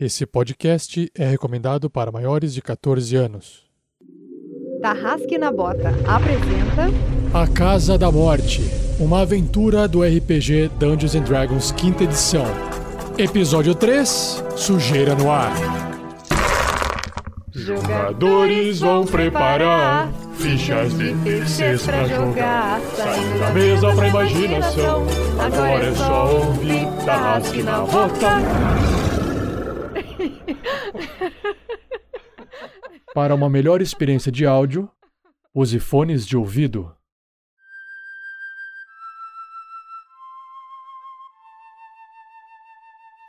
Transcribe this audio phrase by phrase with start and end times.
[0.00, 3.64] Esse podcast é recomendado para maiores de 14 anos.
[4.80, 6.86] Tarrasque na Bota apresenta
[7.34, 8.62] A Casa da Morte,
[9.00, 12.44] uma aventura do RPG Dungeons and Dragons quinta edição.
[13.18, 15.52] Episódio 3, Sujeira no ar.
[17.50, 22.80] Jogadores vão preparar fichas de terceiros pra jogar.
[22.94, 25.06] Saindo da mesa pra imaginação.
[25.40, 28.97] Agora é só ouvir Tarrasque na Bota.
[33.14, 34.90] Para uma melhor experiência de áudio,
[35.54, 36.94] use fones de ouvido.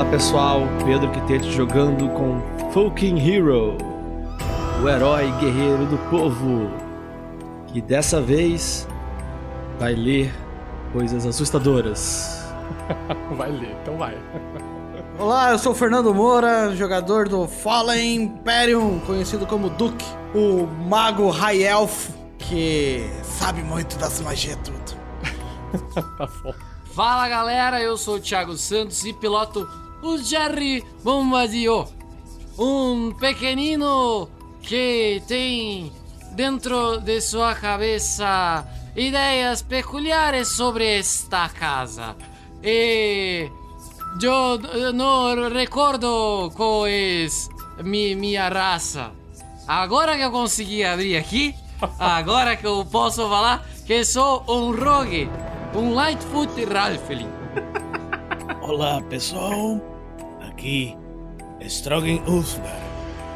[0.09, 2.41] Pessoal, Pedro Quitete jogando com
[2.71, 3.77] Fucking Hero,
[4.81, 6.71] o herói guerreiro do povo,
[7.67, 8.87] que dessa vez
[9.77, 10.33] vai ler
[10.93, 12.37] coisas assustadoras.
[13.37, 14.17] Vai ler, então vai.
[15.19, 21.29] Olá, eu sou o Fernando Moura, jogador do Fallen Imperium, conhecido como Duke, o mago
[21.29, 24.97] High Elf que sabe muito das magias tudo.
[26.17, 26.53] tá bom.
[26.93, 29.67] Fala galera, eu sou o Thiago Santos e piloto
[30.01, 31.85] o Jerry Bombardier,
[32.57, 34.29] um pequenino
[34.61, 35.91] que tem
[36.33, 38.65] dentro de sua cabeça
[38.95, 42.15] ideias peculiares sobre esta casa.
[42.63, 43.49] E
[44.21, 47.27] eu não recordo qual é
[47.83, 49.11] mi, minha raça.
[49.67, 51.53] Agora que eu consegui abrir aqui,
[51.99, 55.29] agora que eu posso falar que sou um rogue,
[55.75, 57.29] um Lightfoot Ralphling.
[58.67, 59.79] Olá pessoal,
[60.41, 60.93] aqui
[61.61, 62.81] é Strogan Ulfgar,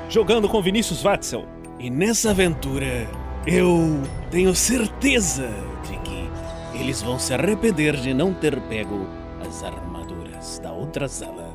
[0.10, 1.46] jogando com Vinícius Watzel.
[1.80, 3.08] E nessa aventura
[3.48, 5.48] eu tenho certeza
[5.90, 9.08] de que eles vão se arrepender de não ter pego
[9.48, 11.50] as armaduras da outra sala.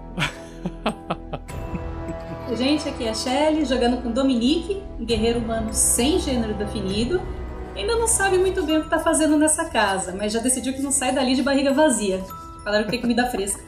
[2.56, 7.20] Gente, aqui é a Shelly, jogando com Dominique, um guerreiro humano sem gênero definido.
[7.76, 10.80] Ainda não sabe muito bem o que tá fazendo nessa casa, mas já decidiu que
[10.80, 12.24] não sai dali de barriga vazia.
[12.66, 13.62] Falaram que tem comida fresca.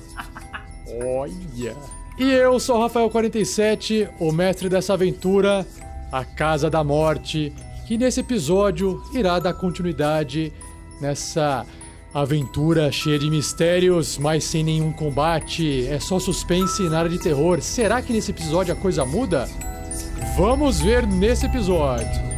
[1.04, 1.76] Olha!
[2.18, 5.64] E eu sou o Rafael47, o mestre dessa aventura,
[6.10, 7.52] a Casa da Morte,
[7.86, 10.52] que nesse episódio irá dar continuidade
[11.00, 11.64] nessa
[12.12, 15.86] aventura cheia de mistérios, mas sem nenhum combate.
[15.86, 17.62] É só suspense e nada de terror.
[17.62, 19.48] Será que nesse episódio a coisa muda?
[20.36, 22.37] Vamos ver nesse episódio.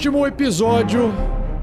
[0.00, 1.12] último episódio,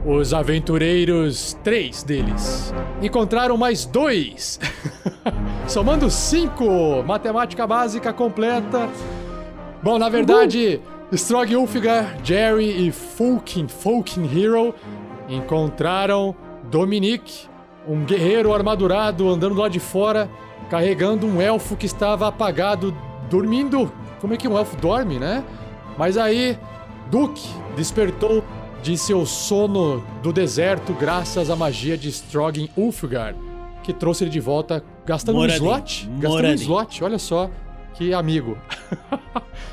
[0.05, 4.59] os aventureiros, três deles, encontraram mais dois.
[5.67, 7.01] Somando cinco!
[7.01, 8.87] Matemática básica completa.
[9.81, 10.79] Bom, na verdade,
[11.11, 14.75] Strog Ulfgar, Jerry e Fulkin, Fulkin Hero
[15.27, 16.35] encontraram
[16.69, 17.47] Dominique,
[17.87, 20.29] um guerreiro armadurado andando lá de fora,
[20.69, 22.95] carregando um elfo que estava apagado,
[23.31, 23.91] dormindo.
[24.21, 25.43] Como é que um elfo dorme, né?
[25.97, 26.55] Mas aí,
[27.09, 28.43] Duke despertou
[28.83, 33.33] de seu sono do deserto graças à magia de Strogan Ulfgar,
[33.83, 36.05] que trouxe ele de volta gastando Moradinho, um slot.
[36.05, 36.55] Gastando um moradinho.
[36.55, 37.49] slot, olha só
[37.93, 38.57] que amigo.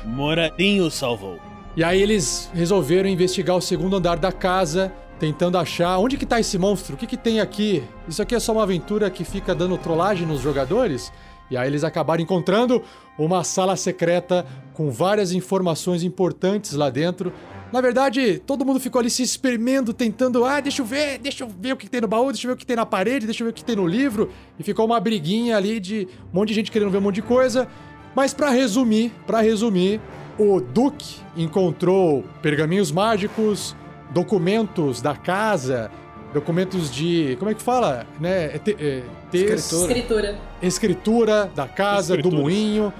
[0.03, 1.39] Moradinho salvou.
[1.75, 6.39] E aí eles resolveram investigar o segundo andar da casa, tentando achar onde que tá
[6.39, 7.83] esse monstro, o que que tem aqui?
[8.07, 11.11] Isso aqui é só uma aventura que fica dando trollagem nos jogadores?
[11.49, 12.81] E aí eles acabaram encontrando
[13.17, 17.31] uma sala secreta com várias informações importantes lá dentro.
[17.71, 21.47] Na verdade, todo mundo ficou ali se espremendo, tentando, ah, deixa eu ver, deixa eu
[21.47, 23.43] ver o que tem no baú, deixa eu ver o que tem na parede, deixa
[23.43, 24.29] eu ver o que tem no livro.
[24.57, 27.21] E ficou uma briguinha ali de um monte de gente querendo ver um monte de
[27.21, 27.67] coisa.
[28.15, 29.99] Mas pra resumir, para resumir,
[30.37, 33.75] o Duke encontrou pergaminhos mágicos,
[34.11, 35.91] documentos da casa,
[36.35, 37.35] documentos de.
[37.39, 38.05] Como é que fala?
[38.19, 38.45] Né?
[38.55, 39.01] É te- é,
[39.31, 40.35] tex- Escritura.
[40.61, 42.39] escritura da casa, do Escrituras.
[42.43, 42.93] moinho.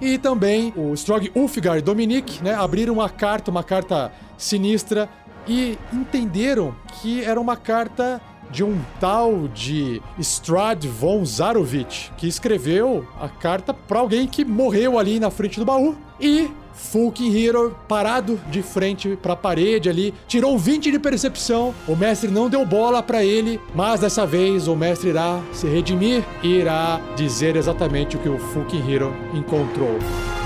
[0.00, 5.08] E também o Strog Ulfgar e Dominique, né, abriram uma carta, uma carta sinistra,
[5.48, 13.06] e entenderam que era uma carta de um tal de Strad von Zarovich, que escreveu
[13.20, 15.96] a carta pra alguém que morreu ali na frente do baú.
[16.20, 21.74] E Fulkin Hero, parado de frente pra parede ali, tirou um 20 de percepção.
[21.88, 26.22] O mestre não deu bola pra ele, mas dessa vez o mestre irá se redimir
[26.42, 29.98] e irá dizer exatamente o que o Fulkin Hero encontrou.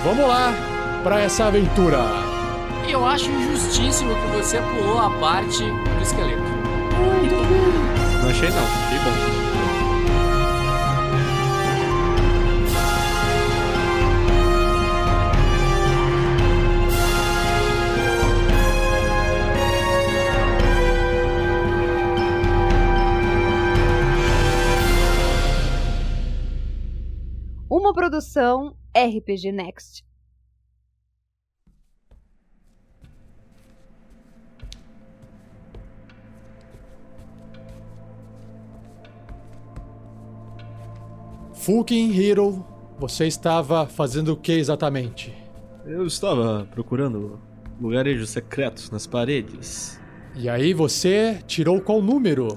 [0.05, 0.55] Vamos lá
[1.03, 1.99] pra essa aventura.
[2.88, 6.43] Eu acho injustíssimo que você pulou a parte do esqueleto.
[8.23, 9.40] Não achei não, achei bom.
[27.71, 30.05] Uma produção RPG Next.
[41.55, 42.67] Fulkin Hero,
[42.99, 45.33] você estava fazendo o que exatamente?
[45.87, 47.41] Eu estava procurando
[47.81, 50.01] lugarejos secretos nas paredes.
[50.35, 52.49] E aí você tirou qual número?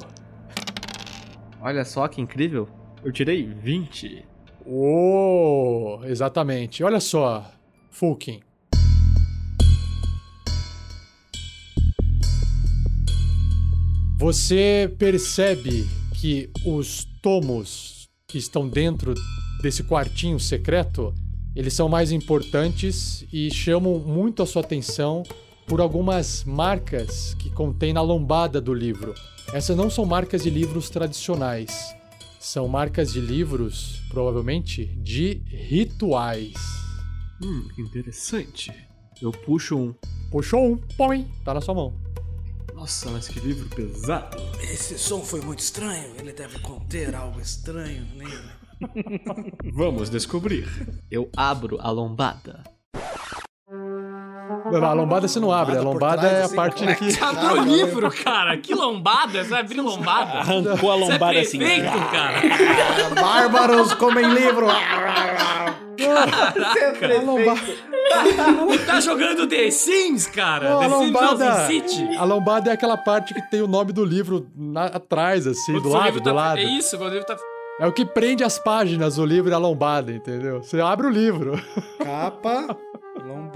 [1.61, 2.67] Olha só que incrível.
[3.03, 4.32] Eu tirei 20.
[4.65, 6.83] Oh, exatamente.
[6.83, 7.45] Olha só,
[7.91, 8.39] Fulkin.
[14.17, 19.13] Você percebe que os tomos que estão dentro
[19.61, 21.13] desse quartinho secreto,
[21.55, 25.23] eles são mais importantes e chamam muito a sua atenção
[25.67, 29.13] por algumas marcas que contém na lombada do livro.
[29.53, 31.93] Essas não são marcas de livros tradicionais.
[32.39, 36.53] São marcas de livros, provavelmente, de rituais.
[37.41, 38.71] Hum, interessante.
[39.19, 39.95] Eu puxo um.
[40.29, 41.93] Puxou um, põe, tá na sua mão.
[42.75, 44.37] Nossa, mas que livro pesado.
[44.61, 46.15] Esse som foi muito estranho.
[46.17, 49.73] Ele deve conter algo estranho nele.
[49.73, 50.67] Vamos descobrir.
[51.09, 52.63] Eu abro a lombada.
[54.71, 57.11] Não, a lombada você não abre, a Lombada é a assim, parte é que.
[57.11, 58.57] Você abriu o livro, cara.
[58.57, 59.43] Que lombada.
[59.43, 60.39] Você vai abrir lombada.
[60.39, 61.57] Arrancou a Você é lombada assim.
[61.57, 62.41] prefeito, cara.
[63.21, 64.67] Bárbaros comem livro.
[64.69, 65.75] A
[67.23, 67.61] lombada,
[68.85, 70.69] Tá jogando The Sims, cara.
[70.69, 72.15] Não, a The Sims lombada, House City.
[72.17, 75.83] a lombada é aquela parte que tem o nome do livro na- atrás, assim, Quando
[75.83, 76.59] do lado, livro do tá- lado.
[76.59, 77.37] É isso, quando o livro tá...
[77.79, 80.61] É o que prende as páginas, o livro e a lombada, entendeu?
[80.61, 81.59] Você abre o livro.
[82.03, 82.77] Capa,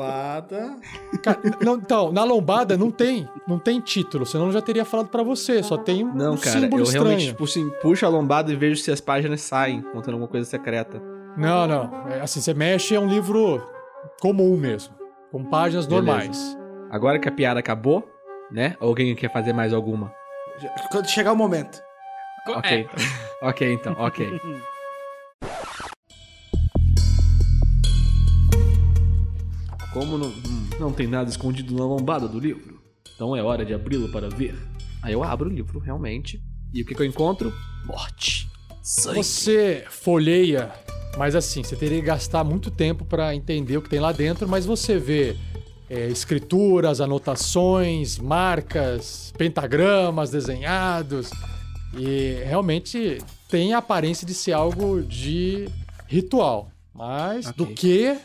[0.04, 0.76] lombada.
[1.24, 5.10] Cara, não, então, na lombada não tem, não tem título, senão eu já teria falado
[5.10, 7.06] pra você, só tem um, Não, um cara, símbolo eu estranho.
[7.06, 10.48] realmente tipo, assim, puxo a lombada e vejo se as páginas saem, contando alguma coisa
[10.50, 11.02] secreta.
[11.38, 12.08] Não, não.
[12.10, 13.62] É, assim, você mexe é um livro
[14.22, 14.94] comum mesmo,
[15.32, 16.06] com páginas Beleza.
[16.06, 16.58] normais.
[16.90, 18.08] Agora que a piada acabou,
[18.52, 18.76] né?
[18.80, 20.12] Alguém quer fazer mais alguma?
[20.92, 21.82] Quando chegar o momento.
[22.48, 22.96] Ok, É, então.
[23.50, 24.42] ok, então, ok.
[29.98, 30.32] Como não,
[30.80, 32.80] não tem nada escondido na lombada do livro,
[33.16, 34.56] então é hora de abri-lo para ver.
[35.02, 36.40] Aí eu abro o livro, realmente.
[36.72, 37.52] E o que, que eu encontro?
[37.84, 38.48] Morte.
[38.84, 39.16] Sangue.
[39.18, 40.72] Você folheia,
[41.18, 44.48] mas assim, você teria que gastar muito tempo pra entender o que tem lá dentro,
[44.48, 45.36] mas você vê
[45.90, 51.32] é, escrituras, anotações, marcas, pentagramas desenhados,
[51.98, 53.18] e realmente
[53.50, 55.68] tem a aparência de ser algo de
[56.06, 56.70] ritual.
[56.94, 57.74] Mas do Ok.
[57.76, 58.18] que,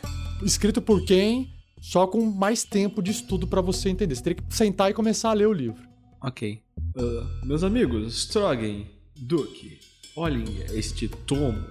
[0.45, 1.52] escrito por quem,
[1.83, 4.15] só com mais tempo de estudo pra você entender.
[4.15, 5.83] Você teria que sentar e começar a ler o livro.
[6.21, 6.63] Ok.
[6.95, 8.85] Ah, meus amigos, Strogan,
[9.17, 9.79] Duke,
[10.15, 11.61] olhem este tomo.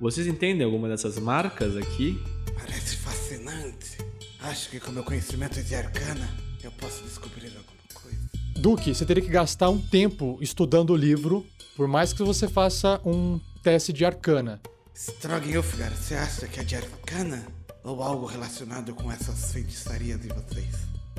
[0.00, 2.20] Vocês entendem alguma dessas marcas aqui?
[2.58, 3.98] Parece fascinante.
[4.40, 6.28] Acho que com meu conhecimento de arcana,
[6.64, 8.28] eu posso descobrir alguma coisa.
[8.56, 11.46] Duque, você teria que gastar um tempo estudando o livro,
[11.76, 14.60] por mais que você faça um teste de arcana.
[14.96, 17.59] Strogan Ulfgar, você acha que é de arcana?
[17.82, 20.74] Ou algo relacionado com essas feitiçarias de vocês?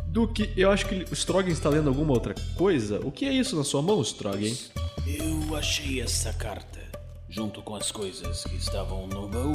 [0.07, 2.99] Duke, eu acho que o Strogan está lendo alguma outra coisa.
[2.99, 4.53] O que é isso na sua mão, Strogan?
[5.07, 6.79] Eu achei essa carta,
[7.29, 9.53] junto com as coisas que estavam no baú.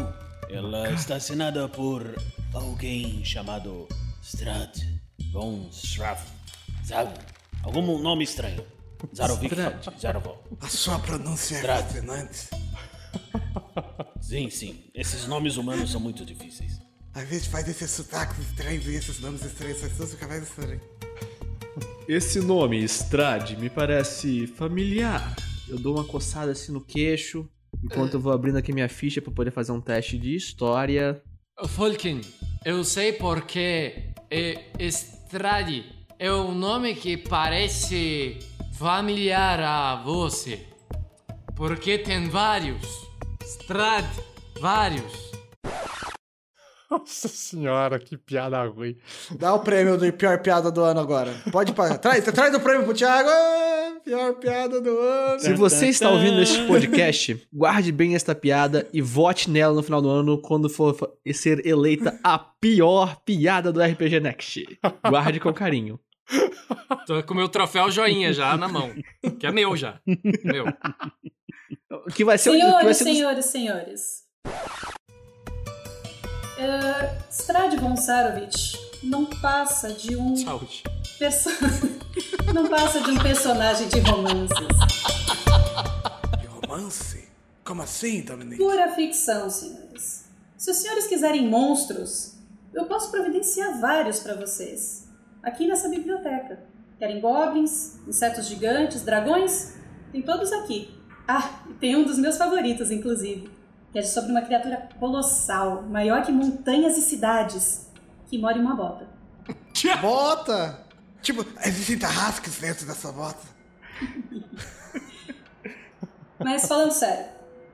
[0.49, 2.17] Ela está assinada por
[2.55, 3.87] alguém chamado
[4.23, 4.77] Strad
[5.33, 6.27] von Straff.
[6.85, 7.13] Sabe?
[7.63, 8.65] Algum nome estranho.
[9.15, 9.55] Zarovic.
[10.01, 10.43] Zarovol.
[10.61, 11.85] A sua pronúncia é Strad.
[11.87, 12.49] fascinante.
[14.21, 14.85] Sim, sim.
[14.95, 16.81] Esses nomes humanos são muito difíceis.
[17.17, 20.83] A gente faz esses sotaques estranhos e esses nomes estranhos, as pessoas ficam mais estranhas.
[22.07, 25.35] Esse nome, Strad, me parece familiar.
[25.67, 27.49] Eu dou uma coçada assim no queixo,
[27.83, 31.23] enquanto eu vou abrindo aqui minha ficha para poder fazer um teste de história.
[31.69, 32.21] Folkin,
[32.67, 35.87] eu sei porque é, Estrade
[36.19, 38.41] é um nome que parece
[38.75, 40.67] familiar a você.
[41.57, 42.87] Porque tem vários.
[43.43, 44.21] Strade,
[44.61, 45.27] vários.
[46.91, 48.97] Nossa senhora, que piada ruim.
[49.39, 51.35] Dá o prêmio de pior piada do ano agora.
[51.51, 51.99] Pode pagar.
[51.99, 53.29] Traz, traz o prêmio pro Thiago.
[53.29, 55.41] Ah, Pior piada do ano.
[55.41, 60.01] Se você está ouvindo este podcast, guarde bem esta piada e vote nela no final
[60.01, 60.97] do ano quando for
[61.35, 64.79] ser eleita a pior piada do RPG Next.
[65.09, 65.99] Guarde com carinho.
[67.05, 68.93] Tô com meu troféu joinha já na mão.
[69.41, 70.01] Que é meu já.
[70.45, 70.67] Meu.
[72.15, 74.27] Que vai ser o que vai Senhores, ser senhores, senhores.
[76.57, 77.75] Uh, Strad
[79.03, 80.83] não passa de um Saúde.
[81.19, 81.51] perso...
[82.55, 84.67] não passa de um personagem de romances.
[86.41, 87.29] De romance?
[87.63, 88.57] Como assim, Dominique?
[88.57, 90.25] Pura ficção, senhores.
[90.57, 92.37] Se os senhores quiserem monstros,
[92.73, 95.09] eu posso providenciar vários para vocês.
[95.43, 96.61] Aqui nessa biblioteca.
[96.99, 99.75] Querem goblins, insetos gigantes, dragões?
[100.11, 100.95] Tem todos aqui.
[101.29, 103.51] Ah, e tem um dos meus favoritos, inclusive.
[103.93, 107.91] Que é sobre uma criatura colossal, maior que montanhas e cidades,
[108.29, 109.07] que mora em uma bota.
[110.01, 110.81] Bota!
[111.23, 113.47] Tipo, existem tarrasques dentro dessa bota.
[116.39, 117.27] Mas falando sério,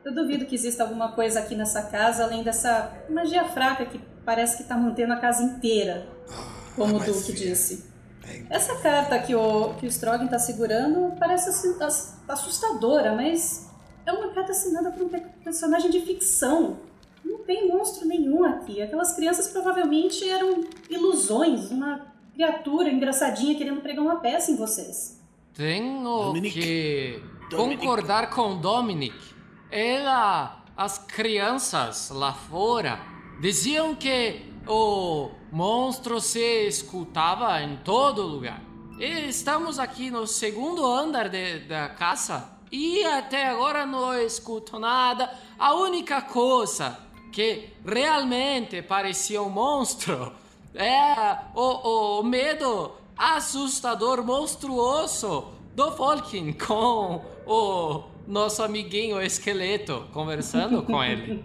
[0.05, 4.57] eu duvido que exista alguma coisa aqui nessa casa além dessa magia fraca que parece
[4.57, 6.07] que tá mantendo a casa inteira,
[6.77, 7.35] como o mas Duque sim.
[7.35, 7.91] disse.
[8.25, 11.51] É, Essa carta que o, que o Strogan tá segurando parece
[12.29, 13.69] assustadora, mas
[14.07, 16.79] é uma carta assinada por um pe- personagem de ficção.
[17.25, 18.81] Não tem monstro nenhum aqui.
[18.83, 25.21] Aquelas crianças provavelmente eram ilusões, uma criatura engraçadinha querendo pregar uma peça em vocês.
[25.55, 26.55] Tenho Dominic.
[26.61, 27.79] que Dominic.
[27.81, 29.15] concordar com Dominic.
[29.71, 32.99] Ela, as crianças lá fora
[33.41, 38.63] diziam que o monstro se escutava em todo lugar.
[38.99, 45.31] E estamos aqui no segundo andar de- da casa e até agora não escuto nada.
[45.59, 46.99] A única coisa
[47.31, 50.33] que realmente parecia um monstro
[50.75, 61.03] é o, o medo assustador, monstruoso do Folkin com o nosso amiguinho esqueleto conversando com
[61.05, 61.43] ele.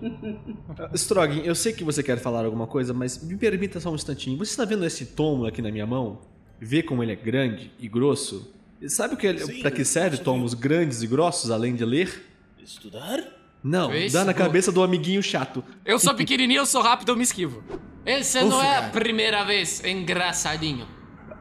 [0.95, 4.37] Strogan, eu sei que você quer falar alguma coisa, mas me permita só um instantinho.
[4.37, 6.19] Você está vendo esse tomo aqui na minha mão?
[6.59, 8.56] Vê como ele é grande e grosso?
[8.81, 11.83] E Sabe o que ele- Sim, pra que serve tomos grandes e grossos além de
[11.85, 12.23] ler?
[12.63, 13.23] Estudar?
[13.63, 15.63] Não, Esse dá na cabeça do amiguinho chato.
[15.83, 17.63] Eu sou pequenininho, eu sou rápido, eu me esquivo.
[18.05, 18.91] Esse não é a cara.
[18.91, 20.87] primeira vez, engraçadinho.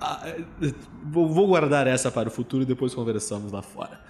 [0.01, 0.43] Ah, é,
[1.05, 4.01] vou vou guardar essa para o futuro e depois conversamos lá fora.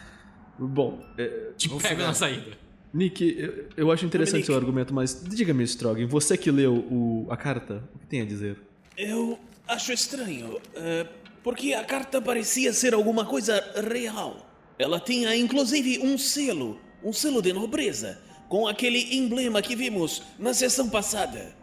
[0.58, 2.52] Bom, é, Te pego na saída.
[2.94, 4.46] Nick, eu, eu acho interessante Dominique.
[4.46, 8.24] seu argumento, mas diga-me, Strogan, você que leu o- a carta, o que tem a
[8.24, 8.56] dizer?
[8.96, 11.06] Eu acho estranho, eh,
[11.46, 14.44] porque a carta parecia ser alguma coisa real.
[14.76, 20.52] Ela tinha inclusive um selo, um selo de nobreza, com aquele emblema que vimos na
[20.52, 21.54] sessão passada.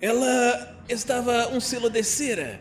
[0.00, 2.58] Ela estava um selo de cera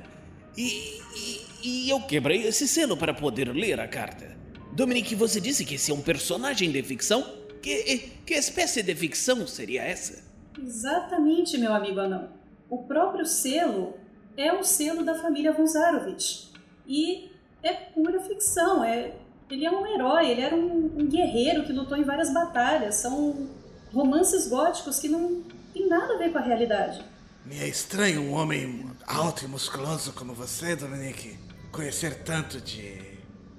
[0.58, 4.36] e, e- e eu quebrei esse selo para poder ler a carta.
[4.74, 7.24] Dominique, você disse que esse é um personagem de ficção?
[7.62, 10.22] Que, que espécie de ficção seria essa?
[10.62, 12.32] Exatamente, meu amigo anão.
[12.70, 13.94] O próprio selo
[14.36, 16.54] é o selo da família Vonzarovich.
[16.88, 17.32] E
[17.64, 18.84] é pura ficção.
[18.84, 19.14] É...
[19.50, 22.96] Ele é um herói, ele era um, um guerreiro que lutou em várias batalhas.
[22.96, 23.48] São
[23.94, 27.04] romances góticos que não tem nada a ver com a realidade.
[27.46, 31.38] Me é estranho um homem alto e musculoso como você, Dominique,
[31.72, 33.00] conhecer tanto de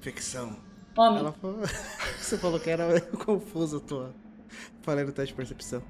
[0.00, 0.56] ficção.
[0.96, 1.20] Homem.
[1.20, 1.60] Ela falou...
[2.18, 4.08] Você falou que era confuso, eu tô
[4.82, 5.82] falando teste de percepção.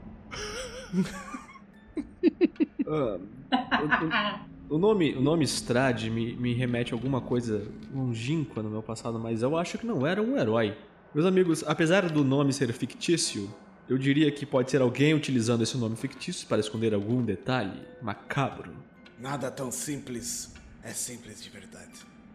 [2.86, 8.70] Ah, o- o nome, o nome Strade me, me remete a alguma coisa longínqua no
[8.70, 10.76] meu passado, mas eu acho que não era um herói.
[11.14, 13.48] Meus amigos, apesar do nome ser fictício,
[13.88, 18.72] eu diria que pode ser alguém utilizando esse nome fictício para esconder algum detalhe macabro.
[19.18, 21.92] Nada tão simples é simples de verdade.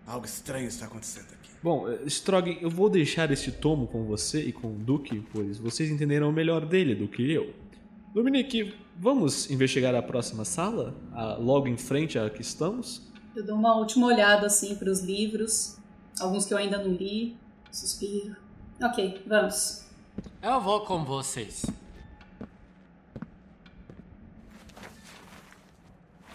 [0.07, 1.51] Algo estranho está acontecendo aqui.
[1.61, 5.59] Bom, eh, Strog, eu vou deixar este tomo com você e com o Duque, pois
[5.59, 7.53] vocês entenderão melhor dele do que eu.
[8.13, 10.93] Dominique, vamos investigar a próxima sala?
[11.13, 13.09] A- logo em frente à que estamos?
[13.35, 15.77] Eu dou uma última olhada assim para os livros,
[16.19, 17.37] alguns que eu ainda não li.
[17.71, 18.35] Suspiro.
[18.83, 19.85] Ok, vamos.
[20.41, 21.65] Eu vou com vocês.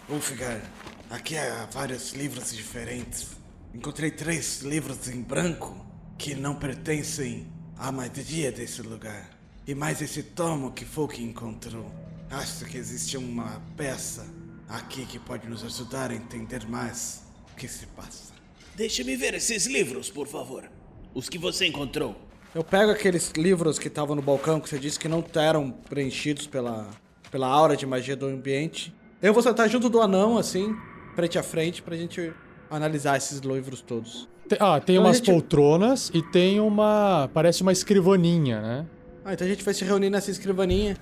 [0.09, 0.61] Ulfigar,
[1.11, 3.27] aqui há vários livros diferentes.
[3.75, 5.85] Encontrei três livros em branco
[6.17, 7.45] que não pertencem
[7.77, 9.36] à maioria desse lugar.
[9.67, 11.85] E mais esse tomo que Folk encontrou.
[12.29, 14.25] Acho que existe uma peça
[14.67, 18.33] aqui que pode nos ajudar a entender mais o que se passa.
[18.75, 20.69] Deixa-me ver esses livros, por favor.
[21.13, 22.15] Os que você encontrou.
[22.53, 26.47] Eu pego aqueles livros que estavam no balcão que você disse que não eram preenchidos
[26.47, 26.89] pela,
[27.31, 28.93] pela aura de magia do ambiente.
[29.21, 30.75] Eu vou sentar junto do anão, assim,
[31.15, 32.31] frente a frente, pra gente
[32.69, 34.27] analisar esses livros todos.
[34.47, 37.29] Te- Ah, tem Então umas gente- poltronas e tem uma.
[37.33, 38.85] Parece uma escrivaninha, né?
[39.27, 40.95] Ah, então a gente vai se reunir nessa escrivaninha.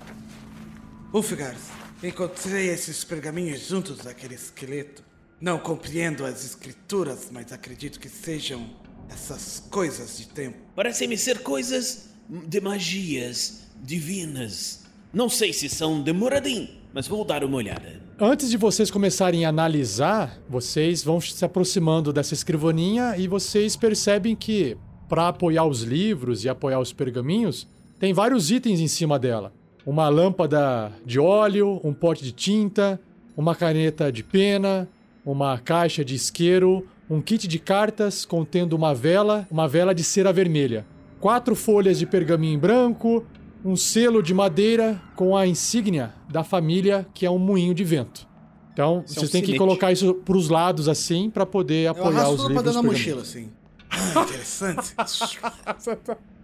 [1.14, 1.56] Ulfgar,
[2.04, 5.04] encontrei esses pergaminhos juntos daquele esqueleto.
[5.40, 8.68] Não compreendo as escrituras, mas acredito que sejam
[9.12, 10.58] essas coisas de tempo.
[10.76, 14.86] Parecem-me ser coisas de magias divinas.
[15.14, 18.02] Não sei se são de Moradin, mas vou dar uma olhada.
[18.20, 24.36] Antes de vocês começarem a analisar, vocês vão se aproximando dessa escrivaninha e vocês percebem
[24.36, 24.76] que,
[25.08, 27.68] para apoiar os livros e apoiar os pergaminhos,
[28.00, 29.54] tem vários itens em cima dela.
[29.86, 33.00] Uma lâmpada de óleo, um pote de tinta,
[33.38, 34.88] uma caneta de pena,
[35.26, 40.34] uma caixa de isqueiro, um kit de cartas contendo uma vela, uma vela de cera
[40.34, 40.86] vermelha,
[41.20, 43.24] quatro folhas de pergaminho em branco,
[43.64, 48.28] um selo de madeira com a insígnia da família, que é um moinho de vento.
[48.74, 51.92] Então, Isso é vocês um têm que colocar isso pros lados assim para poder Eu
[51.92, 52.76] apoiar arrasto os tudo pra livros.
[52.76, 53.50] dentro da mochila, assim.
[53.90, 54.94] Ah, interessante.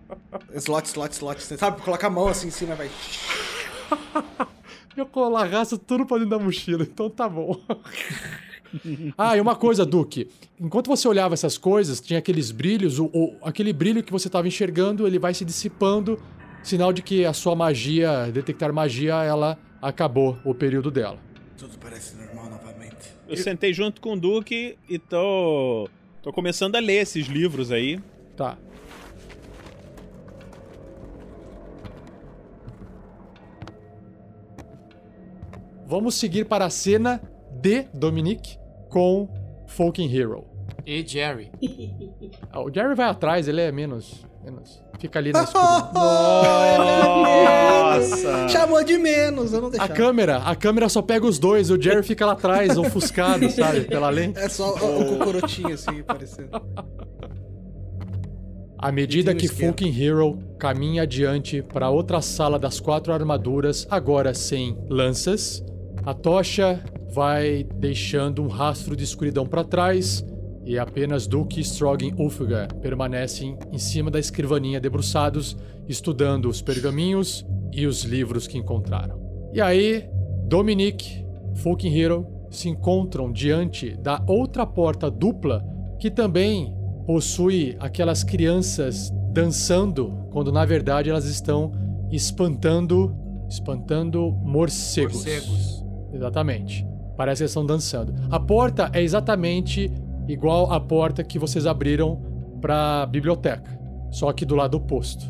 [0.55, 1.41] slot, slot, slot.
[1.41, 2.89] Você sabe, coloca a mão assim em cima, vai.
[4.95, 7.57] Eu arrasto tudo pra dentro da mochila, então tá bom.
[9.17, 10.29] ah, e uma coisa, Duque.
[10.59, 14.47] Enquanto você olhava essas coisas, tinha aqueles brilhos, o, o- aquele brilho que você estava
[14.47, 16.21] enxergando, ele vai se dissipando,
[16.61, 21.17] sinal de que a sua magia, detectar magia, ela acabou o período dela.
[21.57, 22.95] Tudo parece normal novamente.
[23.27, 25.87] Eu sentei junto com o Duque e tô.
[26.21, 27.97] tô começando a ler esses livros aí.
[28.35, 28.57] Tá.
[35.91, 37.21] Vamos seguir para a cena
[37.59, 39.27] de Dominique com
[39.67, 40.45] Folking Hero.
[40.85, 41.51] E Jerry.
[42.49, 44.25] Ah, O Jerry vai atrás, ele é menos.
[44.41, 45.91] menos fica ali na escuridão.
[47.23, 48.47] Nossa!
[48.47, 49.93] Chamou de menos, eu não A deixava.
[49.93, 53.81] câmera, a câmera só pega os dois, o Jerry fica lá atrás, ofuscado, sabe?
[53.81, 54.39] Pela lente.
[54.39, 56.51] É só o, o cocorotinho assim, parecendo.
[58.77, 59.49] À medida que.
[59.49, 65.61] Fucking Hero caminha adiante para outra sala das quatro armaduras, agora sem lanças,
[66.05, 66.83] a tocha
[67.13, 70.25] vai deixando um rastro de escuridão para trás
[70.65, 77.45] e apenas Duke e Strogan Ulfgar permanecem em cima da escrivaninha debruçados, estudando os pergaminhos
[77.71, 79.19] e os livros que encontraram.
[79.53, 80.07] E aí,
[80.45, 85.65] Dominic, Fucking Hero se encontram diante da outra porta dupla
[85.99, 91.71] que também possui aquelas crianças dançando, quando na verdade elas estão
[92.11, 93.15] espantando,
[93.49, 95.25] espantando morcegos.
[95.25, 95.80] Morcegos.
[96.13, 96.85] Exatamente.
[97.15, 98.13] Parece que eles estão dançando.
[98.29, 99.91] A porta é exatamente
[100.27, 102.21] igual à porta que vocês abriram
[102.61, 103.79] para a biblioteca,
[104.11, 105.25] só que do lado oposto.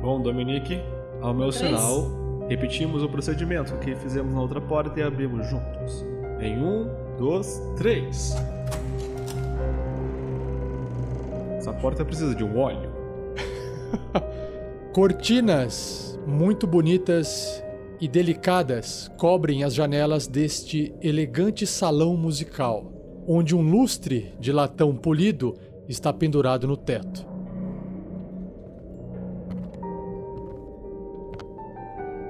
[0.00, 0.80] Bom, Dominique,
[1.20, 1.78] ao meu Três.
[1.78, 6.04] sinal, repetimos o procedimento que fizemos na outra porta e abrimos juntos.
[6.40, 8.34] Em um, dois, três.
[11.58, 12.90] Essa porta precisa de um óleo.
[14.94, 17.62] Cortinas muito bonitas
[18.00, 22.92] e delicadas cobrem as janelas deste elegante salão musical,
[23.26, 25.54] onde um lustre de latão polido
[25.88, 27.28] está pendurado no teto.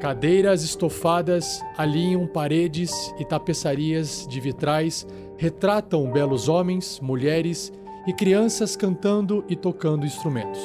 [0.01, 7.71] Cadeiras estofadas alinham paredes e tapeçarias de vitrais retratam belos homens, mulheres
[8.07, 10.61] e crianças cantando e tocando instrumentos.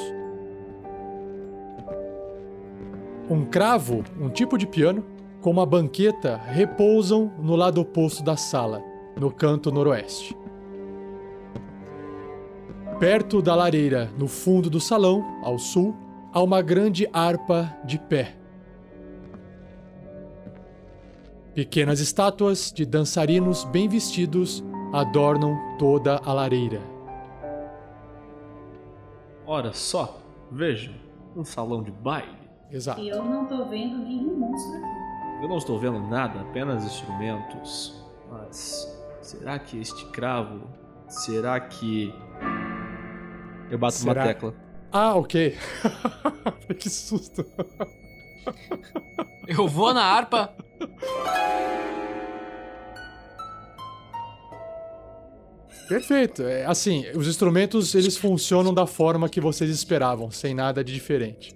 [3.28, 5.04] Um cravo, um tipo de piano,
[5.42, 8.84] com uma banqueta repousam no lado oposto da sala,
[9.20, 10.38] no canto noroeste.
[13.00, 15.96] Perto da lareira, no fundo do salão, ao sul,
[16.32, 18.36] há uma grande harpa de pé.
[21.56, 26.82] Pequenas estátuas de dançarinos bem vestidos adornam toda a lareira.
[29.48, 30.20] Ora só,
[30.52, 30.94] vejam,
[31.36, 32.35] um salão de baile.
[32.72, 33.02] Exato.
[33.02, 35.44] E eu não tô vendo nenhum monstro aqui.
[35.44, 38.04] Eu não estou vendo nada, apenas instrumentos.
[38.30, 38.88] Mas
[39.22, 40.68] será que este cravo?
[41.08, 42.14] Será que.
[43.70, 44.22] Eu bato Será?
[44.22, 44.54] uma tecla.
[44.92, 45.58] Ah, ok.
[46.80, 47.46] que susto.
[49.48, 50.54] Eu vou na harpa.
[55.88, 56.44] Perfeito.
[56.44, 61.56] É, assim, os instrumentos eles funcionam da forma que vocês esperavam, sem nada de diferente.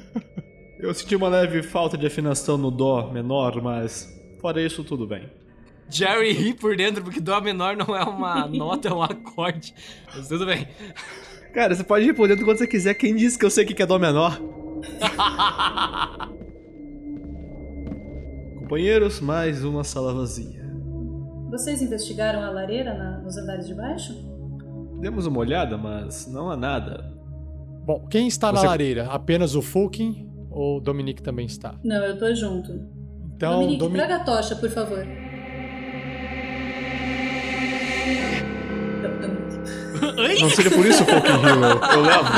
[0.78, 4.08] Eu senti uma leve falta de afinação no dó menor, mas
[4.40, 5.28] fora isso, tudo bem.
[5.88, 9.74] Jerry ri por dentro porque dó menor não é uma nota, é um acorde.
[10.14, 10.66] Mas tudo bem.
[11.54, 12.92] Cara, você pode ir por dentro quando você quiser.
[12.94, 14.38] Quem disse que eu sei o que é dó menor?
[18.58, 20.66] Companheiros, mais uma sala vazia.
[21.50, 24.12] Vocês investigaram a lareira na- nos andares de baixo?
[25.00, 27.15] Demos uma olhada, mas não há nada.
[27.86, 29.06] Bom, quem está na Você- lareira?
[29.06, 31.74] Apenas o Fulkin ou o Dominique também está?
[31.84, 32.72] Não, eu tô junto.
[33.36, 35.06] Então, Dominique, Domi- traga a tocha, por favor.
[40.40, 41.80] Não seja por isso, Fucking Hero.
[41.94, 42.28] Eu levo.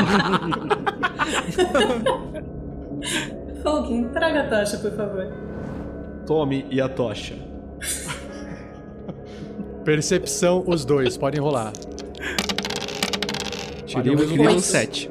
[3.62, 5.26] Fulkin, traga a tocha, por favor.
[6.26, 7.34] Tome e a tocha.
[9.84, 11.72] percepção os dois, podem rolar.
[13.87, 14.61] Tirei um incrível oito.
[14.61, 15.11] 7.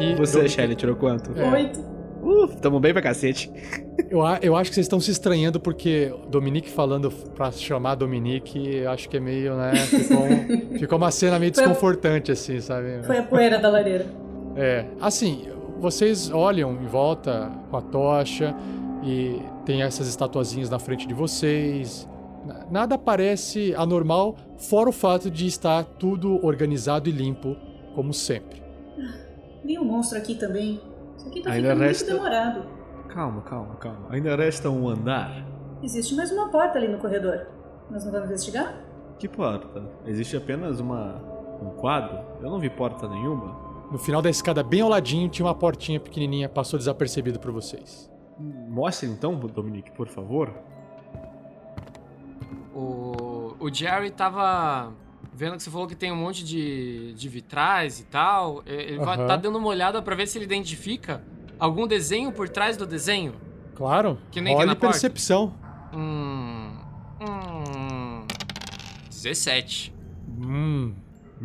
[0.00, 1.30] E Você, Shelly, tirou quanto?
[1.38, 1.50] É.
[1.50, 1.92] Oito.
[2.22, 3.50] Uh, tamo bem pra cacete.
[4.08, 8.76] eu, a- eu acho que vocês estão se estranhando porque Dominique falando pra chamar Dominique,
[8.76, 9.74] eu acho que é meio, né?
[9.74, 13.02] Ficou, um- ficou uma cena meio Foi- desconfortante, assim, sabe?
[13.02, 14.06] Foi a poeira da lareira.
[14.54, 15.46] É, assim,
[15.80, 18.54] vocês olham em volta com a tocha
[19.02, 22.08] e tem essas estatuazinhas na frente de vocês.
[22.46, 27.56] Na- Nada parece anormal, fora o fato de estar tudo organizado e limpo,
[27.96, 28.61] como sempre.
[29.66, 30.80] Tem um monstro aqui também.
[31.16, 32.64] Isso aqui tá Ainda ficando resta- muito demorado.
[33.08, 34.06] Calma, calma, calma.
[34.10, 35.46] Ainda resta um andar.
[35.82, 37.46] Existe mais uma porta ali no corredor.
[37.90, 38.74] Nós não vamos investigar?
[39.18, 39.82] Que porta?
[40.06, 41.20] Existe apenas uma.
[41.62, 42.18] um quadro?
[42.40, 43.56] Eu não vi porta nenhuma.
[43.90, 48.10] No final da escada, bem ao ladinho, tinha uma portinha pequenininha, passou desapercebido por vocês.
[48.38, 50.50] Mostre então, Dominique, por favor.
[52.74, 54.92] O, o Jerry tava
[55.34, 58.62] vendo que você falou que tem um monte de, de vitrais e tal.
[58.66, 59.26] E- Ele vai Aham.
[59.26, 61.22] tá dando uma olhada pra ver se ele identifica
[61.58, 63.34] algum desenho por trás do desenho.
[63.74, 65.54] Claro, Que nem tem olhe na percepção.
[65.94, 66.70] Hum.
[67.20, 68.26] Hum.
[69.10, 69.92] 17.
[70.40, 70.94] Hum.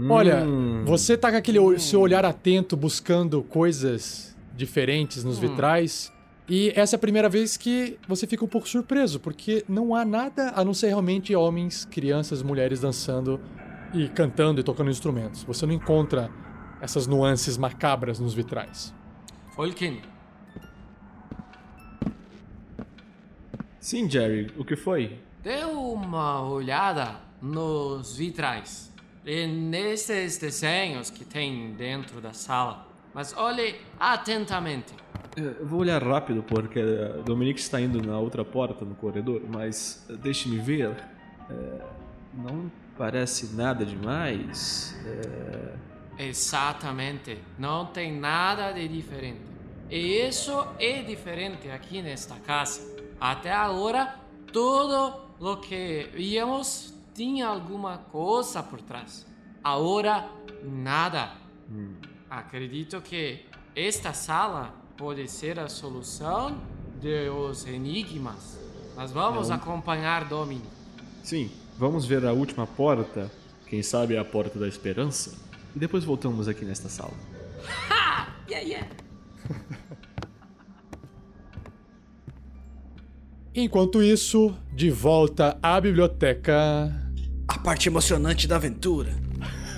[0.10, 0.84] Olha, Hum.
[0.86, 5.42] Você tá com aquele ol- seu olhar atento buscando coisas diferentes nos Hum.
[5.50, 6.12] vitrais.
[6.50, 10.06] E essa é a primeira vez que você fica um pouco surpreso, porque não há
[10.06, 13.40] nada a não ser realmente homens, crianças, mulheres dançando
[13.94, 15.44] e cantando e tocando instrumentos.
[15.44, 16.30] Você não encontra
[16.82, 18.94] essas nuances macabras nos vitrais.
[19.56, 20.02] Folkin,
[23.80, 25.18] Sim, Jerry, o que foi?
[25.42, 28.92] dê uma olhada nos vitrais.
[29.26, 32.86] E nesses desenhos que tem dentro da sala.
[33.14, 34.94] Mas olhe atentamente.
[35.38, 39.42] É, Eu vou olhar rápido porque a Dominique está indo na outra porta no corredor,
[39.48, 40.90] mas eh, deixe-me ver.
[41.50, 41.82] É,
[42.38, 44.96] não parece nada demais.
[45.06, 45.74] É,
[46.20, 47.38] Exatamente.
[47.58, 49.42] Não tem nada de diferente.
[49.90, 52.82] E isso é diferente aqui nesta casa.
[53.20, 54.16] Até agora,
[54.52, 59.26] tudo o que víamos tinha alguma coisa por trás.
[59.64, 60.30] Agora,
[60.64, 61.34] nada.
[62.30, 63.46] Acredito que
[63.76, 66.58] esta sala pode ser a solução
[67.00, 68.60] dos enigmas.
[68.96, 70.66] Mas vamos acompanhar Domini.
[71.24, 73.32] Sim, vamos ver a última porta.
[73.68, 75.34] Quem sabe é a porta da esperança.
[75.76, 77.14] E depois voltamos aqui nesta sala.
[78.50, 78.88] Yeah, yeah.
[83.54, 86.94] Enquanto isso, de volta à biblioteca.
[87.48, 89.16] A parte emocionante da aventura.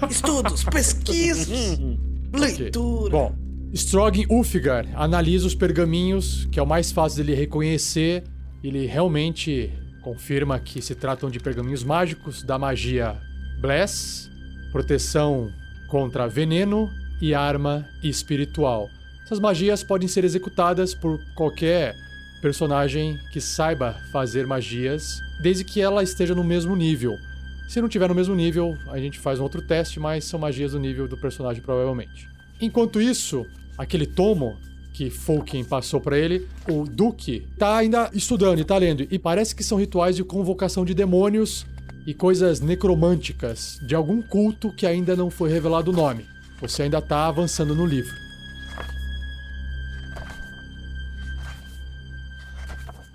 [0.09, 1.79] Estudos, pesquisas,
[2.33, 3.09] leitura.
[3.09, 3.35] Bom,
[3.73, 8.23] Strogan Ulfgar analisa os pergaminhos, que é o mais fácil dele reconhecer.
[8.63, 13.15] Ele realmente confirma que se tratam de pergaminhos mágicos da magia
[13.59, 14.29] Bless.
[14.71, 15.51] proteção
[15.87, 16.89] contra veneno
[17.21, 18.89] e arma espiritual.
[19.25, 21.95] Essas magias podem ser executadas por qualquer
[22.41, 27.17] personagem que saiba fazer magias, desde que ela esteja no mesmo nível.
[27.67, 30.71] Se não tiver no mesmo nível, a gente faz um outro teste, mas são magias
[30.71, 32.27] do nível do personagem provavelmente.
[32.59, 33.45] Enquanto isso,
[33.77, 34.57] aquele tomo
[34.99, 39.55] que Fulkin passou para ele, o Duque tá ainda estudando e tá lendo e parece
[39.55, 41.65] que são rituais de convocação de demônios
[42.05, 46.27] e coisas necromânticas de algum culto que ainda não foi revelado o nome.
[46.59, 48.13] Você ainda tá avançando no livro.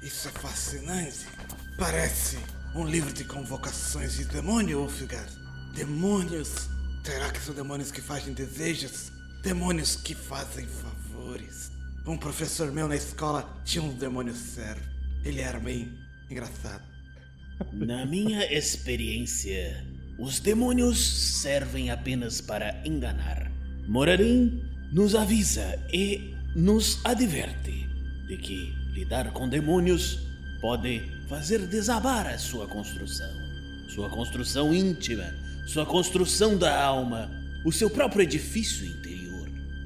[0.02, 1.26] Isso é fascinante.
[1.76, 2.38] Parece
[2.74, 5.28] um livro de convocações de demônio, Ulfgar.
[5.74, 6.66] Demônios.
[7.04, 9.12] Será que são demônios que fazem desejos?
[9.42, 11.63] Demônios que fazem favores.
[12.06, 14.82] Um professor meu na escola tinha um demônio servo.
[15.24, 15.90] Ele era bem
[16.30, 16.82] engraçado.
[17.72, 19.82] Na minha experiência,
[20.18, 23.50] os demônios servem apenas para enganar.
[23.88, 24.62] Morarim
[24.92, 27.88] nos avisa e nos adverte
[28.28, 30.18] de que lidar com demônios
[30.60, 33.32] pode fazer desabar a sua construção.
[33.88, 35.34] Sua construção íntima,
[35.66, 37.30] sua construção da alma,
[37.64, 38.84] o seu próprio edifício.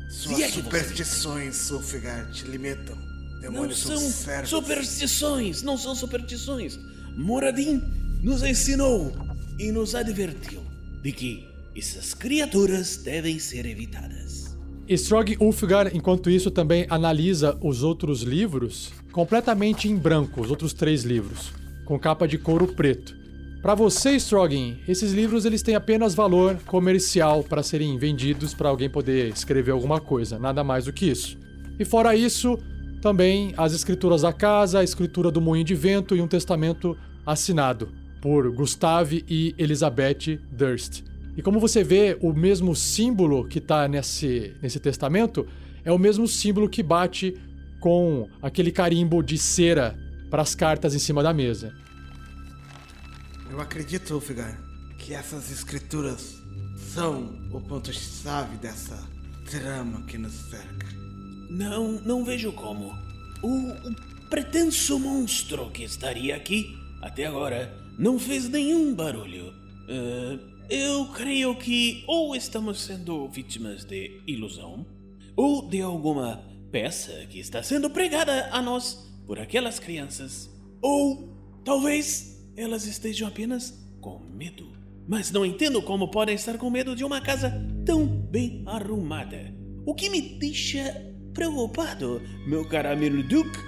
[0.09, 2.97] Suas Se é superstições, Ulfgar, te limitam.
[2.97, 4.51] Não Demônios são servos.
[4.51, 6.79] superstições, não são superstições.
[7.17, 7.83] Moradin
[8.23, 9.13] nos ensinou
[9.59, 10.61] e nos advertiu
[11.03, 14.57] de que essas criaturas devem ser evitadas.
[14.89, 21.03] Strog Ulfgar, enquanto isso, também analisa os outros livros completamente em branco, os outros três
[21.05, 21.53] livros,
[21.85, 23.18] com capa de couro preto.
[23.61, 28.89] Para você, Strogin, esses livros eles têm apenas valor comercial para serem vendidos para alguém
[28.89, 31.37] poder escrever alguma coisa, nada mais do que isso.
[31.79, 32.57] E fora isso,
[33.03, 37.89] também as escrituras da casa, a escritura do moinho de vento e um testamento assinado
[38.21, 41.03] por Gustave e Elizabeth Durst.
[41.37, 45.47] E como você vê, o mesmo símbolo que está nesse, nesse testamento
[45.85, 47.35] é o mesmo símbolo que bate
[47.81, 49.97] com aquele carimbo de cera
[50.31, 51.73] para as cartas em cima da mesa.
[53.51, 54.61] Eu acredito, Ulfgar,
[54.99, 56.43] que essas escrituras
[56.77, 59.03] são o ponto-chave dessa
[59.51, 60.87] trama que nos cerca.
[61.51, 62.93] Não, não vejo como.
[63.43, 69.53] O, o pretenso monstro que estaria aqui até agora não fez nenhum barulho.
[69.89, 74.87] Ah, eu creio que ou estamos sendo vítimas de ilusão,
[75.35, 80.51] ou de alguma peça que está sendo pregada a nós por aquelas crianças,
[80.83, 81.35] ou
[81.65, 84.73] talvez elas estejam apenas com medo.
[85.07, 87.53] Mas não entendo como podem estar com medo de uma casa
[87.87, 89.55] tão bem arrumada.
[89.87, 93.59] O que me deixa preocupado, meu caro amigo Duke,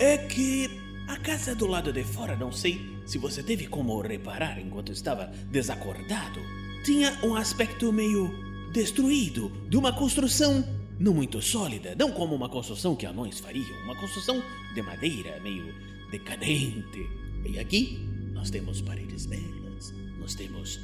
[0.00, 0.68] é que
[1.06, 5.26] a casa do lado de fora, não sei se você teve como reparar enquanto estava
[5.50, 6.40] desacordado,
[6.84, 8.30] tinha um aspecto meio
[8.72, 10.64] destruído, de uma construção
[10.98, 14.42] não muito sólida, não como uma construção que anões fariam, uma construção
[14.74, 15.72] de madeira meio
[16.10, 17.06] decadente.
[17.46, 20.78] E aqui nós temos paredes belas, nós temos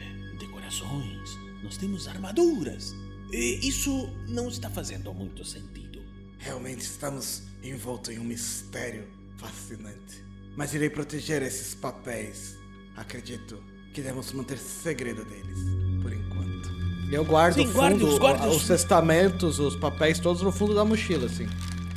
[0.00, 2.94] eh, decorações, nós temos armaduras.
[3.30, 6.00] E isso não está fazendo muito sentido.
[6.38, 9.04] Realmente estamos envoltos em um mistério
[9.36, 10.24] fascinante.
[10.56, 12.56] Mas irei proteger esses papéis.
[12.96, 13.62] Acredito
[13.92, 15.58] que devemos manter segredo deles,
[16.00, 16.70] por enquanto.
[17.12, 20.52] Eu guardo Sim, o guarde fundo, os- guarde os- os testamentos, os papéis todos no
[20.52, 21.46] fundo da mochila, assim.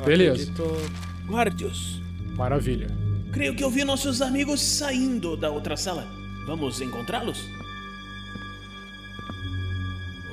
[0.00, 0.42] Eu Beleza.
[0.52, 2.02] acredito- Guardios,
[2.36, 2.86] Maravilha.
[3.38, 6.04] Creio que eu vi nossos amigos saindo da outra sala.
[6.44, 7.38] Vamos encontrá-los?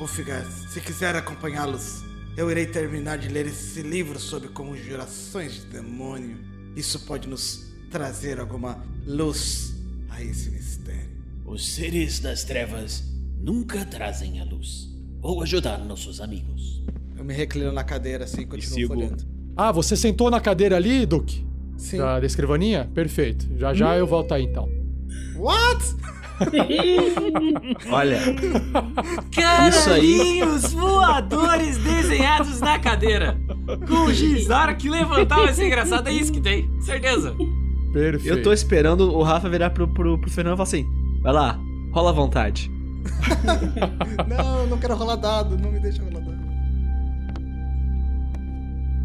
[0.02, 2.02] Ulfgar, se quiser acompanhá-los,
[2.36, 6.40] eu irei terminar de ler esse livro sobre conjurações de demônio.
[6.76, 9.76] Isso pode nos trazer alguma luz
[10.10, 11.12] a esse mistério.
[11.46, 13.04] Os seres das trevas
[13.40, 14.90] nunca trazem a luz.
[15.22, 16.84] Vou ajudar nossos amigos.
[17.16, 18.96] Eu me reclino na cadeira, assim, e continuo sigo.
[18.96, 19.24] folhando.
[19.56, 21.46] Ah, você sentou na cadeira ali, Duque?
[21.78, 21.98] Sim.
[21.98, 22.90] Da, da escrivaninha?
[22.94, 23.48] Perfeito.
[23.58, 24.70] Já já eu volto aí então.
[25.36, 25.96] What?
[27.92, 28.20] Olha,
[29.34, 33.38] Caralhinhos voadores desenhados na cadeira.
[33.88, 34.48] Com giz.
[34.48, 36.10] Na hora que levantar vai ser engraçado.
[36.10, 36.70] É isso que tem.
[36.82, 37.34] Certeza.
[37.94, 38.28] Perfeito.
[38.28, 40.86] eu tô esperando o Rafa virar pro, pro, pro Fernando e falar assim:
[41.22, 41.58] vai lá,
[41.94, 42.70] rola à vontade.
[44.28, 46.35] não, não quero rolar dado, não me deixa rolar dado.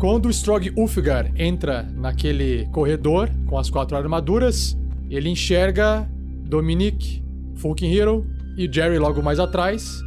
[0.01, 4.75] Quando o Strog Ulfgar entra naquele corredor com as quatro armaduras,
[5.11, 6.09] ele enxerga
[6.47, 7.23] Dominic,
[7.57, 10.01] Fulkin Hero e Jerry logo mais atrás,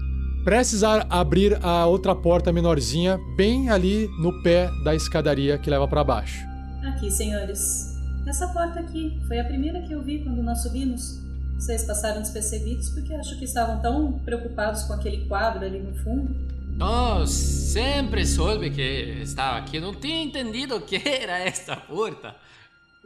[0.43, 5.87] prestes a abrir a outra porta menorzinha bem ali no pé da escadaria que leva
[5.87, 6.43] para baixo.
[6.87, 7.95] Aqui, senhores.
[8.27, 11.21] Essa porta aqui foi a primeira que eu vi quando nós subimos.
[11.53, 16.52] Vocês passaram despercebidos porque acho que estavam tão preocupados com aquele quadro ali no fundo.
[16.79, 18.81] Oh, sempre soube que
[19.21, 19.79] estava aqui.
[19.79, 22.35] Não tinha entendido o que era esta porta.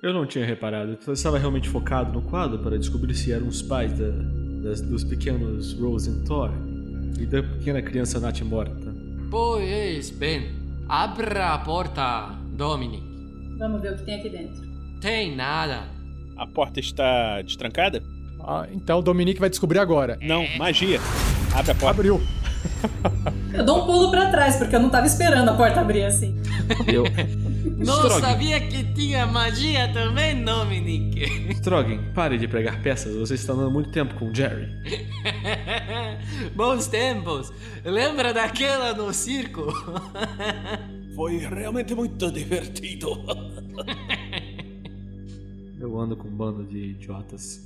[0.01, 0.97] Eu não tinha reparado.
[1.05, 4.09] Eu estava realmente focado no quadro para descobrir se eram os pais da,
[4.63, 6.51] das, dos pequenos Rose e Thor
[7.19, 8.95] e da pequena criança Nat morta.
[9.29, 10.51] Pois bem,
[10.87, 13.03] abra a porta, Dominic.
[13.57, 14.61] Vamos ver o que tem aqui dentro.
[15.01, 15.87] Tem nada.
[16.37, 18.03] A porta está destrancada?
[18.39, 20.17] Ah, então o Dominique vai descobrir agora.
[20.21, 20.99] Não, magia.
[21.53, 21.89] Abre a porta.
[21.89, 22.21] Abriu.
[23.53, 26.39] Eu dou um pulo pra trás, porque eu não tava esperando a porta abrir assim.
[26.85, 27.03] Eu.
[27.77, 28.21] Não Strog.
[28.21, 31.53] sabia que tinha magia também, Dominic.
[31.55, 33.15] Strogan, pare de pregar peças.
[33.15, 34.67] Você está andando muito tempo com o Jerry.
[36.55, 37.51] Bons tempos.
[37.85, 39.71] Lembra daquela no circo?
[41.15, 43.09] Foi realmente muito divertido.
[45.79, 47.65] Eu ando com um bando de idiotas.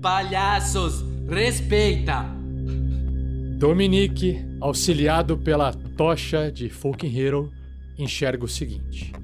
[0.00, 2.26] Palhaços, respeita.
[3.56, 7.50] Dominique, auxiliado pela tocha de Fucking Hero,
[7.98, 9.14] enxerga o seguinte: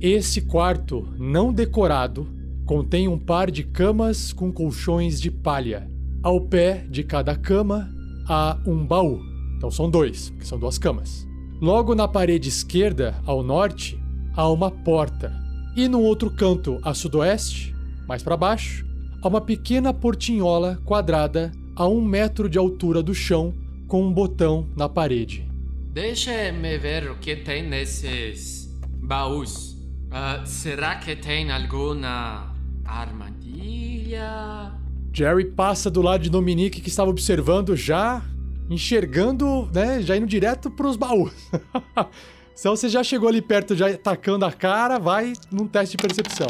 [0.00, 2.28] Esse quarto não decorado
[2.64, 5.90] contém um par de camas com colchões de palha.
[6.22, 7.90] Ao pé de cada cama
[8.28, 9.20] há um baú.
[9.56, 11.26] Então são dois, que são duas camas.
[11.60, 14.00] Logo na parede esquerda, ao norte,
[14.36, 15.32] há uma porta.
[15.74, 17.74] E no outro canto, a sudoeste,
[18.06, 18.86] mais para baixo,
[19.20, 23.54] há uma pequena portinhola quadrada a um metro de altura do chão,
[23.88, 25.48] com um botão na parede.
[25.92, 28.70] Deixa-me ver o que tem nesses
[29.02, 29.76] baús.
[30.10, 32.54] Ah, será que tem alguma
[32.84, 34.72] armadilha?
[35.12, 38.22] Jerry passa do lado de Dominique, que estava observando, já
[38.68, 40.00] enxergando, né?
[40.00, 41.32] Já indo direto pros baús.
[42.56, 46.48] então você já chegou ali perto, já tacando a cara, vai num teste de percepção.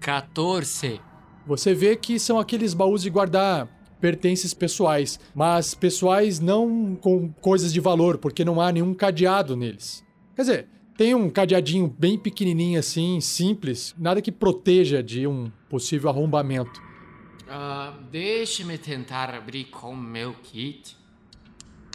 [0.00, 1.00] 14.
[1.46, 3.68] Você vê que são aqueles baús de guardar
[4.00, 10.04] pertences pessoais, mas pessoais não com coisas de valor, porque não há nenhum cadeado neles.
[10.34, 16.10] Quer dizer, tem um cadeadinho bem pequenininho assim, simples, nada que proteja de um possível
[16.10, 16.82] arrombamento.
[17.48, 20.96] Ah, Deixe-me tentar abrir com meu kit.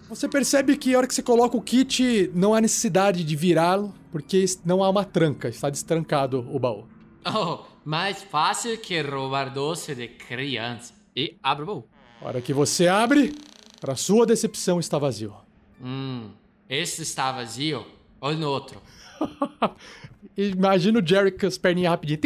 [0.10, 3.94] Você percebe que a hora que você coloca o kit, não há necessidade de virá-lo,
[4.12, 6.88] porque não há uma tranca, está destrancado o baú.
[7.26, 10.94] Oh, mais fácil que roubar doce de criança.
[11.15, 11.84] E abre o baú.
[12.25, 13.35] A hora que você abre,
[13.79, 15.35] para sua decepção, está vazio.
[15.79, 16.31] Hum,
[16.67, 17.85] esse está vazio.
[18.19, 18.81] Olha no outro.
[20.35, 22.19] Imagina o Jerry com as perninhas rapidinho.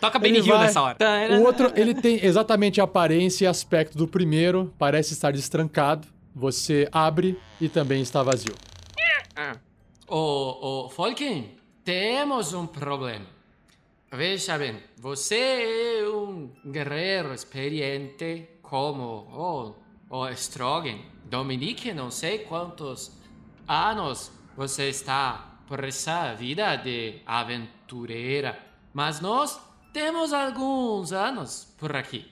[0.00, 0.96] Toca Benny Hill vai- nessa hora.
[1.38, 6.08] O outro, ele tem exatamente a aparência e aspecto do primeiro, parece estar destrancado.
[6.34, 8.56] Você abre e também está vazio.
[10.08, 11.48] Ô, ô, Folkin,
[11.84, 13.26] temos um problema.
[14.14, 19.74] Veja bem, você é um guerreiro experiente como o,
[20.10, 20.98] o Strogan.
[21.24, 23.18] Dominique, não sei quantos
[23.66, 29.58] anos você está por essa vida de aventureira, mas nós
[29.94, 32.30] temos alguns anos por aqui.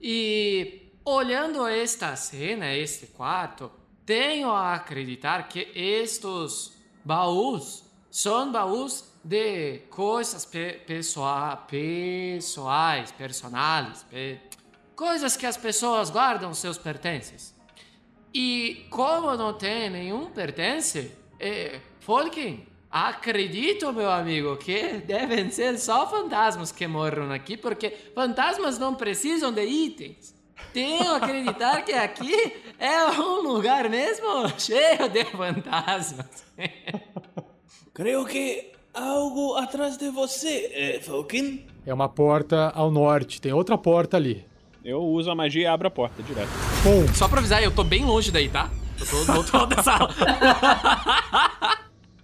[0.00, 3.70] E olhando esta cena, este quarto,
[4.06, 14.40] tenho a acreditar que estes baús são baús de coisas pe pessoa pessoais, personais, pe
[14.96, 17.54] coisas que as pessoas guardam seus pertences.
[18.32, 26.08] E como não tem nenhum pertence, é, Folkin, acredito, meu amigo, que devem ser só
[26.08, 30.34] fantasmas que moram aqui, porque fantasmas não precisam de itens.
[30.72, 36.44] Tenho a acreditar que aqui é um lugar mesmo cheio de fantasmas.
[37.92, 41.58] Creio que algo atrás de você, eh, Falcon.
[41.86, 44.44] É uma porta ao norte, tem outra porta ali.
[44.84, 46.48] Eu uso a magia e abro a porta direto.
[46.82, 48.70] Bom, Só pra avisar, eu tô bem longe daí, tá?
[48.98, 50.10] Eu tô do outro lado da sala.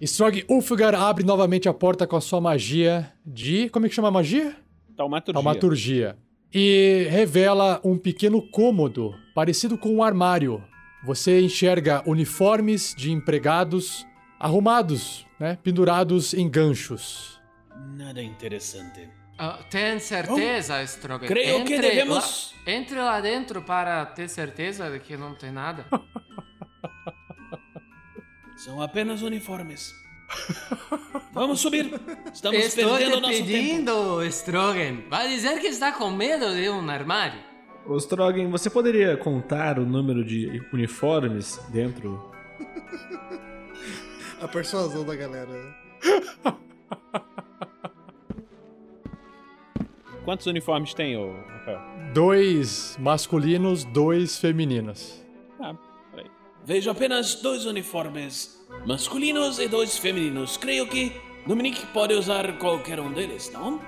[0.00, 3.68] Strog Ulfgar abre novamente a porta com a sua magia de.
[3.70, 4.56] Como é que chama a magia?
[4.96, 5.35] Taumaturgia.
[5.35, 6.16] Taumaturgia.
[6.52, 10.62] E revela um pequeno cômodo, parecido com um armário.
[11.04, 14.06] Você enxerga uniformes de empregados
[14.45, 15.59] arrumados, né?
[15.63, 17.40] Pendurados em ganchos.
[17.97, 19.09] Nada interessante.
[19.38, 21.27] Ah, tem certeza, Strogan?
[21.27, 25.87] creio que devemos- Lá, entre lá dentro para ter certeza de que não tem nada.
[28.57, 29.92] São apenas uniformes.
[31.33, 31.92] Vamos subir.
[32.33, 33.47] Estamos Estou perdendo te nosso tempo.
[33.47, 35.03] pedindo, Strogan.
[35.11, 37.40] Vai dizer que está com medo de um armário?
[37.87, 42.33] Ô Strogan, você poderia contar o número de uniformes dentro?
[44.40, 45.74] A persuasão da galera.
[50.24, 51.80] quantos uniformes tem, ô Rafael?
[52.12, 55.22] Dois masculinos, dois femininos.
[55.60, 55.74] Ah,
[56.10, 56.30] peraí.
[56.64, 60.56] Vejo apenas dois uniformes masculinos e dois femininos.
[60.56, 61.12] Creio que
[61.46, 63.78] Dominique pode usar qualquer um deles, não?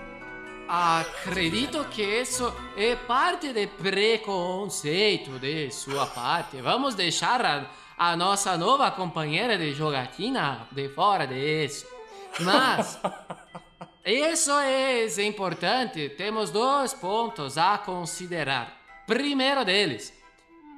[0.69, 6.61] Acredito que isso é parte de preconceito de sua parte.
[6.61, 11.87] Vamos deixar a, a nossa nova companheira de jogatina de fora disso.
[12.41, 12.99] Mas
[14.05, 16.11] isso é importante.
[16.11, 18.77] Temos dois pontos a considerar.
[19.07, 20.13] Primeiro deles,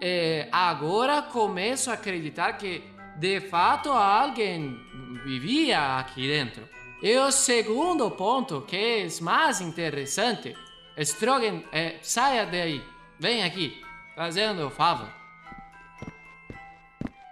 [0.00, 2.82] é, agora começo a acreditar que
[3.16, 4.78] de fato alguém
[5.24, 6.68] vivia aqui dentro.
[7.02, 10.56] E o segundo ponto, que é mais interessante,
[10.96, 12.82] Strogan, é, saia daí,
[13.18, 13.80] vem aqui,
[14.16, 15.17] fazendo o favor.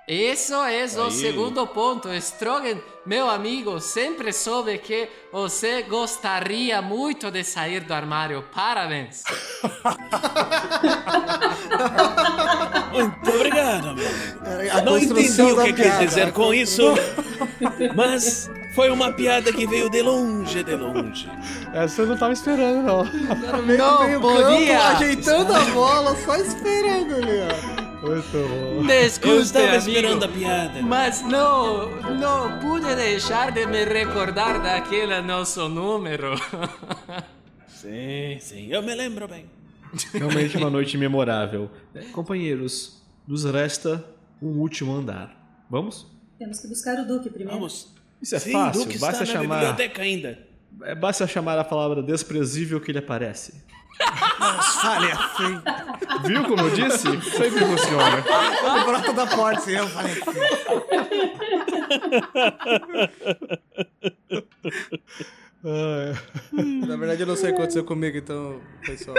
[0.08, 2.08] Isso é o segundo ponto.
[2.14, 8.44] Strogan, meu amigo, sempre soube que você gostaria muito de sair do armário.
[8.54, 9.24] Parabéns.
[12.92, 14.08] Muito obrigado, amigo.
[14.72, 16.82] A Não entendi o que quis dizer com isso,
[17.96, 21.28] mas foi uma piada que veio de longe, de longe.
[21.74, 23.04] Essa eu não tava esperando, não.
[23.62, 24.78] Meio Não que meio podia.
[24.78, 27.40] campo, ajeitando a bola, só esperando ali,
[27.82, 27.85] ó.
[28.02, 28.86] Muito bom.
[28.86, 30.82] Desculpe, Eu estava amigo, esperando a piada.
[30.82, 36.34] Mas não, não pude deixar de me recordar daquele nosso número.
[37.68, 39.44] Sim, sim, eu me lembro bem.
[40.12, 41.70] Realmente uma noite memorável.
[42.12, 44.04] Companheiros, nos resta
[44.42, 45.36] um último andar.
[45.70, 46.06] Vamos?
[46.38, 47.52] Temos que buscar o Duque primeiro.
[47.54, 47.94] Vamos.
[48.20, 50.38] Isso é Sim, fácil, Duque basta está na chamar- biblioteca ainda.
[50.82, 53.62] É, basta chamar a palavra desprezível que ele aparece.
[54.38, 55.62] Mas fale assim.
[56.26, 57.20] Viu como eu disse?
[57.22, 58.24] Sempre funciona.
[58.76, 60.40] Ele brota da porta, assim, eu falei assim.
[66.86, 69.16] Na verdade, eu não sei o que aconteceu comigo, então, pessoal.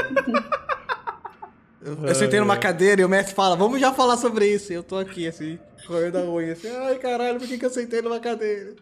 [1.81, 4.71] Eu, eu sentei numa cadeira e o mestre fala, vamos já falar sobre isso.
[4.71, 7.69] E eu tô aqui, assim, correndo a unha, assim, ai caralho, por que, que eu
[7.69, 8.75] sentei numa cadeira?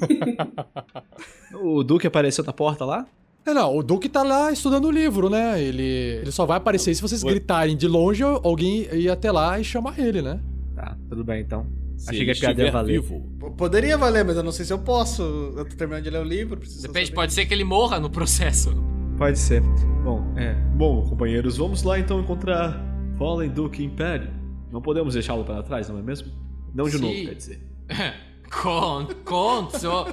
[1.54, 3.06] O Duque apareceu na porta lá?
[3.50, 5.60] É, não, o Duque tá lá estudando o livro, né?
[5.62, 9.64] Ele, ele só vai aparecer se vocês gritarem de longe, alguém ir até lá e
[9.64, 10.40] chamar ele, né?
[10.74, 11.66] Tá, tudo bem então.
[11.96, 13.00] Se Achei que a piada ia valer.
[13.00, 13.20] vivo.
[13.56, 15.22] Poderia valer, mas eu não sei se eu posso.
[15.56, 17.12] Eu tô terminando de ler o livro, Depende, saber.
[17.14, 18.70] pode ser que ele morra no processo.
[19.16, 19.60] Pode ser.
[20.04, 20.54] Bom, é.
[20.76, 22.80] Bom, companheiros, vamos lá então encontrar
[23.18, 24.30] Fallen Duque Império.
[24.70, 26.28] Não podemos deixá-lo para trás, não é mesmo?
[26.72, 27.00] Não de Sim.
[27.00, 27.60] novo, quer dizer.
[29.24, 30.06] Com, so-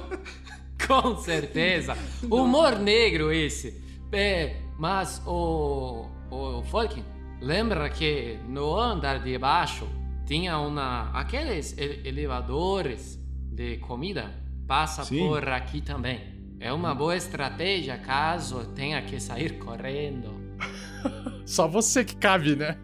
[0.86, 1.96] com certeza.
[2.30, 3.82] Humor negro esse.
[4.12, 7.04] É, mas o, o Falken,
[7.40, 9.88] lembra que no andar de baixo
[10.26, 13.18] tinha uma, aqueles elevadores
[13.52, 14.30] de comida?
[14.66, 15.28] Passa Sim.
[15.28, 16.36] por aqui também.
[16.58, 20.35] É uma boa estratégia caso tenha que sair correndo.
[21.46, 22.76] Só você que cabe, né?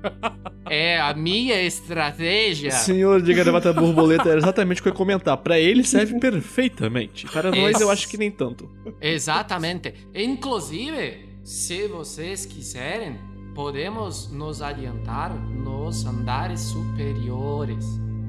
[0.70, 2.70] É a minha estratégia.
[2.70, 5.36] Senhor de gravata borboleta era exatamente o que eu ia comentar.
[5.38, 7.26] Pra ele serve perfeitamente.
[7.26, 8.70] Para nós eu acho que nem tanto.
[9.00, 9.92] Exatamente.
[10.14, 13.18] Inclusive, se vocês quiserem,
[13.54, 17.84] podemos nos adiantar nos andares superiores.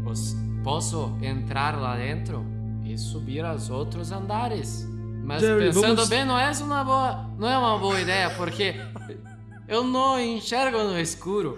[0.06, 2.44] Os- posso entrar lá dentro
[2.86, 4.88] e subir aos outros andares.
[5.24, 8.76] Mas Jerry, pensando vamos- bem, não é uma boa, não é uma boa ideia, porque
[9.68, 11.58] eu não enxergo no escuro.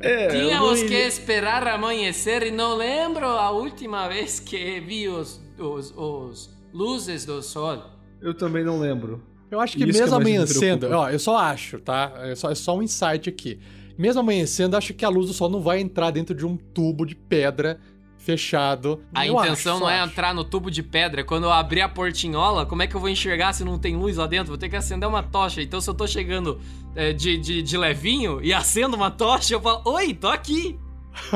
[0.00, 5.40] É, Tínhamos não que esperar amanhecer e não lembro a última vez que vi os,
[5.58, 7.82] os, os luzes do sol.
[8.20, 9.22] Eu também não lembro.
[9.50, 11.08] Eu acho que Isso que mesmo me amanhecendo, preocupa.
[11.08, 12.12] ó, eu só acho, tá?
[12.18, 13.60] É só, é só um insight aqui.
[13.98, 17.04] Mesmo amanhecendo, acho que a luz do sol não vai entrar dentro de um tubo
[17.04, 17.78] de pedra
[18.24, 19.02] fechado.
[19.14, 20.10] A Eu intenção acho, não é acho.
[20.12, 21.24] entrar no tubo de pedra.
[21.24, 24.16] Quando eu abrir a portinhola, como é que eu vou enxergar se não tem luz
[24.16, 24.48] lá dentro?
[24.48, 25.60] Vou ter que acender uma tocha.
[25.60, 26.60] Então, se eu tô chegando
[26.94, 30.78] é, de, de, de levinho e acendo uma tocha, eu falo: Oi, tô aqui.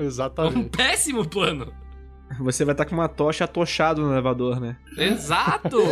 [0.00, 0.70] É um Exatamente.
[0.70, 1.70] péssimo plano.
[2.38, 4.76] Você vai estar com uma tocha atochado no elevador, né?
[4.96, 5.78] Exato.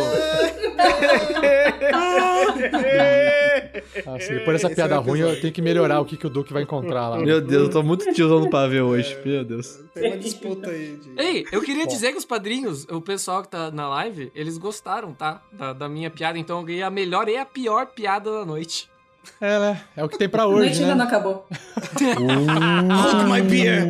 [4.05, 6.53] Nossa, depois dessa piada é ruim, eu tenho que melhorar o que, que o Duque
[6.53, 7.19] vai encontrar lá.
[7.19, 9.17] Meu Deus, eu tô muito tiozão no pavê hoje.
[9.25, 9.79] Meu Deus.
[9.93, 11.21] Tem uma disputa aí de...
[11.21, 15.13] Ei, eu queria dizer que os padrinhos, o pessoal que tá na live, eles gostaram,
[15.13, 15.41] tá?
[15.51, 16.37] Da, da minha piada.
[16.37, 18.89] Então eu ganhei a melhor e a pior piada da noite.
[19.41, 19.81] É, né?
[19.95, 21.11] É o que tem pra A hoje, noite ainda não né?
[21.11, 21.45] acabou.
[21.99, 23.85] Hold my beer!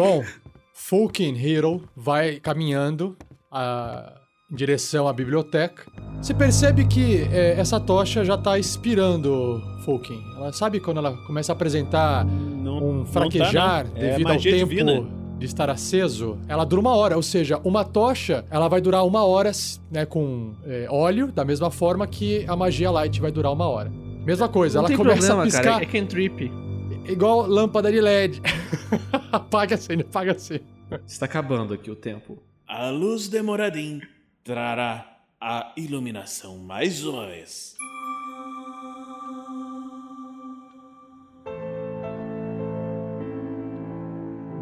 [0.00, 0.24] Bom,
[0.72, 3.14] Fulkin Hero vai caminhando
[3.52, 4.14] ah,
[4.50, 5.82] em direção à biblioteca.
[6.22, 10.18] Você percebe que eh, essa tocha já tá expirando, Fulkin.
[10.38, 13.96] Ela sabe quando ela começa a apresentar Não, um não tá, fraquejar não.
[13.98, 15.06] É devido ao tempo divina.
[15.38, 17.16] de estar aceso, ela dura uma hora.
[17.16, 19.52] Ou seja, uma tocha, ela vai durar uma hora,
[19.90, 23.92] né, com é, óleo, da mesma forma que a magia light vai durar uma hora.
[24.24, 25.62] Mesma coisa, Não ela tem começa problema, a piscar.
[25.62, 25.82] cara.
[25.82, 26.69] É cantrip.
[27.06, 28.40] Igual lâmpada de LED.
[29.32, 30.60] apaga assim, apaga assim.
[31.06, 32.42] Está acabando aqui o tempo.
[32.66, 34.00] A luz de Moradin
[34.44, 37.76] trará a iluminação mais uma vez.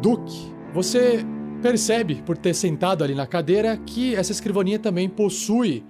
[0.01, 1.25] Duke, você
[1.61, 5.83] percebe, por ter sentado ali na cadeira, que essa escrivaninha também possui.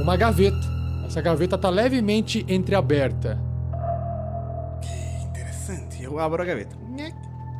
[0.00, 0.71] Uma gaveta.
[1.12, 3.38] Essa gaveta está levemente entreaberta.
[5.28, 6.02] Interessante.
[6.02, 6.74] Eu abro a gaveta.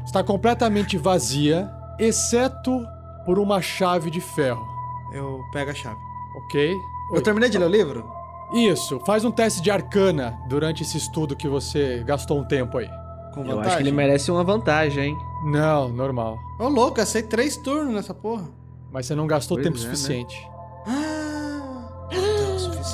[0.07, 2.83] Está completamente vazia, exceto
[3.27, 4.67] por uma chave de ferro.
[5.13, 6.01] Eu pego a chave.
[6.39, 6.75] Ok?
[7.13, 8.11] Eu terminei de ler o livro?
[8.55, 12.89] Isso, faz um teste de arcana durante esse estudo que você gastou um tempo aí.
[13.35, 15.19] Com Eu acho que ele merece uma vantagem, hein?
[15.45, 16.39] Não, normal.
[16.59, 18.49] Ô, louco, gastei três turnos nessa porra.
[18.91, 19.95] Mas você não gastou Pois tempo é, né?
[19.95, 20.49] suficiente.
[20.87, 21.32] Ah,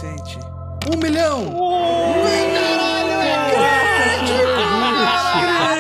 [0.07, 0.17] é.
[0.93, 1.55] Um milhão!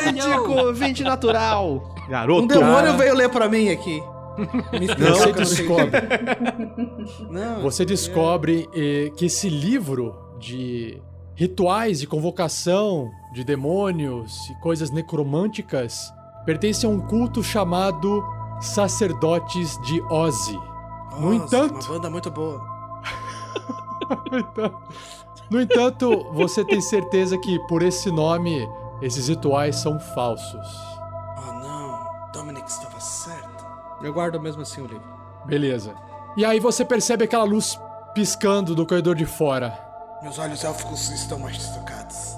[0.04, 1.94] Crítico, 20 natural.
[2.08, 2.42] Garoto.
[2.42, 4.02] Um demônio veio ler pra mim aqui.
[4.38, 5.32] Você eu não sei.
[5.32, 5.90] descobre.
[7.30, 11.02] Não, Você descobre eh, que esse livro de
[11.34, 16.12] rituais de convocação de demônios e coisas necromânticas
[16.46, 18.24] pertence a um culto chamado
[18.60, 20.56] Sacerdotes de Ozzy.
[21.18, 22.77] No Nossa, entanto, Uma banda muito boa.
[25.50, 28.68] No entanto, você tem certeza que por esse nome
[29.00, 30.66] esses rituais são falsos.
[31.38, 33.66] Oh não, Dominic estava certo.
[34.02, 35.08] Eu guardo mesmo assim o livro.
[35.46, 35.94] Beleza.
[36.36, 37.78] E aí você percebe aquela luz
[38.14, 39.78] piscando do corredor de fora.
[40.22, 42.36] Meus olhos élficos estão machucados.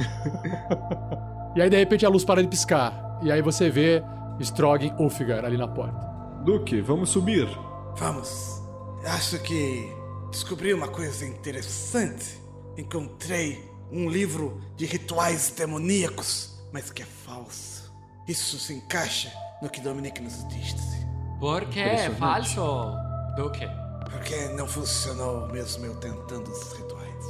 [1.54, 3.18] E aí de repente a luz para de piscar.
[3.22, 4.04] E aí você vê
[4.40, 5.98] Strogan Ulfgar ali na porta.
[6.44, 7.48] Duque, vamos subir.
[7.96, 8.62] Vamos.
[9.04, 9.92] Acho que
[10.30, 12.40] descobri uma coisa interessante.
[12.76, 17.92] Encontrei um livro de rituais demoníacos, mas que é falso.
[18.26, 21.06] Isso se encaixa no que Dominic nos disse.
[21.38, 22.92] Por que é falso,
[23.36, 23.66] Duque?
[24.10, 27.24] Porque não funcionou mesmo eu tentando os rituais.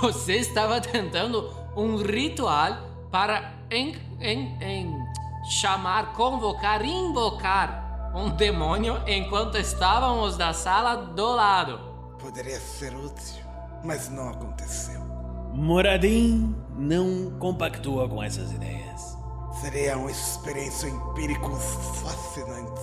[0.00, 2.76] Você estava tentando um ritual
[3.10, 5.04] para em, em, em
[5.60, 11.91] chamar, convocar, invocar um demônio enquanto estávamos da sala do lado.
[12.22, 13.44] Poderia ser útil,
[13.84, 15.00] mas não aconteceu.
[15.52, 19.16] Moradin não compactua com essas ideias.
[19.60, 22.80] Seria uma experiência empírica fascinante.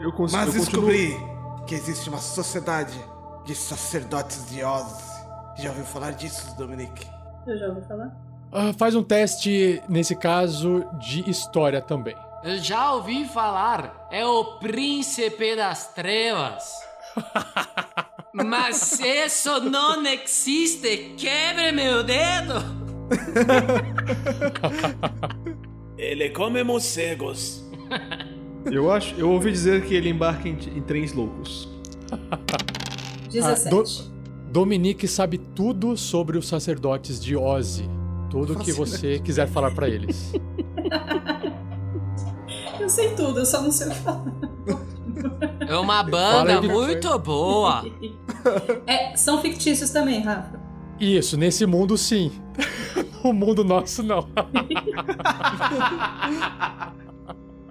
[0.00, 0.40] Eu consigo.
[0.44, 2.98] Mas eu continuo- descobri que existe uma sociedade
[3.44, 5.12] de sacerdotes de Oz.
[5.56, 7.06] Já ouviu falar disso, Dominique?
[7.46, 8.14] Eu já ouvi falar.
[8.52, 12.16] Ah, faz um teste, nesse caso, de história também.
[12.44, 16.82] Eu já ouvi falar, é o príncipe das trevas.
[18.34, 22.54] Mas isso não existe, quebre meu dedo.
[25.98, 27.62] Ele come morcegos.
[28.70, 29.14] Eu acho.
[29.16, 31.68] Eu ouvi dizer que ele embarca em, em trens loucos.
[32.30, 32.38] Ah,
[33.30, 33.70] 17.
[33.70, 34.12] Do-
[34.52, 37.88] Dominique sabe tudo sobre os sacerdotes de Ozzy.
[38.30, 40.32] Tudo que você quiser falar pra eles.
[42.80, 44.24] Eu sei tudo, eu só não sei o que falar.
[45.68, 47.84] É uma banda muito boa.
[48.86, 50.60] É, são fictícios também, Rafa.
[51.00, 52.30] Isso, nesse mundo sim.
[53.24, 54.28] no mundo nosso, não.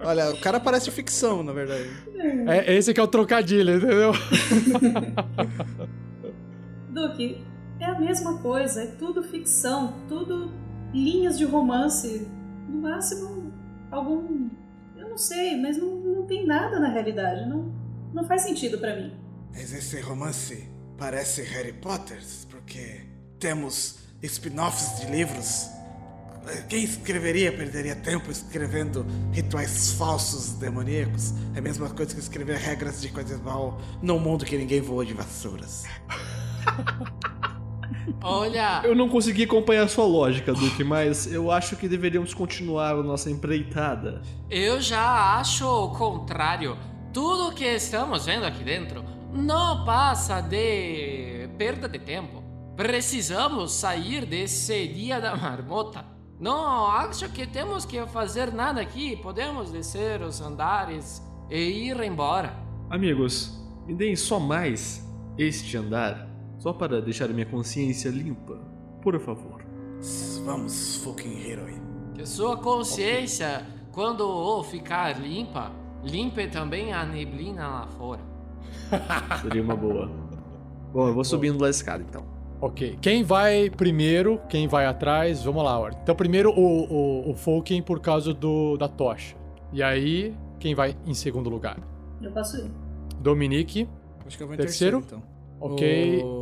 [0.04, 1.88] Olha, o cara parece ficção, na verdade.
[2.48, 4.12] É, esse que é o trocadilho, entendeu?
[6.90, 7.40] Duque,
[7.78, 10.50] é a mesma coisa, é tudo ficção, tudo
[10.92, 12.28] linhas de romance.
[12.68, 13.52] No máximo,
[13.90, 14.48] algum.
[15.12, 17.46] Não sei, mas não, não tem nada na realidade.
[17.46, 17.70] Não,
[18.14, 19.12] não faz sentido pra mim.
[19.52, 23.02] Mas esse romance parece Harry Potter, porque
[23.38, 25.68] temos spin-offs de livros.
[26.66, 31.34] Quem escreveria perderia tempo escrevendo rituais falsos demoníacos?
[31.54, 35.04] É a mesma coisa que escrever regras de coisas mal num mundo que ninguém voa
[35.04, 35.84] de vassouras.
[38.22, 42.92] Olha, Eu não consegui acompanhar a sua lógica, Duque, mas eu acho que deveríamos continuar
[42.94, 44.22] a nossa empreitada.
[44.50, 46.76] eu já acho o contrário.
[47.12, 52.42] Tudo que estamos vendo aqui dentro não passa de perda de tempo.
[52.76, 56.04] Precisamos sair desse dia da marmota.
[56.40, 59.14] Não acho que temos que fazer nada aqui.
[59.16, 62.56] Podemos descer os andares e ir embora.
[62.90, 65.06] Amigos, me deem só mais
[65.38, 66.26] este andar,
[66.62, 68.56] só para deixar minha consciência limpa.
[69.02, 69.64] Por favor.
[70.44, 71.74] vamos, fucking herói.
[72.14, 75.72] Que sua consciência, quando ficar limpa,
[76.04, 78.20] limpe também a neblina lá fora.
[79.42, 80.08] Seria uma boa.
[80.92, 82.22] Bom, eu vou subindo lá a escada então.
[82.60, 82.96] Ok.
[83.02, 85.98] Quem vai primeiro, quem vai atrás, vamos lá, ordem.
[86.00, 89.34] Então, primeiro o, o, o Fulkin por causa do, da tocha.
[89.72, 91.76] E aí, quem vai em segundo lugar?
[92.20, 92.70] Eu posso ir.
[93.18, 93.88] Dominique.
[94.24, 95.00] Acho que eu vou em Terceiro?
[95.00, 95.32] terceiro, então.
[95.60, 96.22] Ok.
[96.22, 96.41] O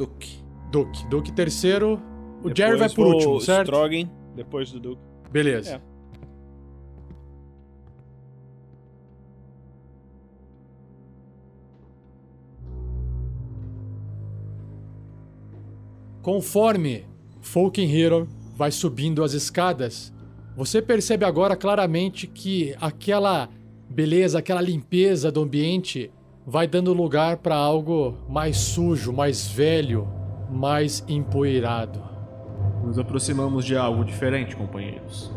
[0.00, 0.42] Duke.
[0.70, 1.06] Duke.
[1.08, 2.00] Duke terceiro.
[2.42, 3.66] O Depois Jerry vai por último, certo?
[3.66, 5.02] Strogan, depois do Duke.
[5.30, 5.74] Beleza.
[5.74, 5.80] É.
[16.22, 17.04] Conforme
[17.42, 18.26] Falcon Hero
[18.56, 20.14] vai subindo as escadas,
[20.56, 23.50] você percebe agora claramente que aquela
[23.88, 26.10] beleza, aquela limpeza do ambiente
[26.46, 30.08] vai dando lugar para algo mais sujo, mais velho,
[30.50, 32.02] mais empoeirado.
[32.84, 35.30] Nos aproximamos de algo diferente, companheiros.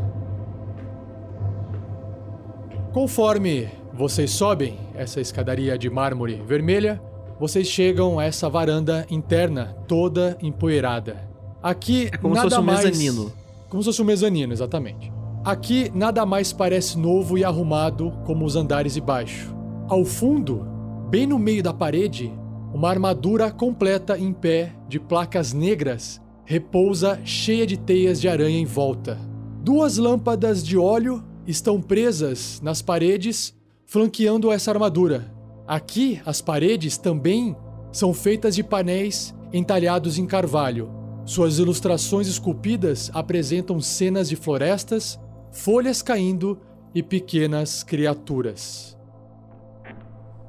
[2.92, 7.02] Conforme vocês sobem essa escadaria de mármore vermelha,
[7.40, 11.28] vocês chegam a essa varanda interna toda empoeirada.
[11.62, 12.86] Aqui É como se nada fosse um mais...
[12.86, 13.32] mezanino.
[13.70, 15.12] Como se fosse um mezanino, exatamente.
[15.44, 19.54] Aqui nada mais parece novo e arrumado como os andares de baixo.
[19.90, 20.66] Ao fundo,
[21.14, 22.34] bem no meio da parede,
[22.74, 28.66] uma armadura completa em pé de placas negras repousa cheia de teias de aranha em
[28.66, 29.20] volta.
[29.62, 33.54] Duas lâmpadas de óleo estão presas nas paredes,
[33.86, 35.32] flanqueando essa armadura.
[35.68, 37.56] Aqui, as paredes também
[37.92, 40.90] são feitas de painéis entalhados em carvalho.
[41.26, 45.20] Suas ilustrações esculpidas apresentam cenas de florestas,
[45.52, 46.60] folhas caindo
[46.96, 48.98] e pequenas criaturas.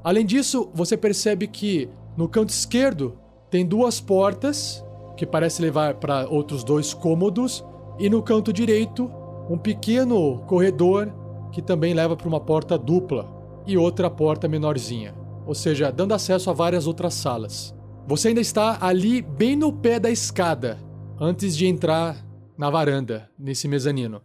[0.05, 3.17] Além disso, você percebe que no canto esquerdo
[3.49, 4.85] tem duas portas
[5.17, 7.65] que parecem levar para outros dois cômodos
[7.97, 9.11] e no canto direito
[9.49, 11.11] um pequeno corredor
[11.51, 13.27] que também leva para uma porta dupla
[13.65, 17.75] e outra porta menorzinha, ou seja, dando acesso a várias outras salas.
[18.05, 20.77] Você ainda está ali bem no pé da escada
[21.19, 22.15] antes de entrar
[22.55, 24.21] na varanda, nesse mezanino.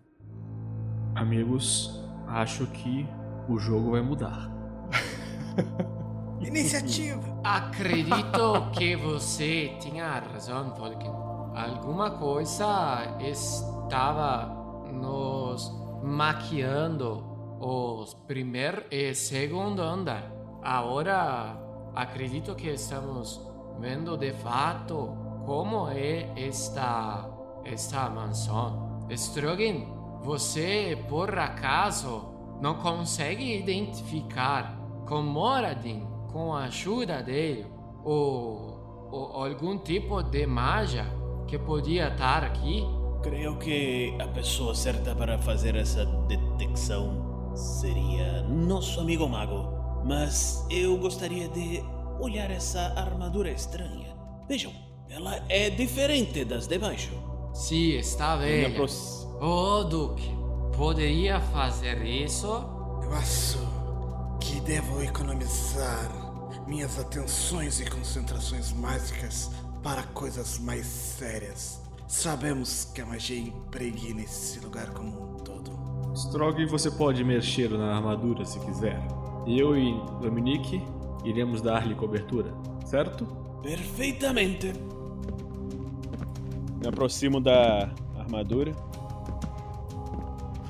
[1.15, 3.07] Amigos, acho que
[3.49, 4.60] o jogo vai mudar.
[6.41, 7.41] Iniciativa!
[7.45, 11.13] Acredito que você tinha razão, Tolkien.
[11.55, 14.47] Alguma coisa estava
[14.93, 15.71] nos
[16.03, 17.25] maquiando
[17.61, 20.33] os primeiro e segundo andar.
[20.63, 21.57] Agora
[21.95, 23.41] acredito que estamos
[23.79, 27.29] vendo de fato como é esta
[27.65, 29.07] esta mansão.
[29.11, 29.85] Strogan,
[30.23, 32.31] você por acaso
[32.61, 34.80] não consegue identificar
[35.11, 37.67] com Moradin, com a ajuda dele,
[38.05, 41.05] ou, ou algum tipo de magia
[41.49, 42.87] que podia estar aqui?
[43.21, 49.69] Creio que a pessoa certa para fazer essa detecção seria nosso amigo mago.
[50.07, 51.83] Mas eu gostaria de
[52.21, 54.15] olhar essa armadura estranha.
[54.49, 54.73] Vejam,
[55.09, 57.13] ela é diferente das de baixo.
[57.53, 58.81] Sim, está velha.
[59.41, 60.31] Ô, Duque,
[60.77, 62.47] poderia fazer isso?
[63.03, 63.80] Eu acho
[64.41, 66.11] que devo economizar
[66.67, 69.51] minhas atenções e concentrações mágicas
[69.83, 71.81] para coisas mais sérias.
[72.09, 75.71] Sabemos que a magia impregna esse lugar como um todo.
[76.15, 79.01] Strog, você pode mexer na armadura se quiser.
[79.47, 80.83] Eu e Dominique
[81.25, 82.53] iremos dar-lhe cobertura,
[82.85, 83.27] certo?
[83.63, 84.73] Perfeitamente.
[86.81, 88.75] Me aproximo da armadura.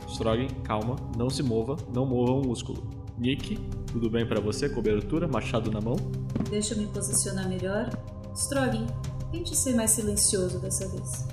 [0.09, 2.83] Strogan, calma, não se mova, não mova um músculo.
[3.21, 3.59] Nick,
[3.93, 4.69] tudo bem pra você?
[4.69, 5.97] Cobertura, machado na mão?
[6.49, 7.91] Deixa eu me posicionar melhor.
[8.35, 8.87] Strogan,
[9.31, 11.29] tente ser mais silencioso dessa vez.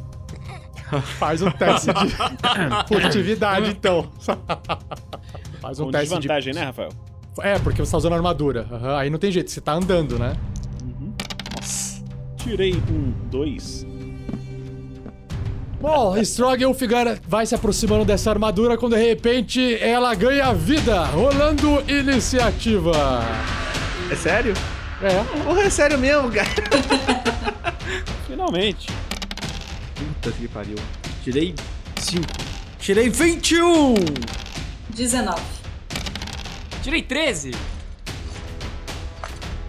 [1.18, 2.10] Faz um teste de
[2.88, 4.12] furtividade, então.
[5.62, 6.16] Faz um Com teste de.
[6.16, 6.90] desvantagem, né, Rafael?
[7.40, 8.68] É, porque você tá usando armadura.
[8.70, 10.36] Aham, Aí não tem jeito, você tá andando, né?
[11.56, 12.04] Nossa.
[12.38, 13.86] Tirei um, dois.
[15.80, 21.84] Bom, Strog Ulfgar vai se aproximando dessa armadura quando de repente ela ganha vida, rolando
[21.88, 23.22] iniciativa.
[24.12, 24.54] É sério?
[25.02, 25.44] É.
[25.44, 26.50] Porra, é sério mesmo, cara.
[28.26, 28.88] Finalmente.
[29.96, 30.78] Puta que pariu.
[31.24, 31.54] Tirei
[31.98, 32.24] 5.
[32.80, 33.94] Tirei 21!
[34.90, 35.42] 19.
[36.82, 37.52] Tirei 13.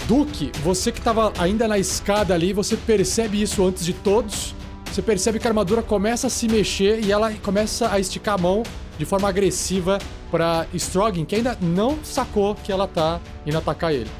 [0.06, 4.54] Duke, você que tava ainda na escada ali, você percebe isso antes de todos.
[4.99, 8.38] Você percebe que a armadura começa a se mexer e ela começa a esticar a
[8.38, 8.64] mão
[8.99, 9.96] de forma agressiva
[10.28, 14.11] pra Strogan, que ainda não sacou que ela tá indo atacar ele.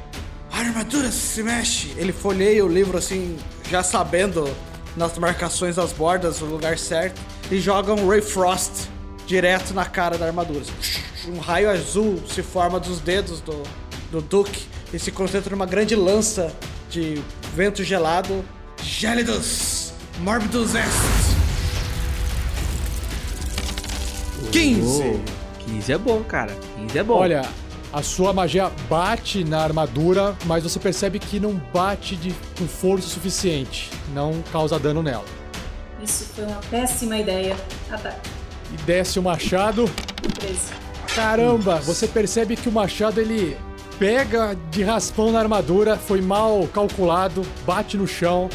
[0.49, 1.93] A armadura se mexe!
[1.97, 3.37] Ele folheia o livro assim,
[3.69, 4.49] já sabendo
[4.95, 7.19] nas marcações das bordas o lugar certo.
[7.51, 8.87] e joga um Ray Frost
[9.27, 10.63] direto na cara da armadura.
[11.27, 13.63] Um raio azul se forma dos dedos do,
[14.09, 16.55] do Duke e se concentra numa grande lança
[16.89, 17.21] de
[17.53, 18.45] vento gelado.
[18.81, 19.88] Gélidos
[20.21, 21.37] Morbidus Est.
[24.51, 25.19] 15!
[25.65, 26.53] 15 é bom, cara.
[26.75, 27.13] 15 é bom.
[27.13, 27.45] Olha,
[27.93, 33.07] a sua magia bate na armadura, mas você percebe que não bate de, com força
[33.07, 33.89] suficiente.
[34.13, 35.23] Não causa dano nela.
[36.03, 37.55] Isso foi uma péssima ideia.
[37.89, 38.29] Ataque.
[38.73, 39.89] E desce o machado.
[40.39, 40.59] 13.
[41.15, 43.55] Caramba, você percebe que o machado ele
[43.97, 48.49] pega de raspão na armadura, foi mal calculado, bate no chão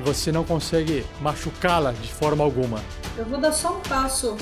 [0.00, 2.82] e você não consegue machucá-la de forma alguma.
[3.18, 4.34] Eu vou dar só um passo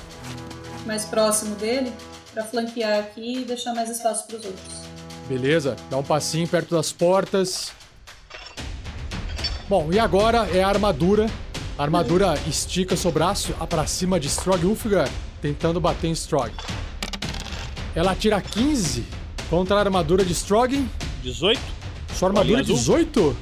[0.87, 1.93] mais próximo dele
[2.33, 4.89] pra flanquear aqui e deixar mais espaço pros outros.
[5.29, 7.73] Beleza, dá um passinho perto das portas.
[9.69, 11.27] Bom, e agora é a armadura.
[11.77, 15.09] A armadura estica seu braço pra cima de Strog Ulfgar,
[15.43, 16.53] tentando bater em Strog.
[17.97, 19.05] Ela tira 15
[19.51, 20.89] contra a armadura de Strog.
[21.23, 21.61] 18?
[22.15, 22.97] Sua armadura é Bolinha azul.
[22.97, 23.37] 18?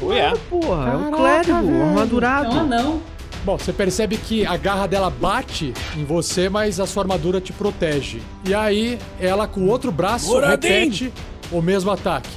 [0.00, 0.32] Oh, é.
[0.48, 1.82] Porra, é um Caraca, clérigo, velho.
[1.86, 2.50] armadurado.
[2.50, 3.02] Então, não.
[3.44, 7.52] Bom, você percebe que a garra dela bate em você, mas a sua armadura te
[7.52, 8.20] protege.
[8.44, 10.72] E aí, ela com o outro braço Moradinho!
[10.74, 11.12] repete
[11.50, 12.30] o mesmo ataque.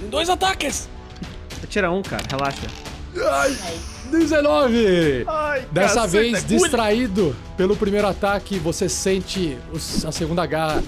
[0.00, 0.88] Tem dois ataques!
[1.68, 2.66] Tira um, cara, relaxa.
[4.10, 5.26] 19!
[5.70, 9.58] Dessa caceta, vez, distraído pelo primeiro ataque, você sente
[10.06, 10.82] a segunda garra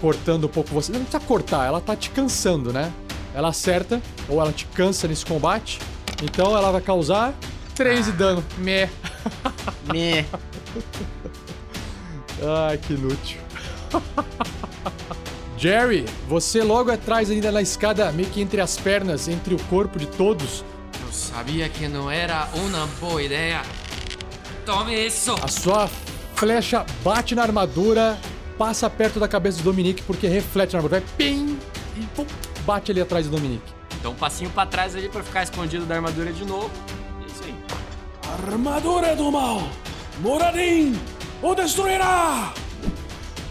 [0.00, 0.92] cortando um pouco você.
[0.92, 2.92] Não precisa cortar, ela tá te cansando, né?
[3.40, 5.78] Ela acerta, ou ela te cansa nesse combate.
[6.22, 7.32] Então ela vai causar
[7.74, 8.44] 3 de dano.
[8.58, 8.86] Meh.
[9.90, 10.26] Meh.
[12.68, 13.40] Ai, que inútil.
[15.56, 19.98] Jerry, você logo atrás ainda na escada, meio que entre as pernas, entre o corpo
[19.98, 20.62] de todos,
[21.02, 23.62] Eu sabia que não era uma boa ideia.
[24.66, 25.34] Tome isso!
[25.42, 25.88] a sua
[26.34, 28.18] flecha bate na armadura,
[28.58, 31.58] passa perto da cabeça do Dominique porque reflete na armadura, vai pim
[31.96, 32.26] e pum,
[32.70, 33.72] bate ali atrás do Dominique.
[34.00, 36.70] Dá um passinho pra trás ali pra ficar escondido da armadura de novo.
[37.20, 37.54] É isso aí.
[38.44, 39.68] Armadura do mal!
[40.20, 40.96] Moradin!
[41.42, 42.52] O destruirá!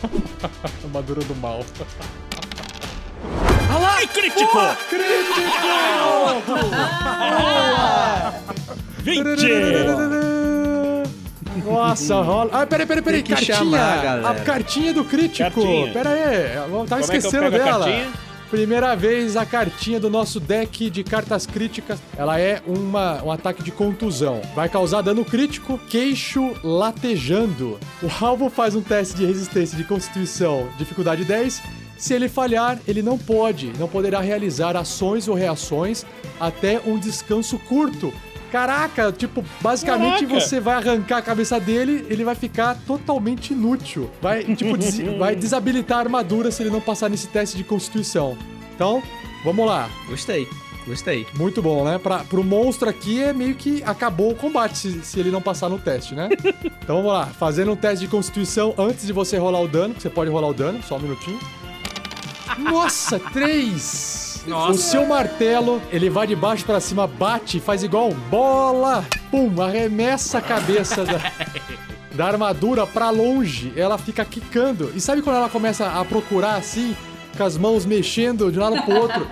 [0.86, 1.60] Armadura do mal.
[3.70, 4.58] Ai, crítico!
[4.90, 5.68] Crítico!
[9.00, 9.20] 20!
[11.66, 12.50] Nossa, rola.
[12.54, 13.24] Ah, peraí, peraí, peraí.
[13.24, 13.58] Cartinha.
[13.58, 14.30] chamar, galera.
[14.30, 15.44] a cartinha do crítico.
[15.44, 15.92] Cartinha.
[15.92, 16.56] Pera aí.
[16.56, 17.86] Tava Como é esquecendo a dela.
[18.50, 22.00] Primeira vez a cartinha do nosso deck de cartas críticas.
[22.18, 24.42] Ela é uma, um ataque de contusão.
[24.56, 27.80] Vai causar dano crítico, queixo latejando.
[28.02, 31.62] O alvo faz um teste de resistência de constituição, dificuldade 10.
[32.00, 36.04] Se ele falhar, ele não pode, não poderá realizar ações ou reações
[36.40, 38.12] até um descanso curto.
[38.52, 40.40] Caraca, tipo, basicamente Caraca.
[40.42, 44.10] você vai arrancar a cabeça dele, ele vai ficar totalmente inútil.
[44.22, 48.38] Vai, tipo, des- vai desabilitar a armadura se ele não passar nesse teste de constituição.
[48.76, 49.04] Então,
[49.44, 49.90] vamos lá.
[50.08, 50.48] Gostei,
[50.88, 51.28] gostei.
[51.36, 51.98] Muito bom, né?
[52.00, 55.70] Pra, pro monstro aqui é meio que acabou o combate se, se ele não passar
[55.70, 56.30] no teste, né?
[56.84, 57.26] então vamos lá.
[57.28, 59.94] Fazendo um teste de constituição antes de você rolar o dano.
[59.98, 61.40] Você pode rolar o dano, só um minutinho.
[62.58, 64.29] Nossa, três!
[64.50, 64.72] Nossa.
[64.72, 70.40] O seu martelo, ele vai de baixo pra cima, bate, faz igual bola, pum, arremessa
[70.40, 71.20] a cabeça da,
[72.16, 73.72] da armadura pra longe.
[73.76, 74.92] Ela fica quicando.
[74.96, 76.98] E sabe quando ela começa a procurar assim,
[77.38, 79.28] com as mãos mexendo de um lado pro outro?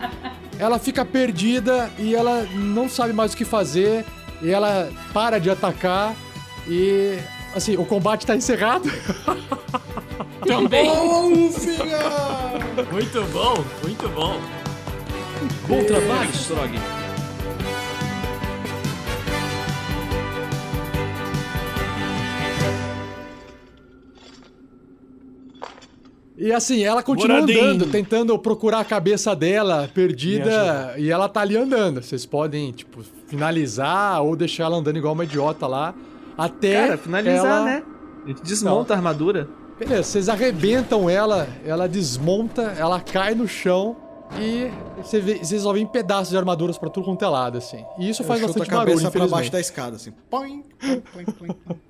[0.60, 4.06] Ela fica perdida e ela não sabe mais o que fazer.
[4.40, 6.14] E ela para de atacar.
[6.68, 7.18] E
[7.56, 8.92] assim, o combate tá encerrado.
[10.46, 10.90] Também.
[10.90, 12.00] Oh, filha!
[12.92, 14.40] Muito bom, muito bom.
[15.68, 16.72] Bom trabalho, Strog.
[26.38, 27.64] E assim, ela continua Moradinho.
[27.64, 30.94] andando, tentando procurar a cabeça dela perdida.
[30.98, 32.02] E ela tá ali andando.
[32.02, 35.96] Vocês podem, tipo, finalizar ou deixar ela andando igual uma idiota lá.
[36.38, 36.86] Até.
[36.86, 37.84] Cara, finalizar, ela- né?
[38.24, 39.48] A gente desmonta a armadura.
[39.80, 43.96] Beleza, vocês arrebentam ela, ela desmonta, ela cai no chão
[44.40, 44.72] e
[45.02, 47.84] você vê- vocês só veem pedaços de armaduras pra tudo quanto é lado, assim.
[47.98, 49.52] E isso faz Eu chuto bastante a cabeça barulho, pra baixo infelizmente.
[49.52, 50.12] da escada, assim.
[50.30, 51.82] Põe, põe, põe, põe, põe.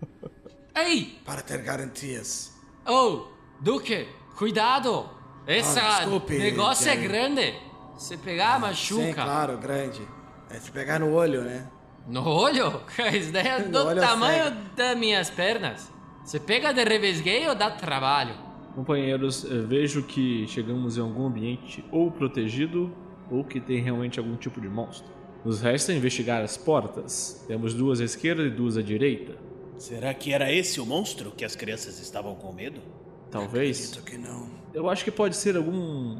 [0.75, 1.19] Ei!
[1.25, 2.53] Para ter garantias.
[2.87, 3.23] Oh,
[3.59, 4.07] Duque,
[4.37, 5.09] cuidado!
[5.47, 7.55] Esse Ah, desculpe, negócio é grande.
[7.97, 9.03] Se pegar, machuca.
[9.03, 10.01] Sim, claro, grande.
[10.49, 11.67] É se pegar no olho, né?
[12.07, 12.81] No olho?
[13.13, 14.55] Isso daí é do olho tamanho cego.
[14.75, 15.91] das minhas pernas.
[16.23, 18.35] Se pega de revesgueio, dá trabalho.
[18.77, 22.93] Companheiros, eh, vejo que chegamos em algum ambiente ou protegido
[23.31, 25.11] ou que tem realmente algum tipo de monstro.
[25.43, 27.43] Nos resta investigar as portas.
[27.47, 29.35] Temos duas à esquerda e duas à direita.
[29.79, 32.79] Será que era esse o monstro que as crianças estavam com medo?
[33.31, 33.79] Talvez.
[33.79, 34.47] Acredito que não.
[34.71, 36.19] Eu acho que pode ser algum.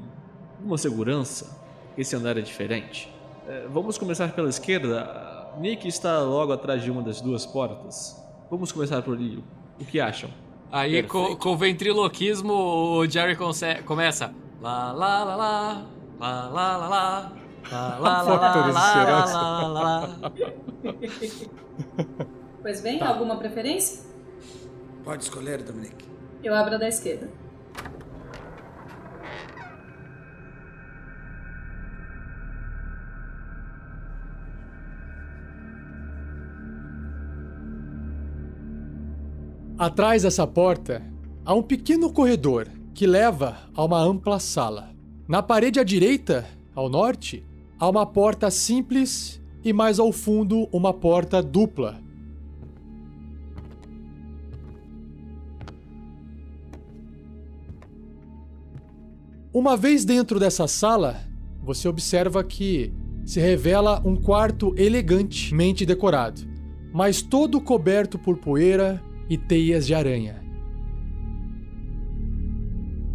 [0.57, 1.63] alguma segurança.
[1.95, 3.07] Esse andar é diferente.
[3.47, 5.53] É, vamos começar pela esquerda.
[5.59, 8.19] Nick está logo atrás de uma das duas portas.
[8.49, 9.43] Vamos começar por ali.
[9.79, 10.31] O que acham?
[10.71, 14.33] Aí, com, com o ventriloquismo, o Jerry conse- começa.
[14.61, 15.85] Lá, lá, lá, lá.
[16.19, 17.31] Lá, lá, lá, lá.
[17.71, 19.33] Lá, lá, lá, lá, lá, desesperança.
[19.41, 20.31] lá, lá, lá.
[22.61, 24.05] Pois bem, alguma preferência?
[25.03, 26.05] Pode escolher, Dominique.
[26.43, 27.29] Eu abro a da esquerda.
[39.79, 41.03] Atrás dessa porta
[41.45, 44.89] há um pequeno corredor que leva a uma ampla sala.
[45.27, 47.45] Na parede à direita, ao norte,
[47.77, 52.01] há uma porta simples e mais ao fundo uma porta dupla.
[59.53, 61.21] Uma vez dentro dessa sala,
[61.61, 62.91] você observa que
[63.23, 66.41] se revela um quarto elegantemente decorado,
[66.91, 70.43] mas todo coberto por poeira e teias de aranha.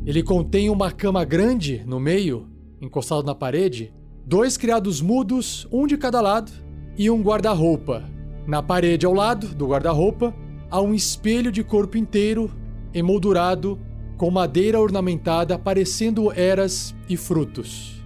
[0.04, 2.48] Ele contém uma cama grande no meio,
[2.80, 3.92] encostado na parede,
[4.26, 6.50] dois criados mudos, um de cada lado,
[6.98, 8.04] e um guarda-roupa.
[8.46, 10.34] Na parede ao lado do guarda-roupa
[10.70, 12.50] há um espelho de corpo inteiro,
[12.92, 13.78] emoldurado,
[14.16, 18.02] com madeira ornamentada parecendo eras e frutos.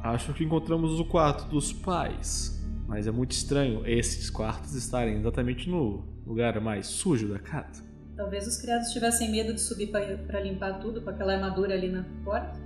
[0.00, 2.58] Acho que encontramos o quarto dos pais.
[2.86, 7.82] Mas é muito estranho esses quartos estarem exatamente no lugar mais sujo da casa.
[8.16, 11.88] Talvez os criados tivessem medo de subir pra pra limpar tudo com aquela armadura ali
[11.88, 12.58] na porta.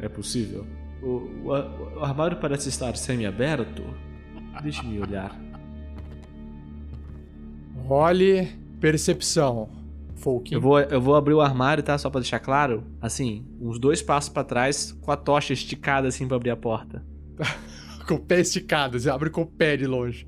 [0.00, 0.66] É possível.
[1.02, 3.82] O, o o armário parece estar semi-aberto.
[4.62, 5.36] Deixe-me olhar.
[7.86, 8.48] Role
[8.80, 9.68] percepção,
[10.16, 10.54] Folkin.
[10.54, 11.96] Eu vou, eu vou abrir o armário, tá?
[11.98, 12.84] Só pra deixar claro.
[13.00, 17.04] Assim, uns dois passos pra trás, com a tocha esticada assim pra abrir a porta.
[18.06, 20.26] Com o pé esticado, você abre com o pé de longe.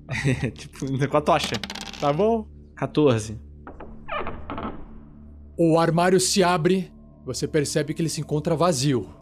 [0.54, 1.54] tipo, com a tocha.
[2.00, 2.48] Tá bom?
[2.76, 3.38] 14.
[5.56, 6.90] O armário se abre,
[7.24, 9.14] você percebe que ele se encontra vazio.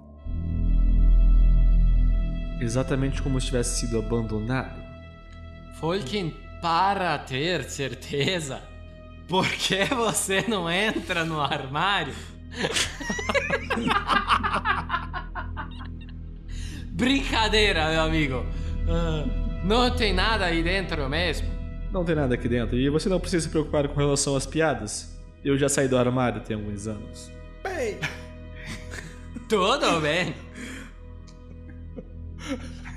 [2.60, 4.80] Exatamente como se tivesse sido abandonado.
[5.74, 8.62] Folkin, para ter certeza,
[9.28, 12.14] por que você não entra no armário?
[16.98, 18.44] Brincadeira, meu amigo.
[18.88, 19.24] Ah,
[19.62, 21.46] não tem nada aí dentro mesmo.
[21.92, 22.76] Não tem nada aqui dentro.
[22.76, 25.16] E você não precisa se preocupar com relação às piadas.
[25.44, 27.30] Eu já saí do armário tem alguns anos.
[29.48, 30.34] Tudo bem.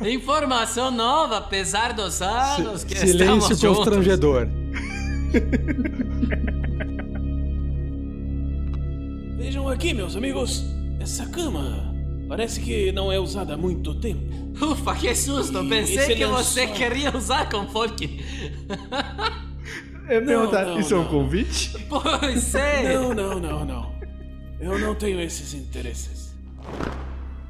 [0.01, 3.77] Informação nova, apesar dos anos que Silêncio estamos juntos.
[3.77, 4.47] constrangedor.
[9.37, 10.65] Vejam aqui, meus amigos.
[10.99, 11.90] Essa cama
[12.31, 14.21] parece que não é usada há muito tempo.
[14.65, 15.61] Ufa, que susto!
[15.65, 16.75] E Pensei que você lençol?
[16.77, 18.21] queria usar com Folkin.
[20.07, 21.09] Eu Não, perguntar, não, isso é um não.
[21.09, 21.73] convite?
[21.89, 22.83] Pois sei.
[22.93, 23.95] Não, não, não, não.
[24.61, 26.33] Eu não tenho esses interesses.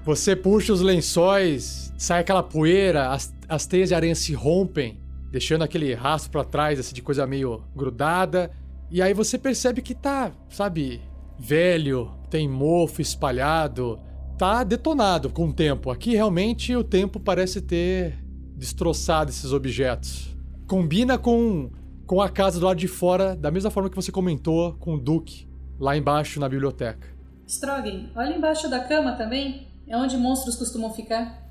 [0.04, 5.64] Você puxa os lençóis, sai aquela poeira, as, as teias de aranha se rompem, deixando
[5.64, 8.50] aquele rastro pra trás, assim, de coisa meio grudada.
[8.90, 11.02] E aí você percebe que tá, sabe,
[11.38, 14.00] velho, tem mofo espalhado,
[14.42, 15.92] tá detonado com o tempo.
[15.92, 18.18] Aqui realmente o tempo parece ter
[18.56, 20.36] destroçado esses objetos.
[20.68, 21.70] Combina com,
[22.08, 25.00] com a casa do lado de fora, da mesma forma que você comentou com o
[25.00, 25.48] Duke,
[25.80, 27.08] lá embaixo na biblioteca.
[27.48, 29.68] Strogan, olha embaixo da cama também.
[29.88, 31.48] É onde monstros costumam ficar.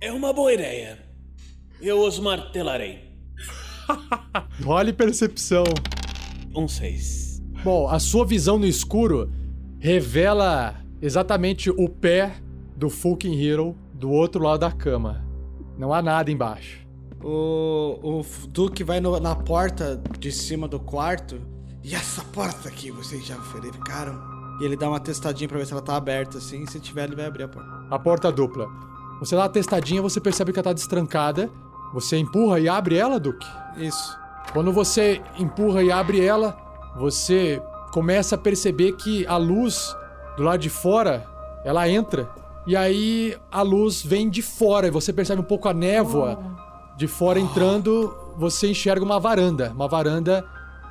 [0.00, 0.98] É uma boa ideia.
[1.82, 3.12] Eu os martelarei.
[4.64, 5.64] Role percepção.
[6.56, 7.42] Um seis.
[7.62, 9.30] Bom, a sua visão no escuro
[9.78, 12.34] revela exatamente o pé
[12.76, 15.24] do fucking hero do outro lado da cama.
[15.78, 16.84] Não há nada embaixo.
[17.22, 21.40] O, o Duke vai no- na porta de cima do quarto
[21.82, 24.18] E essa porta aqui, vocês já verificaram?
[24.60, 26.64] e ele dá uma testadinha pra ver se ela tá aberta assim.
[26.66, 27.68] Se tiver, ele vai abrir a porta.
[27.90, 28.68] A porta dupla.
[29.18, 31.50] Você dá uma testadinha, você percebe que ela tá destrancada.
[31.92, 33.46] Você empurra e abre ela, Duke.
[33.76, 34.16] Isso.
[34.52, 36.56] Quando você empurra e abre ela,
[36.96, 37.60] você
[37.92, 39.94] começa a perceber que a luz
[40.36, 41.26] do lado de fora,
[41.64, 42.28] ela entra.
[42.66, 46.38] E aí a luz vem de fora e você percebe um pouco a névoa
[46.96, 48.14] de fora entrando.
[48.36, 50.44] Você enxerga uma varanda, uma varanda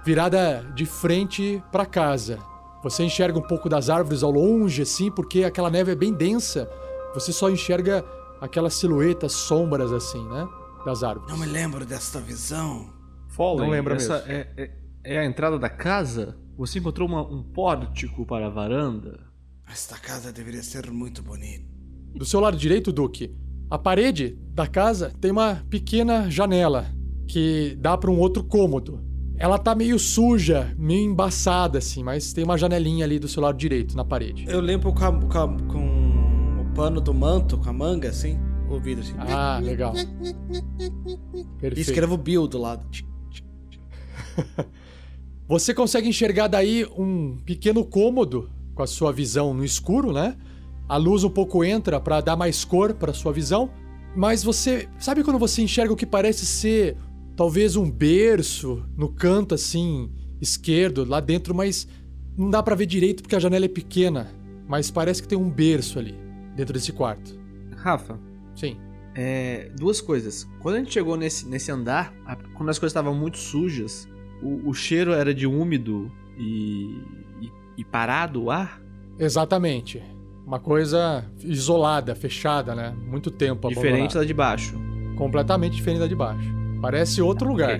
[0.05, 2.37] virada de frente para casa.
[2.83, 6.69] Você enxerga um pouco das árvores ao longe, assim, porque aquela neve é bem densa.
[7.13, 8.03] Você só enxerga
[8.41, 10.47] aquelas silhuetas, sombras, assim, né?
[10.85, 11.31] Das árvores.
[11.31, 12.89] Não me lembro desta visão.
[13.29, 14.31] Fallen, Não lembra essa mesmo.
[14.31, 14.71] é, é,
[15.15, 16.37] é a entrada da casa?
[16.57, 19.19] Você encontrou uma- um pórtico para a varanda?
[19.70, 21.64] Esta casa deveria ser muito bonita.
[22.16, 23.34] Do seu lado direito, Duque,
[23.70, 26.86] a parede da casa tem uma pequena janela
[27.28, 29.01] que dá para um outro cômodo.
[29.36, 33.57] Ela tá meio suja, meio embaçada assim, mas tem uma janelinha ali do seu lado
[33.57, 34.45] direito na parede.
[34.47, 38.38] Eu limpo com, a- com a- com o pano do manto, com a manga, assim,
[38.70, 39.16] o vidro, assim.
[39.18, 39.93] Ah, legal.
[39.97, 41.89] E Perfeito.
[41.89, 42.86] escrevo Bill do lado.
[45.47, 50.36] Você consegue enxergar daí um pequeno cômodo com a sua visão no escuro, né?
[50.88, 53.69] A luz um pouco entra para dar mais cor para sua visão,
[54.15, 56.97] mas você sabe quando você enxerga o que parece ser
[57.36, 60.11] talvez um berço no canto assim
[60.41, 61.88] esquerdo lá dentro, mas
[62.38, 64.32] não dá para ver direito porque a janela é pequena,
[64.67, 66.15] mas parece que tem um berço ali
[66.55, 67.39] dentro desse quarto.
[67.78, 68.19] Rafa,
[68.55, 68.78] Sim.
[69.15, 70.47] é, duas coisas.
[70.59, 74.07] Quando a gente chegou nesse, nesse andar, a- quando as coisas estavam muito sujas,
[74.41, 76.97] o, o cheiro era de úmido e,
[77.78, 78.82] e, parado o ar?
[79.19, 80.01] Exatamente.
[80.45, 82.93] Uma coisa isolada, fechada, né?
[83.07, 84.19] Muito tempo Diferente abandonada.
[84.19, 84.76] da de baixo.
[85.15, 86.49] Completamente diferente da de baixo.
[86.82, 87.80] Parece outro lugar.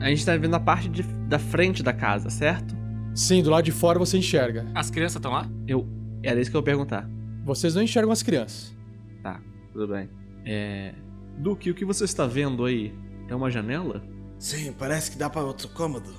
[0.00, 2.74] A gente tá vendo a parte de- da frente da casa, certo?
[3.14, 4.64] Sim, do lado de fora você enxerga.
[4.74, 5.48] As crianças estão lá?
[5.66, 5.86] Eu.
[6.22, 7.08] Era isso que eu ia perguntar.
[7.44, 8.74] Vocês não enxergam as crianças.
[9.22, 9.40] Tá,
[9.72, 10.08] tudo bem.
[10.46, 10.94] É.
[11.38, 12.94] Duque, o que você está vendo aí?
[13.28, 14.02] É uma janela?
[14.38, 16.10] Sim, parece que dá para outro cômodo.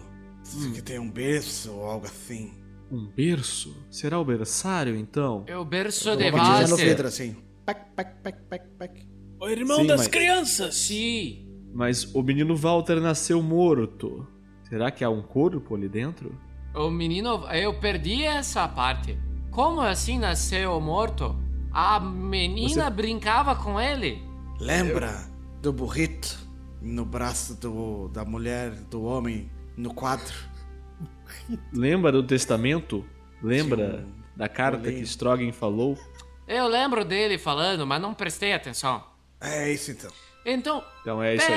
[0.73, 2.51] Que tem um berço ou algo assim.
[2.91, 3.75] Um berço?
[3.89, 5.43] Será o berçário então?
[5.47, 6.85] É o berço Eu de vou batizando o Walter.
[6.89, 7.35] vidro, assim.
[7.65, 9.07] Pac, pac, pac, pac, pac.
[9.39, 10.75] O irmão Sim, das mas- crianças!
[10.75, 11.45] Sim.
[11.73, 14.27] Mas o menino Walter nasceu morto.
[14.67, 16.35] Será que há um corpo ali dentro?
[16.75, 19.17] O menino, eu perdi essa parte.
[19.51, 21.35] Como assim nasceu morto?
[21.71, 24.21] A menina Você- brincava com ele.
[24.59, 25.11] Lembra
[25.61, 26.39] do burrito
[26.81, 30.33] no braço do, da mulher, do homem, no quadro?
[31.73, 33.05] Lembra do testamento?
[33.41, 35.97] Lembra um da carta que Strogan falou?
[36.47, 39.03] Eu lembro dele falando, mas não prestei atenção.
[39.41, 40.11] É isso então.
[40.45, 41.51] Então, Então é isso aí.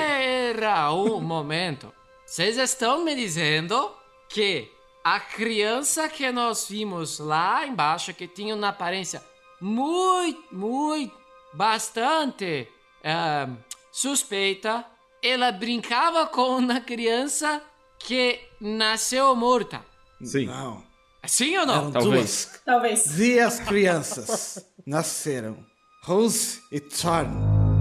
[0.55, 1.93] pera um momento.
[2.27, 3.91] Vocês estão me dizendo
[4.29, 4.71] que
[5.05, 9.23] a criança que nós vimos lá embaixo, que tinha uma aparência
[9.61, 11.15] muito, muito,
[11.53, 12.69] bastante
[13.05, 13.49] ah,
[13.91, 14.85] suspeita,
[15.23, 17.63] ela brincava com uma criança
[17.99, 19.81] que nasceu morta.
[20.23, 20.47] Sim.
[20.47, 20.83] Não.
[21.27, 21.75] Sim ou não?
[21.75, 22.13] Eram Talvez.
[22.13, 22.61] duas.
[22.65, 23.17] Talvez.
[23.17, 25.57] Duas crianças nasceram.
[26.05, 27.31] Rose e Thorn.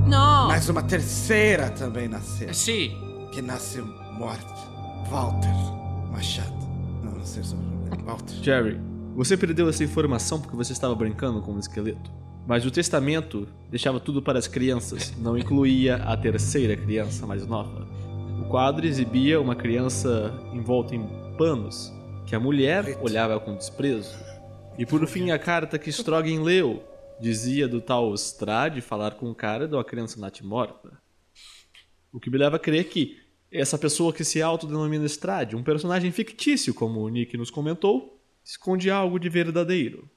[0.08, 0.48] Não.
[0.48, 2.54] Mas uma terceira também nasceu.
[2.54, 2.98] Sim.
[3.32, 4.54] Que nasceu morta.
[5.10, 5.54] Walter
[6.12, 6.54] Machado.
[7.04, 8.04] Não, não sei sobre o nome.
[8.04, 8.34] Walter.
[8.44, 8.80] Jerry,
[9.16, 12.12] você perdeu essa informação porque você estava brincando com um esqueleto.
[12.48, 17.88] Mas o testamento deixava tudo para as crianças, não incluía a terceira criança mais nova.
[18.52, 21.90] O quadro exibia uma criança envolta em panos,
[22.28, 24.14] que a mulher olhava com desprezo.
[24.78, 26.84] E por fim, a carta que Strogan leu
[27.18, 31.02] dizia do tal Strade falar com o cara de uma criança natimorta.
[32.12, 36.12] O que me leva a crer que essa pessoa que se autodenomina Strade, um personagem
[36.12, 40.12] fictício, como o Nick nos comentou, esconde algo de verdadeiro.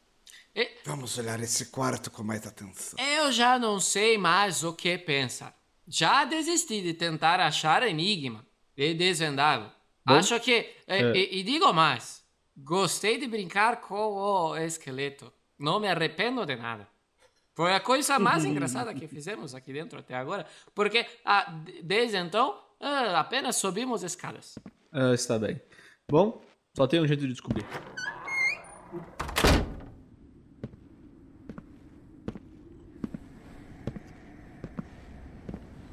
[0.84, 2.98] Vamos olhar esse quarto com mais atenção.
[2.98, 5.54] Eu já não sei mais o que pensar.
[5.86, 8.44] Já desisti de tentar achar enigma
[8.76, 9.70] e desvendá-lo.
[10.06, 10.52] Acho que.
[10.52, 11.12] E, é.
[11.16, 12.24] e- e digo mais:
[12.56, 15.32] gostei de brincar com o esqueleto.
[15.58, 16.88] Não me arrependo de nada.
[17.54, 20.46] Foi a coisa mais engraçada que fizemos aqui dentro até agora.
[20.74, 24.58] Porque ah, de- desde então ah, apenas subimos escadas.
[24.92, 25.60] Ah, está bem.
[26.10, 26.42] Bom,
[26.76, 27.64] só tem um jeito de descobrir.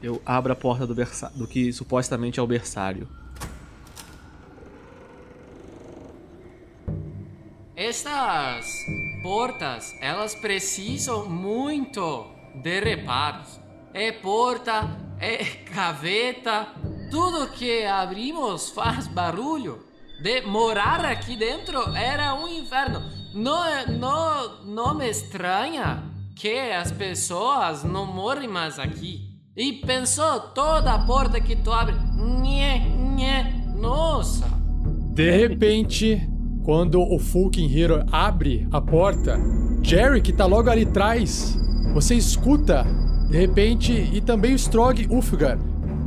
[0.01, 3.07] Eu abro a porta do, do que supostamente é o berçário.
[7.75, 8.65] Estas
[9.21, 12.27] portas, elas precisam muito
[12.61, 13.59] de reparos.
[13.93, 14.89] É porta,
[15.19, 15.43] é
[15.73, 16.67] gaveta,
[17.09, 19.83] tudo que abrimos faz barulho.
[20.21, 23.01] De morar aqui dentro era um inferno.
[23.33, 26.03] Não, é- não, não me estranha
[26.35, 29.30] que as pessoas não morem mais aqui.
[29.55, 31.93] E pensou toda a porta que tu abre.
[32.41, 34.45] Nhé, nhé, nossa.
[35.13, 36.25] De repente,
[36.63, 39.37] quando o Fulkin Hero abre a porta,
[39.83, 41.57] Jerry, que tá logo ali atrás,
[41.93, 42.87] você escuta,
[43.29, 45.59] de repente, e também o Strog Ulfgar,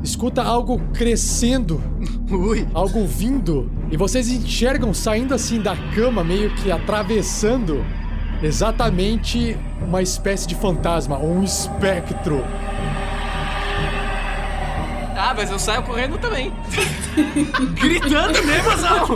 [0.02, 1.82] escuta algo crescendo,
[2.72, 7.84] algo vindo, e vocês enxergam saindo assim da cama, meio que atravessando
[8.42, 9.54] exatamente
[9.86, 12.42] uma espécie de fantasma, ou um espectro.
[15.16, 16.52] Ah, mas eu saio correndo também.
[17.74, 19.06] Gritando mesmo, Azal.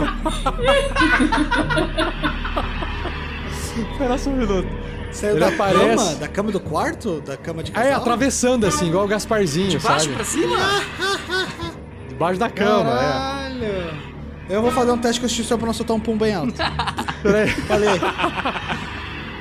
[3.91, 4.67] Espera só um minuto.
[5.11, 6.15] Saiu Ele da aparece- cama?
[6.15, 7.21] Da cama do quarto?
[7.21, 7.93] Da cama de casal?
[8.01, 10.15] atravessando assim, igual o Gasparzinho, De baixo sabe?
[10.15, 10.57] pra cima?
[12.09, 12.95] Debaixo da cama, é.
[13.07, 14.09] Caralho.
[14.49, 16.53] Eu vou fazer um teste de constituição pra não soltar um pum bem alto.
[17.23, 17.49] Peraí.
[17.49, 17.89] Falei.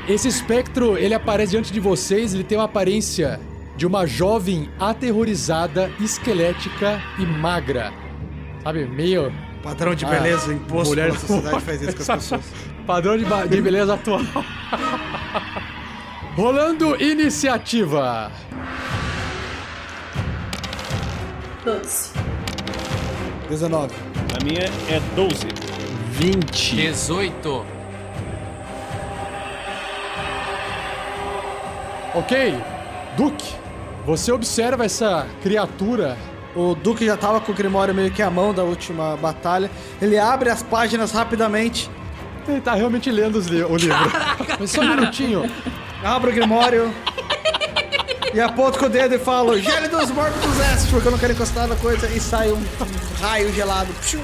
[0.09, 3.39] Esse espectro, ele aparece diante de vocês, ele tem uma aparência
[3.79, 7.91] de uma jovem aterrorizada, esquelética e magra.
[8.63, 12.43] Sabe, meio Padrão de Ah, beleza imposto mulher- pela sociedade faz isso com as pessoas.
[12.87, 14.21] padrão de, de beleza atual.
[16.37, 18.31] Rolando iniciativa.
[21.65, 22.13] 12.
[23.49, 23.93] 19.
[24.41, 25.47] A minha é 12.
[26.13, 26.77] 20.
[26.77, 27.67] 18.
[32.15, 32.55] Ok,
[33.17, 33.55] Duke,
[34.09, 36.17] você observa essa criatura.
[36.57, 39.71] O Duque já tava com o Grimório meio que à mão da última batalha.
[40.01, 41.91] Ele abre as páginas rapidamente,
[42.49, 44.11] Ele tá realmente lendo li- o livro.
[44.59, 45.49] Mas só um minutinho.
[46.03, 46.91] abre o Grimório
[48.33, 51.69] e aponta com o dedo e fala: Gélidos Morbidos Est, porque eu não quero encostar
[51.69, 52.09] na coisa.
[52.09, 52.63] E sai um
[53.21, 53.93] raio gelado.
[54.01, 54.23] Pshum.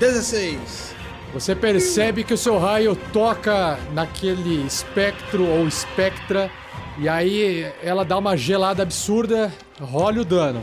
[0.00, 0.92] 16.
[1.34, 6.50] Você percebe que o seu raio toca naquele espectro ou espectra.
[6.98, 9.52] E aí ela dá uma gelada absurda.
[9.80, 10.60] Role o dano.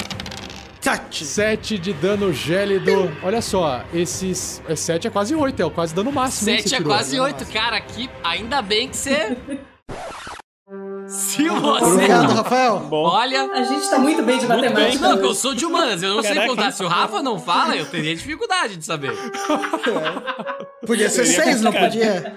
[0.82, 1.26] Tati.
[1.26, 3.12] 7 de dano gélido.
[3.24, 4.62] Olha só, esses.
[4.76, 6.50] 7 é quase 8, é quase dano máximo.
[6.52, 7.78] hein, que 7 você é quase 8, cara.
[7.78, 9.38] Aqui, ainda bem que você.
[11.08, 11.86] Se você.
[11.86, 12.80] Obrigado, Rafael.
[12.82, 13.52] Bom, Olha.
[13.52, 15.10] A gente tá muito bem de matemática.
[15.10, 16.50] Não, que eu sou de humanas, eu não sei Caraca.
[16.50, 16.72] contar.
[16.72, 19.12] Se o Rafa não fala, eu teria dificuldade de saber.
[20.86, 22.36] Podia ser Seria 6, não podia?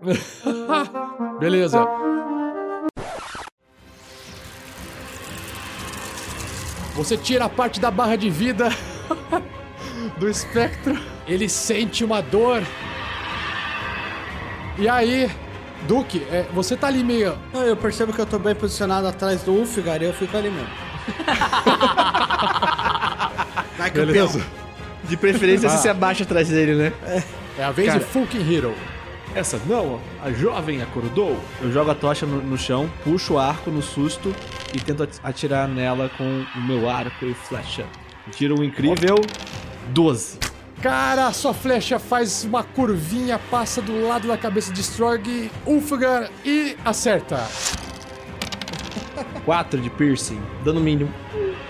[1.38, 1.86] Beleza.
[6.98, 8.70] Você tira a parte da barra de vida
[10.18, 10.98] do espectro.
[11.28, 12.60] Ele sente uma dor.
[14.76, 15.30] E aí,
[15.86, 17.38] Duque, é, você tá ali meio.
[17.54, 20.50] Não, Eu percebo que eu tô bem posicionado atrás do Ulfgar e eu fico ali
[20.50, 20.68] mesmo.
[23.78, 23.90] Vai.
[23.92, 24.44] Beleza.
[25.04, 25.70] De preferência, Ah.
[25.70, 26.92] você se abaixa atrás dele, né?
[27.56, 28.00] É a vez Cara.
[28.00, 28.74] de Fucking Hero.
[29.36, 31.38] Essa não, a jovem acordou.
[31.62, 34.34] Eu jogo a tocha no, no chão, puxo o arco no susto
[34.74, 37.84] e tento at- atirar nela com o meu arco e flecha.
[38.32, 39.16] Tiro um incrível
[39.88, 40.38] 12.
[40.82, 46.76] Cara, sua flecha faz uma curvinha, passa do lado da cabeça de Strog, Ulfgar e
[46.84, 47.42] acerta.
[49.44, 51.10] 4 de piercing, dano mínimo.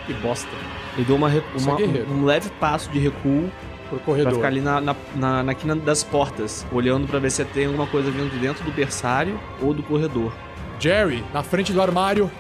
[0.07, 0.49] Que bosta.
[0.97, 3.51] E dou uma, uma- um leve passo de recuo
[3.89, 4.35] Pro pra corredor.
[4.35, 7.87] ficar ali na, na, na, na quina das portas, olhando pra ver se tem alguma
[7.87, 10.33] coisa vindo de dentro do berçário ou do corredor.
[10.81, 12.31] Jerry, na frente do armário.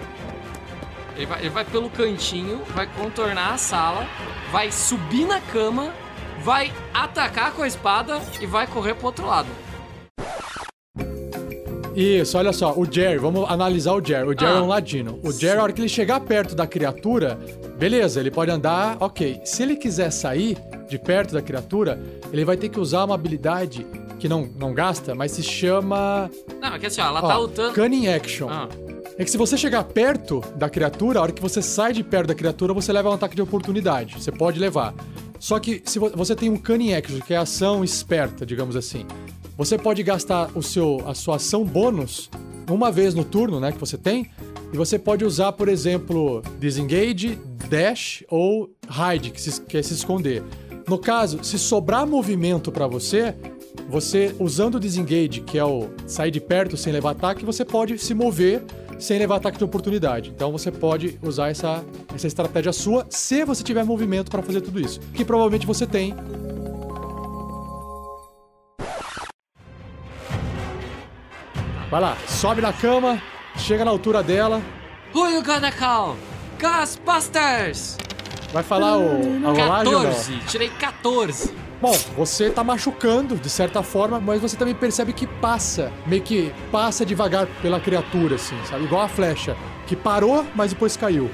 [1.19, 4.07] Ele vai, ele vai pelo cantinho, vai contornar a sala,
[4.53, 5.93] vai subir na cama,
[6.45, 9.49] vai atacar com a espada e vai correr pro outro lado.
[11.97, 14.29] Isso, olha só, o Jerry, vamos analisar o Jerry.
[14.29, 14.59] O Jerry Ah.
[14.59, 15.19] é um ladino.
[15.25, 17.37] O Jerry, a hora que ele chegar perto da criatura,
[17.77, 19.41] beleza, ele pode andar, ok.
[19.45, 20.57] Se ele quiser sair
[20.89, 22.01] de perto da criatura,
[22.33, 23.85] ele vai ter que usar uma habilidade
[24.21, 26.31] que não, não gasta, mas se chama.
[26.61, 27.75] Não, é que assim, ó, ela ó, tá lutando.
[27.75, 28.49] Cunning Action.
[28.49, 28.69] Ah,
[29.19, 32.28] É que se você chegar perto da criatura, a hora que você sai de perto
[32.28, 34.15] da criatura, você leva um ataque de oportunidade.
[34.23, 34.95] Você pode levar.
[35.40, 39.05] Só que se vo- você tem um Cunning Action, que é ação esperta, digamos assim.
[39.57, 42.31] Você pode gastar o seu, a sua ação bônus
[42.70, 44.31] uma vez no turno, né, que você tem.
[44.73, 47.39] E você pode usar, por exemplo, Disengage,
[47.69, 50.45] Dash ou Hide, que, se, que é se esconder.
[50.86, 53.35] No caso, se sobrar movimento pra você,
[53.89, 57.99] você usando o Disengage, que é o sair de perto sem levar ataque, você pode
[57.99, 58.62] se mover
[58.99, 60.31] sem levar ataque de oportunidade.
[60.31, 61.85] Então você pode usar essa,
[62.15, 65.01] essa estratégia sua se você tiver movimento pra fazer tudo isso.
[65.15, 66.15] Que provavelmente você tem.
[71.91, 73.23] Vai lá, sobe na cama,
[73.57, 74.61] chega na altura dela,
[75.15, 76.16] Who you gonna call?
[76.61, 77.97] Ghostbusters!
[78.53, 80.11] vai falar o, a rolagem ou não?
[80.11, 81.55] 14, tirei 14.
[81.80, 86.52] Bom, você tá machucando, de certa forma, mas você também percebe que passa, meio que
[86.72, 88.84] passa devagar pela criatura, assim, sabe?
[88.84, 89.56] Igual a flecha,
[89.86, 91.30] que parou, mas depois caiu.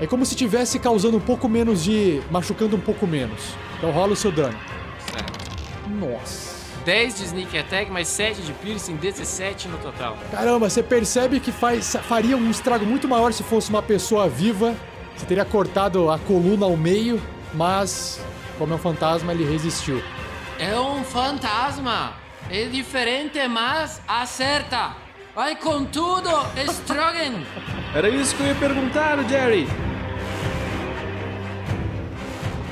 [0.00, 2.22] É como se tivesse causando um pouco menos de.
[2.30, 3.54] machucando um pouco menos.
[3.76, 4.56] Então rola o seu dano.
[5.98, 6.60] Nossa.
[6.84, 10.16] 10 de sneak attack, mais 7 de piercing, 17 no total.
[10.30, 14.74] Caramba, você percebe que faz, faria um estrago muito maior se fosse uma pessoa viva.
[15.16, 17.20] Você teria cortado a coluna ao meio,
[17.52, 18.18] mas
[18.60, 20.02] como é um fantasma, ele resistiu.
[20.58, 22.12] É um fantasma.
[22.50, 24.94] É diferente, mas acerta.
[25.34, 26.28] Vai com tudo,
[26.68, 27.40] Strogan.
[27.96, 29.66] Era isso que eu ia perguntar, Jerry.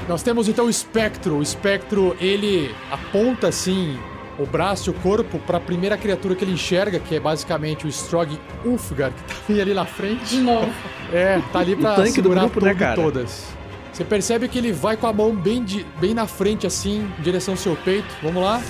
[0.07, 1.37] Nós temos então o espectro.
[1.37, 3.99] O espectro, ele aponta assim
[4.39, 7.87] o braço e o corpo para a primeira criatura que ele enxerga, que é basicamente
[7.87, 10.37] o Strog Ulfgar, que tá ali na frente.
[10.37, 10.71] De novo.
[11.11, 12.95] É, tá ali do segurar grupo, tudo né, cara?
[12.95, 13.58] todas.
[13.99, 17.21] Você percebe que ele vai com a mão bem, de- bem na frente, assim, em
[17.21, 18.07] direção ao seu peito.
[18.23, 18.63] Vamos lá.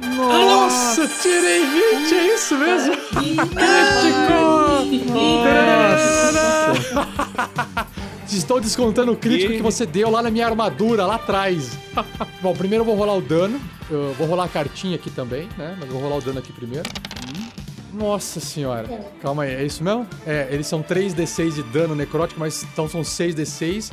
[0.00, 2.96] Nossa, tirei 20, é isso mesmo?
[2.96, 3.36] Crítico!
[8.26, 11.76] Estou descontando o crítico que você deu lá na minha armadura, lá atrás.
[12.40, 13.60] Bom, primeiro eu vou rolar o dano.
[13.90, 15.76] Eu vou rolar a cartinha aqui também, né?
[15.78, 16.88] Mas eu vou rolar o dano aqui primeiro.
[17.96, 18.88] Nossa senhora.
[19.22, 20.06] Calma aí, é isso mesmo?
[20.26, 23.90] É, eles são 3d6 de dano necrótico, mas então são 6d6.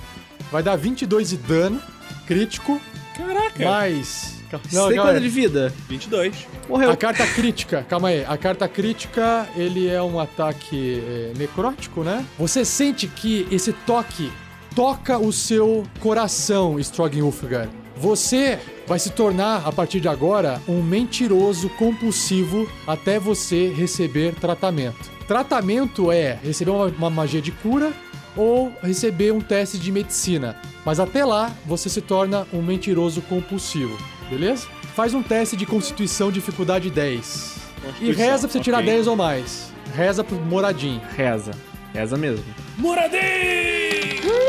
[0.51, 1.81] Vai dar 22 de dano
[2.27, 2.79] crítico,
[3.15, 3.63] Caraca.
[3.63, 4.43] mais...
[4.69, 5.73] Sem quanto de vida?
[5.89, 6.47] 22.
[6.69, 6.91] Morreu.
[6.91, 8.23] A carta crítica, calma aí.
[8.23, 12.23] A carta crítica, ele é um ataque é, necrótico, né?
[12.37, 14.31] Você sente que esse toque
[14.75, 17.67] toca o seu coração, Strogan Ulfgar.
[17.95, 25.11] Você vai se tornar, a partir de agora, um mentiroso compulsivo até você receber tratamento.
[25.27, 27.93] Tratamento é receber uma, uma magia de cura
[28.35, 30.57] ou receber um teste de medicina.
[30.85, 33.97] Mas até lá, você se torna um mentiroso compulsivo,
[34.29, 34.67] beleza?
[34.95, 37.53] Faz um teste de constituição dificuldade 10.
[38.01, 38.91] E reza pra você tirar ok.
[38.91, 39.71] 10 ou mais.
[39.95, 41.01] Reza pro moradinho.
[41.15, 41.51] Reza.
[41.93, 42.45] Reza mesmo.
[42.77, 43.72] Moradinho!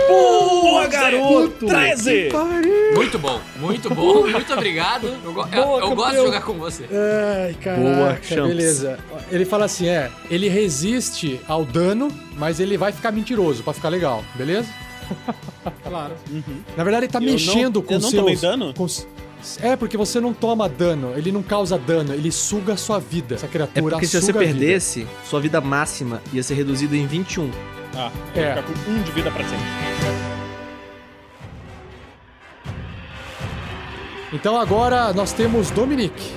[0.09, 1.67] Boa, garoto!
[1.67, 2.29] 13!
[2.95, 5.09] Muito bom, muito bom, muito obrigado.
[5.25, 6.85] Eu, go- eu- Boa, eu gosto de jogar com você.
[6.93, 7.83] Ai, caraca,
[8.37, 8.99] Boa, beleza.
[9.31, 13.89] Ele fala assim, é, ele resiste ao dano, mas ele vai ficar mentiroso pra ficar
[13.89, 14.69] legal, beleza?
[15.83, 16.15] Claro.
[16.77, 18.23] Na verdade, ele tá Eu não- mexendo com eu não seus...
[18.23, 18.75] tomei dano?
[18.75, 18.87] com
[19.61, 23.35] é, porque você não toma dano, ele não causa dano, ele suga a sua vida.
[23.35, 24.45] Essa É criatura porque se você a vida.
[24.47, 27.51] perdesse, sua vida máxima ia ser reduzida em 21.
[27.97, 28.55] Ah, É.
[28.55, 29.65] ficar com um de vida pra sempre.
[34.33, 36.35] Então agora nós temos Dominique.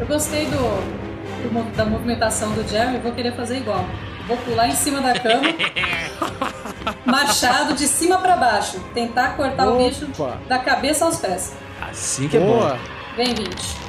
[0.00, 3.84] Eu gostei do, do da movimentação do Jerry, vou querer fazer igual.
[4.26, 5.42] Vou pular em cima da cama,
[7.04, 10.38] machado de cima pra baixo, tentar cortar o bicho Opa.
[10.48, 11.52] da cabeça aos pés.
[11.90, 12.70] Assim que é Boa.
[12.70, 12.78] bom.
[13.16, 13.84] Vem, 20.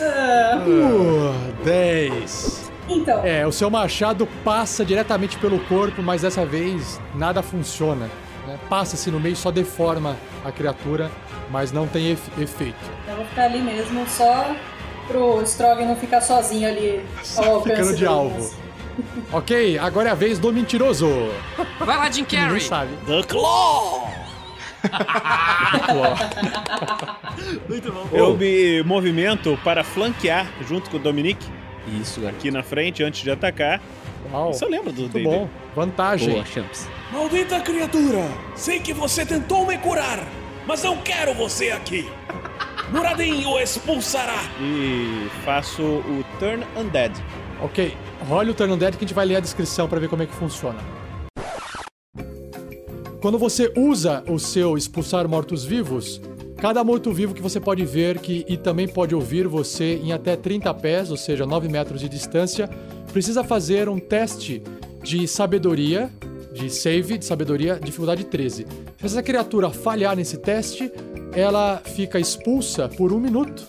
[0.00, 2.67] Ah, Uh, 10.
[2.88, 8.08] Então, É, o seu machado passa diretamente pelo corpo, mas dessa vez nada funciona.
[8.46, 8.58] né?
[8.68, 11.10] Passa-se no meio, só deforma a criatura,
[11.50, 12.76] mas não tem efe- efeito.
[13.06, 14.54] eu vou ficar ali mesmo, só
[15.06, 17.04] pro Strog não ficar sozinho ali
[17.36, 18.50] ao alcance Ficando de alvo.
[19.32, 21.06] Ok, agora é a vez do mentiroso.
[21.78, 22.60] Vai lá, Jim Ninguém Carrey.
[22.60, 22.90] sabe.
[23.06, 24.08] The Claw!
[27.68, 28.08] Muito bom.
[28.12, 31.46] Eu me movimento para flanquear junto com o Dominique
[32.00, 32.38] Isso, garoto.
[32.38, 33.80] aqui na frente antes de atacar.
[34.32, 35.48] Uau, Isso eu lembro do muito bom.
[35.74, 36.32] Vantagem.
[36.34, 36.88] Boa, Champs.
[37.12, 38.28] Maldita criatura!
[38.54, 40.26] Sei que você tentou me curar,
[40.66, 42.06] mas não quero você aqui!
[42.92, 44.42] Muradin o expulsará!
[44.60, 47.14] E faço o Turn Undead.
[47.60, 47.96] Ok,
[48.28, 50.26] role o turn dead que a gente vai ler a descrição pra ver como é
[50.26, 50.78] que funciona.
[53.20, 56.20] Quando você usa o seu expulsar mortos-vivos,
[56.58, 60.74] cada morto-vivo que você pode ver que, e também pode ouvir você em até 30
[60.74, 62.68] pés, ou seja, 9 metros de distância,
[63.12, 64.62] precisa fazer um teste
[65.02, 66.10] de sabedoria,
[66.52, 68.66] de save de sabedoria, dificuldade 13.
[68.98, 70.90] Se essa criatura falhar nesse teste,
[71.32, 73.64] ela fica expulsa por um minuto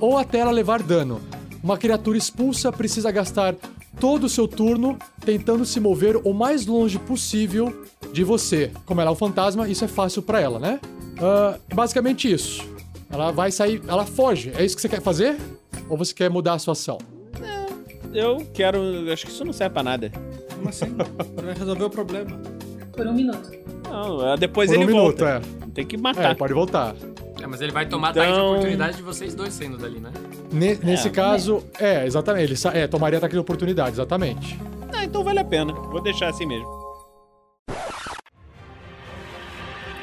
[0.00, 1.20] ou até ela levar dano.
[1.62, 3.56] Uma criatura expulsa precisa gastar
[4.00, 8.70] todo o seu turno tentando se mover o mais longe possível de você.
[8.86, 10.80] Como ela é um fantasma, isso é fácil pra ela, né?
[11.20, 12.62] Ah, basicamente isso.
[13.10, 14.52] Ela vai sair, ela foge.
[14.56, 15.36] É isso que você quer fazer?
[15.88, 16.98] Ou você quer mudar a sua ação?
[18.14, 18.80] Eu quero.
[19.12, 20.10] Acho que isso não serve pra nada.
[20.54, 20.86] Como assim?
[21.42, 22.30] Vai resolver o problema.
[22.92, 23.50] por um minuto.
[23.90, 25.42] Não, é, depois Por um ele minuto, volta.
[25.64, 25.68] é.
[25.74, 26.34] Tem que É, matar.
[26.36, 26.94] pode voltar.
[27.48, 30.10] É, mas ele vai tomar ataque de Então- oportunidade de vocês dois saindo dali, né?
[30.52, 31.10] Ne- nesse É.
[31.10, 32.52] caso, é, exatamente.
[32.52, 34.60] Ele é, tomaria ataque de oportunidade, exatamente.
[34.92, 35.72] Ah, então vale a pena.
[35.72, 36.68] Vou deixar assim mesmo.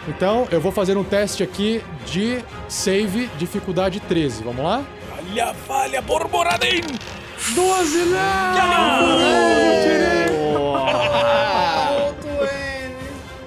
[0.08, 4.44] Então, eu vou fazer um teste aqui de save dificuldade 13.
[4.44, 4.84] Vamos lá?
[5.16, 6.82] Falha, falha, por Moradin!
[7.54, 8.56] 12, não!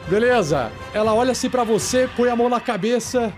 [0.08, 0.70] Beleza.
[0.94, 3.32] Ela olha assim pra você, põe a mão na cabeça.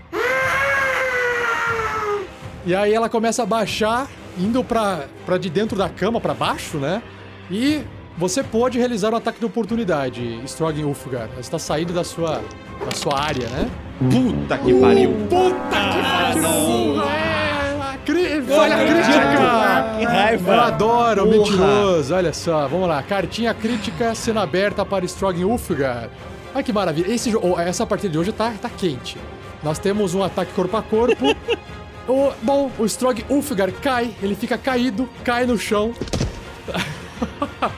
[2.65, 4.07] E aí ela começa a baixar,
[4.37, 7.01] indo pra, pra de dentro da cama, pra baixo, né?
[7.49, 7.81] E
[8.17, 11.27] você pode realizar um ataque de oportunidade, Strogan Ulfgar.
[11.33, 12.41] Você está saindo da sua,
[12.85, 13.69] da sua área, né?
[13.99, 15.11] Puta que pariu.
[15.29, 17.01] Puta que pariu!
[17.03, 19.95] É, cri- Falha crítica!
[19.97, 20.53] Que raiva!
[20.53, 21.37] Eu adoro Porra.
[21.37, 22.67] mentiroso, olha só.
[22.67, 23.01] Vamos lá.
[23.03, 26.09] Cartinha crítica sendo aberta para Strogan Ulfgar.
[26.53, 27.11] Olha que maravilha.
[27.11, 29.17] Esse, oh, essa partida de hoje tá, tá quente.
[29.63, 31.25] Nós temos um ataque corpo a corpo.
[32.11, 35.93] o, bom, o Strog Ulfgar cai, ele fica caído, cai no chão.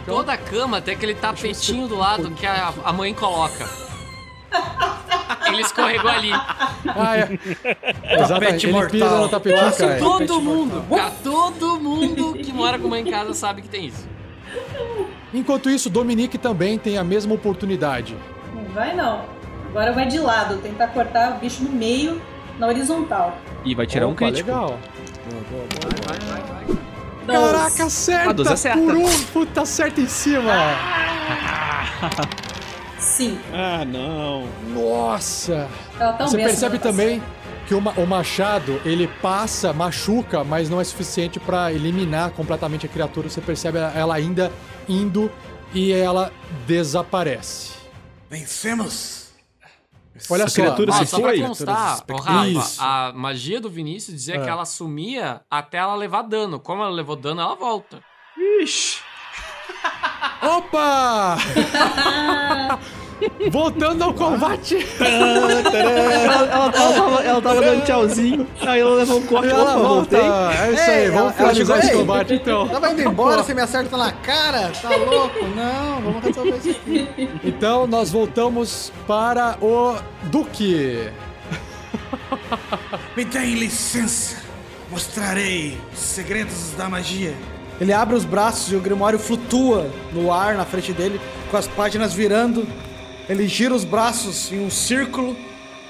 [0.06, 3.70] Toda a cama tem aquele tapetinho do lado que a, a mãe coloca.
[5.48, 6.32] Ele escorregou ali.
[6.32, 7.40] Ah, é.
[8.20, 10.00] Exatamente, ele pisa no tapetinho e cai.
[10.00, 14.08] Todo mundo, cara, todo mundo que mora com mãe em casa sabe que tem isso.
[15.34, 18.16] Enquanto isso, Dominique também tem a mesma oportunidade.
[18.54, 19.26] Não vai não.
[19.70, 22.22] Agora vai de lado, tentar cortar o bicho no meio,
[22.58, 23.38] na horizontal.
[23.66, 24.50] E vai tirar um Opa, crítico.
[24.50, 24.80] legal.
[27.26, 27.54] Doze.
[27.54, 28.30] Caraca, acerta!
[28.30, 28.80] Ah, 12 acerta.
[28.80, 30.52] Por um, puta, acerta em cima!
[33.00, 33.40] Sim.
[33.54, 34.48] Ah, não.
[34.74, 35.70] Nossa!
[36.00, 37.22] Ela tá um Você percebe tá também
[37.68, 42.90] que o, o machado, ele passa, machuca, mas não é suficiente pra eliminar completamente a
[42.90, 43.30] criatura.
[43.30, 44.52] Você percebe ela ainda
[44.88, 45.32] indo
[45.74, 46.32] e ela
[46.68, 47.72] desaparece.
[48.30, 49.23] Vencemos!
[50.30, 50.56] Olha A só.
[50.62, 51.40] criatura se só foi?
[51.40, 52.04] pra constar.
[52.22, 54.44] Rafa, a magia do Vinícius dizia Ah.
[54.44, 56.60] que ela sumia até ela levar dano.
[56.60, 58.02] Como ela levou dano, ela volta.
[58.62, 59.00] Ixi.
[60.42, 61.38] Opa!
[63.52, 69.50] Voltando ao combate, ela, ela tava, ela tava dando tchauzinho, aí ela levou um corte.
[69.50, 70.18] ela Opa, volta.
[70.18, 70.20] voltei.
[70.20, 72.68] É isso aí, vamos ela- ela finalizar chegou- esse combate então.
[72.70, 74.72] Tava indo embora, você me acerta na cara?
[74.82, 75.46] Tá louco?
[75.56, 77.08] Não, vamos resolver isso aqui.
[77.44, 81.10] Então nós voltamos para o Duque.
[83.16, 84.38] Me deem licença!
[84.92, 87.34] Mostrarei os segredos da magia.
[87.82, 91.20] Ele abre os braços e o Grimório flutua no ar na frente dele,
[91.50, 92.68] com as páginas virando.
[93.30, 95.36] Ele gira os braços em um círculo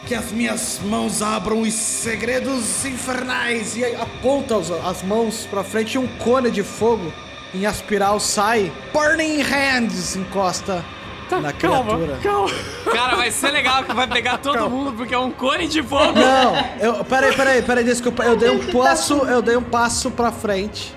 [0.05, 3.75] Que as minhas mãos abram os segredos infernais.
[3.77, 4.55] e aí aponta
[4.85, 7.11] as mãos pra frente e um cone de fogo
[7.53, 8.71] em aspiral sai.
[8.91, 10.83] Burning Hands encosta
[11.41, 12.19] na criatura.
[12.21, 12.49] calma.
[12.91, 16.11] Cara, vai ser legal que vai pegar todo mundo porque é um cone de fogo.
[16.19, 18.23] Não, eu, peraí, peraí, peraí, desculpa.
[18.23, 20.93] Eu dei um passo, eu dei um passo pra frente.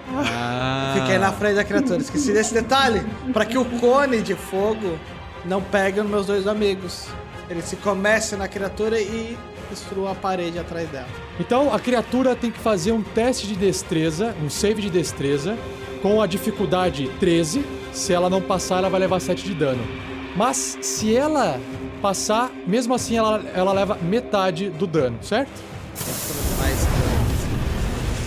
[0.94, 2.00] Fiquei na frente da criatura.
[2.00, 3.02] Esqueci desse detalhe.
[3.32, 4.98] Pra que o cone de fogo
[5.48, 5.62] não
[6.02, 7.06] nos meus dois amigos.
[7.48, 9.36] Ele se comece na criatura e
[9.70, 11.06] destrua a parede atrás dela.
[11.38, 15.56] Então a criatura tem que fazer um teste de destreza, um save de destreza,
[16.02, 17.64] com a dificuldade 13.
[17.92, 19.82] Se ela não passar, ela vai levar 7 de dano.
[20.36, 21.58] Mas se ela
[22.02, 25.50] passar, mesmo assim ela, ela leva metade do dano, certo?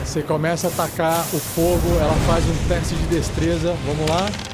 [0.04, 4.49] Você começa a atacar o fogo, ela faz um teste de destreza, vamos lá.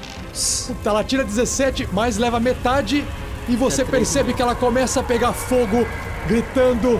[0.67, 3.05] Puta, ela tira 17, mas leva metade
[3.47, 5.87] e você percebe que ela começa a pegar fogo,
[6.27, 6.99] gritando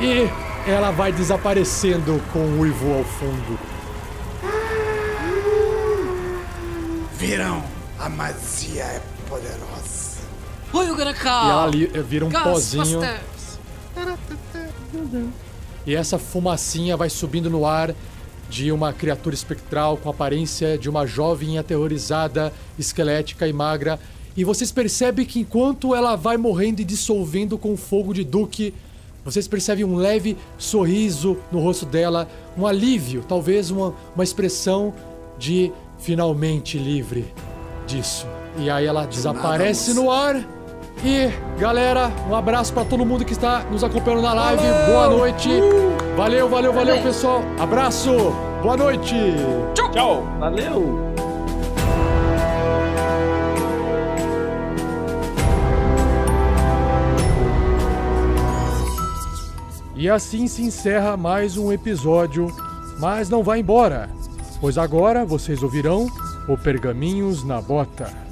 [0.00, 0.28] e
[0.70, 3.58] ela vai desaparecendo com o uivo ao fundo.
[7.18, 7.64] Viram?
[7.98, 10.18] A magia é poderosa.
[11.46, 13.00] E ela ali vira um pozinho.
[15.86, 17.94] E essa fumacinha vai subindo no ar
[18.48, 23.98] de uma criatura espectral com a aparência de uma jovem aterrorizada, esquelética e magra.
[24.36, 28.72] E vocês percebem que enquanto ela vai morrendo e dissolvendo com o fogo de Duque,
[29.24, 34.94] vocês percebem um leve sorriso no rosto dela, um alívio, talvez uma, uma expressão
[35.38, 37.24] de finalmente livre
[37.86, 38.26] disso.
[38.58, 40.55] E aí ela desaparece no ar.
[41.04, 44.62] E galera, um abraço pra todo mundo que está nos acompanhando na live.
[44.86, 45.48] Boa noite.
[46.16, 47.42] Valeu, valeu, valeu, pessoal.
[47.58, 48.12] Abraço.
[48.62, 49.14] Boa noite.
[49.74, 50.24] Tchau.
[50.38, 51.14] Valeu!
[59.94, 62.48] E assim se encerra mais um episódio,
[62.98, 64.10] mas não vá embora,
[64.60, 66.06] pois agora vocês ouvirão
[66.48, 68.25] o Pergaminhos na Bota.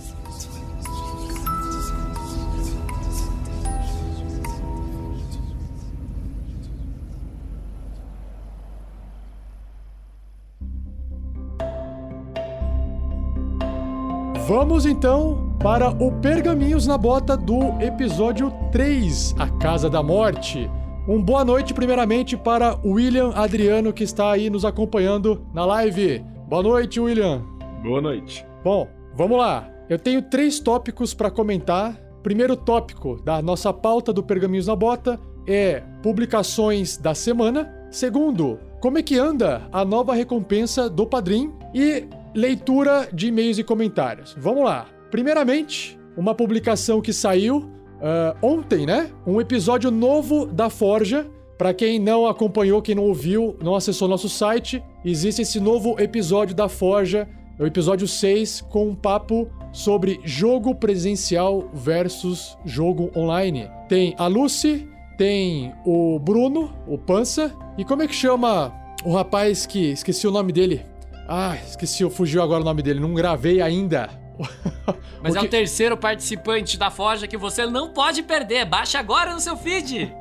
[14.47, 20.71] Vamos então para o Pergaminhos na Bota do episódio 3, A Casa da Morte.
[21.09, 26.23] Um boa noite, primeiramente, para o William Adriano, que está aí nos acompanhando na live.
[26.47, 27.43] Boa noite, William.
[27.83, 28.45] Boa noite.
[28.62, 29.66] Bom, vamos lá.
[29.89, 31.99] Eu tenho três tópicos para comentar.
[32.23, 37.75] Primeiro tópico da nossa pauta do Pergaminhos na Bota é publicações da semana.
[37.91, 41.51] Segundo, como é que anda a nova recompensa do Padrim?
[41.75, 44.35] E leitura de e-mails e comentários.
[44.39, 44.86] Vamos lá.
[45.11, 47.70] Primeiramente, uma publicação que saiu
[48.05, 49.11] ah, ontem, né?
[49.27, 51.27] Um episódio novo da Forja.
[51.56, 56.55] Para quem não acompanhou, quem não ouviu, não acessou nosso site, existe esse novo episódio
[56.55, 63.70] da Forja, é o episódio 6, com um papo sobre jogo presencial versus jogo online.
[63.89, 68.74] Tem a Lucy, tem o Bruno, o Pança, e como é que chama
[69.05, 70.85] o rapaz que esqueci o nome dele?
[71.29, 74.09] Ah, esqueci, fugiu agora o nome dele, não gravei ainda.
[75.23, 78.65] Mas O é que- o terceiro participante da Forja que você não pode perder.
[78.67, 80.13] Baixa agora no seu feed.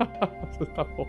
[0.75, 1.05] Tá bom.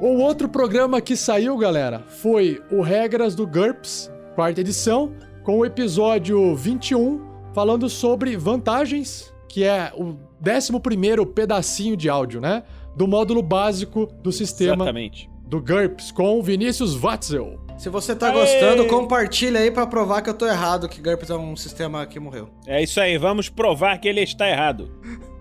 [0.00, 5.12] O outro programa que saiu, galera, foi o Regras do GURPS, quarta edição,
[5.44, 12.64] com o episódio 21, falando sobre vantagens, que é o 11 pedacinho de áudio, né?
[12.96, 15.30] Do módulo básico do sistema Exatamente.
[15.46, 17.60] do GURPS, com o Vinícius Watzel.
[17.82, 21.34] Se você tá gostando, compartilha aí pra provar que eu tô errado, que GURPS é
[21.34, 22.48] um sistema que morreu.
[22.64, 24.88] É isso aí, vamos provar que ele está errado.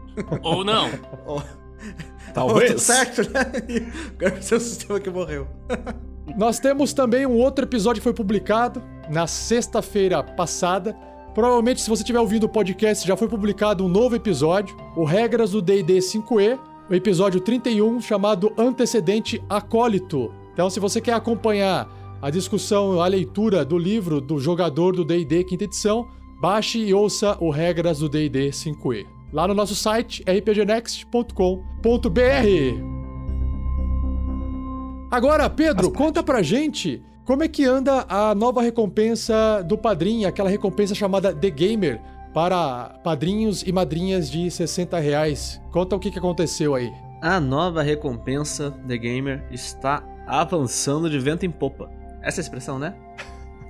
[0.41, 0.89] Ou não.
[2.35, 3.45] Outro certo, né?
[4.19, 5.47] GURPS é um sistema que morreu.
[6.35, 10.97] Nós temos também um outro episódio que foi publicado na sexta-feira passada.
[11.35, 15.51] Provavelmente, se você estiver ouvindo o podcast, já foi publicado um novo episódio, o Regras
[15.51, 16.57] do D&D 5e,
[16.89, 20.33] o episódio 31, chamado Antecedente Acólito.
[20.53, 25.43] Então, se você quer acompanhar a discussão, a leitura do livro do jogador do D&D
[25.43, 26.07] quinta edição,
[26.39, 29.05] baixe e ouça o Regras do D&D 5e.
[29.33, 31.41] Lá no nosso site, rpgnext.com.br.
[35.09, 40.49] Agora, Pedro, conta pra gente como é que anda a nova recompensa do padrinho, aquela
[40.49, 42.01] recompensa chamada The Gamer,
[42.33, 45.61] para padrinhos e madrinhas de 60 reais.
[45.71, 46.91] Conta o que, que aconteceu aí.
[47.21, 52.00] A nova recompensa The Gamer está avançando de vento em popa.
[52.21, 52.93] Essa é a expressão, né?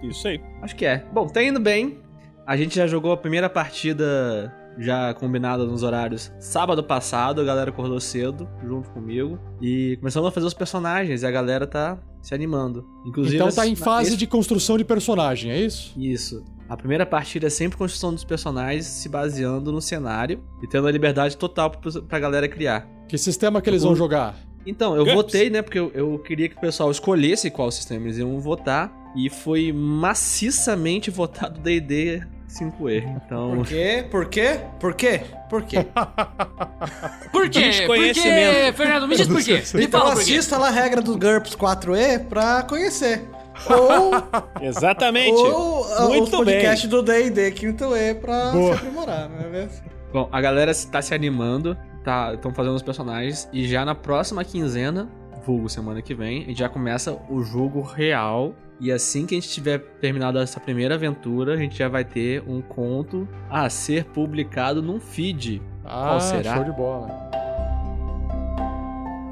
[0.03, 0.41] Isso aí.
[0.61, 1.05] Acho que é.
[1.13, 1.99] Bom, tá indo bem.
[2.45, 7.69] A gente já jogou a primeira partida já combinada nos horários sábado passado, a galera
[7.69, 12.33] acordou cedo junto comigo e começamos a fazer os personagens e a galera tá se
[12.33, 12.85] animando.
[13.05, 15.93] Inclusive então tá em fase esse- de construção de personagem, é isso?
[15.99, 16.43] Isso.
[16.69, 20.91] A primeira partida é sempre construção dos personagens se baseando no cenário e tendo a
[20.91, 22.87] liberdade total pra, pra galera criar.
[23.09, 24.35] Que sistema que eles vão jogar?
[24.65, 25.15] Então, eu GURPS.
[25.15, 25.61] votei, né?
[25.61, 28.91] Porque eu, eu queria que o pessoal escolhesse qual sistema eles iam votar.
[29.15, 33.03] E foi maciçamente votado D&D 5E.
[33.25, 33.57] Então...
[33.57, 34.05] Por quê?
[34.09, 34.59] Por quê?
[34.79, 35.21] Por quê?
[35.49, 35.77] Por quê?
[37.31, 37.71] Por quê?
[37.85, 38.73] Por quê.
[38.75, 39.07] Fernando?
[39.07, 39.61] Me diz por quê.
[39.73, 43.21] Me Então fala assista lá a regra do GURPS 4E pra conhecer.
[43.69, 44.11] Ou,
[44.61, 45.33] Exatamente.
[45.33, 46.55] ou ah, Muito bem.
[46.55, 48.73] podcasts do D&D quinto E pra Boa.
[48.73, 49.81] se aprimorar, não é mesmo?
[50.11, 53.49] Bom, a galera tá se animando, tá, estão fazendo os personagens.
[53.53, 55.09] E já na próxima quinzena,
[55.45, 58.53] vulgo semana que vem, a gente já começa o jogo real.
[58.79, 62.43] E assim que a gente tiver terminado essa primeira aventura, a gente já vai ter
[62.47, 65.61] um conto a ser publicado num feed.
[65.85, 66.55] Ah, Qual será?
[66.55, 67.31] show de bola.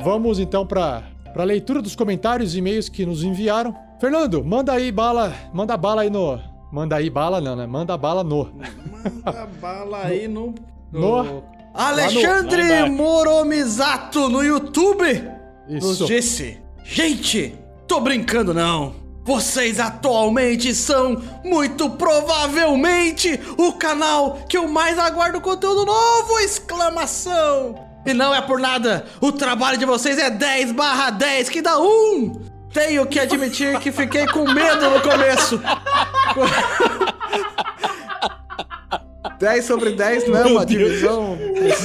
[0.02, 3.76] Vamos então pra, pra leitura dos comentários e e-mails que nos enviaram.
[4.00, 6.40] Fernando, manda aí bala, manda bala aí no...
[6.72, 7.66] Manda aí bala não, né?
[7.66, 8.52] Manda bala no.
[9.26, 10.54] Manda bala aí no...
[10.91, 11.44] No-
[11.80, 12.91] Alexandre Lá embaixo.
[12.91, 15.23] Moromizato no YouTube
[15.69, 16.06] nos Isso.
[16.06, 17.56] disse: Gente,
[17.88, 18.95] tô brincando não.
[19.23, 26.39] Vocês atualmente são, muito provavelmente, o canal que eu mais aguardo conteúdo novo!
[26.39, 27.76] Exclamação!
[28.06, 31.80] E não é por nada, o trabalho de vocês é 10 barra 10, que dá
[31.80, 32.41] um!
[32.73, 35.61] Tenho que admitir que fiquei com medo no começo.
[39.40, 41.38] 10 sobre 10 não é uma divisão.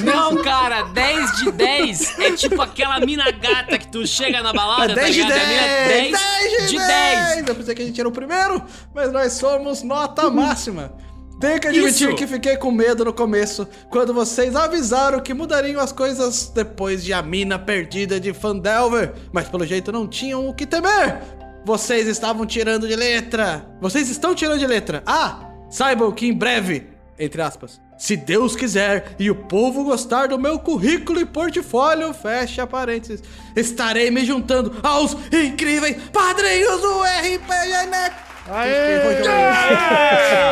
[0.04, 4.92] Não, cara, 10 de 10 é tipo aquela mina gata que tu chega na balada,
[4.92, 5.48] É 10 de tá 10!
[5.48, 5.68] ligado?
[5.68, 6.18] A mina
[6.58, 7.48] 10 de 10.
[7.48, 8.62] Eu pensei que a gente era o primeiro,
[8.94, 10.92] mas nós somos nota máxima.
[11.40, 12.16] Tenho que admitir Isso.
[12.16, 17.12] que fiquei com medo no começo, quando vocês avisaram que mudariam as coisas depois de
[17.12, 21.20] a mina perdida de Fandelver, mas pelo jeito não tinham o que temer.
[21.64, 23.66] Vocês estavam tirando de letra.
[23.80, 25.02] Vocês estão tirando de letra.
[25.06, 26.86] Ah, saibam que em breve,
[27.18, 32.66] entre aspas, se Deus quiser e o povo gostar do meu currículo e portfólio, fecha
[32.66, 33.22] parênteses,
[33.54, 38.24] estarei me juntando aos incríveis padrinhos do RPG Next.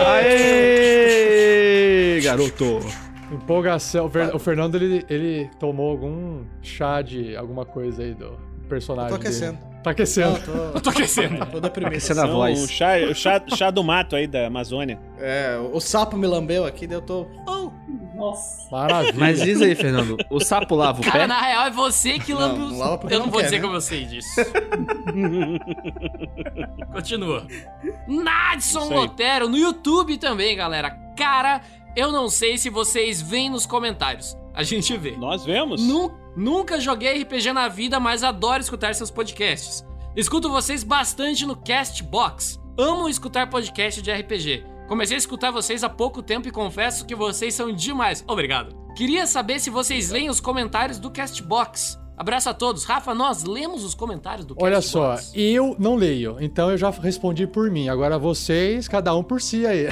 [0.02, 2.80] Aê, garoto!
[3.30, 4.06] Empolgação.
[4.06, 9.10] O, Fer- o Fernando, ele, ele tomou algum chá de alguma coisa aí do personagem
[9.10, 9.59] Tô aquecendo.
[9.59, 9.72] dele.
[9.83, 10.39] Tá aquecendo.
[10.75, 11.45] Tô, Tô aquecendo.
[11.47, 11.93] tô deprimido.
[11.93, 12.65] Aquecendo a São voz.
[12.65, 14.99] O chá, o chá, chá do mato aí da Amazônia.
[15.19, 17.27] É, o sapo me lambeu aqui, daí eu tô.
[17.47, 17.71] Oh,
[18.15, 18.71] Nossa.
[18.71, 19.15] Maravilha.
[19.17, 21.27] Mas diz aí, Fernando, o sapo lava o Cara, pé?
[21.27, 22.73] na real é você que lambe Não, os...
[22.73, 23.63] não lava porque Eu não não vou quer, dizer né?
[23.63, 24.41] como eu sei disso.
[26.93, 27.47] Continua.
[28.07, 28.89] Nadson.
[28.95, 30.91] Lotero no YouTube também, galera.
[31.17, 31.61] Cara,
[31.97, 34.37] eu não sei se vocês veem nos comentários.
[34.55, 35.12] A gente vê.
[35.16, 35.81] Nós vemos.
[35.83, 39.85] Nu- nunca joguei RPG na vida, mas adoro escutar seus podcasts.
[40.15, 42.61] Escuto vocês bastante no Castbox.
[42.79, 44.65] Amo escutar podcast de RPG.
[44.89, 48.23] Comecei a escutar vocês há pouco tempo e confesso que vocês são demais.
[48.27, 48.74] Obrigado.
[48.95, 51.99] Queria saber se vocês leem os comentários do Castbox.
[52.16, 52.84] Abraço a todos.
[52.84, 55.32] Rafa, nós lemos os comentários do Olha só, Castbox.
[55.34, 57.89] eu não leio, então eu já respondi por mim.
[57.89, 59.89] Agora vocês, cada um por si aí.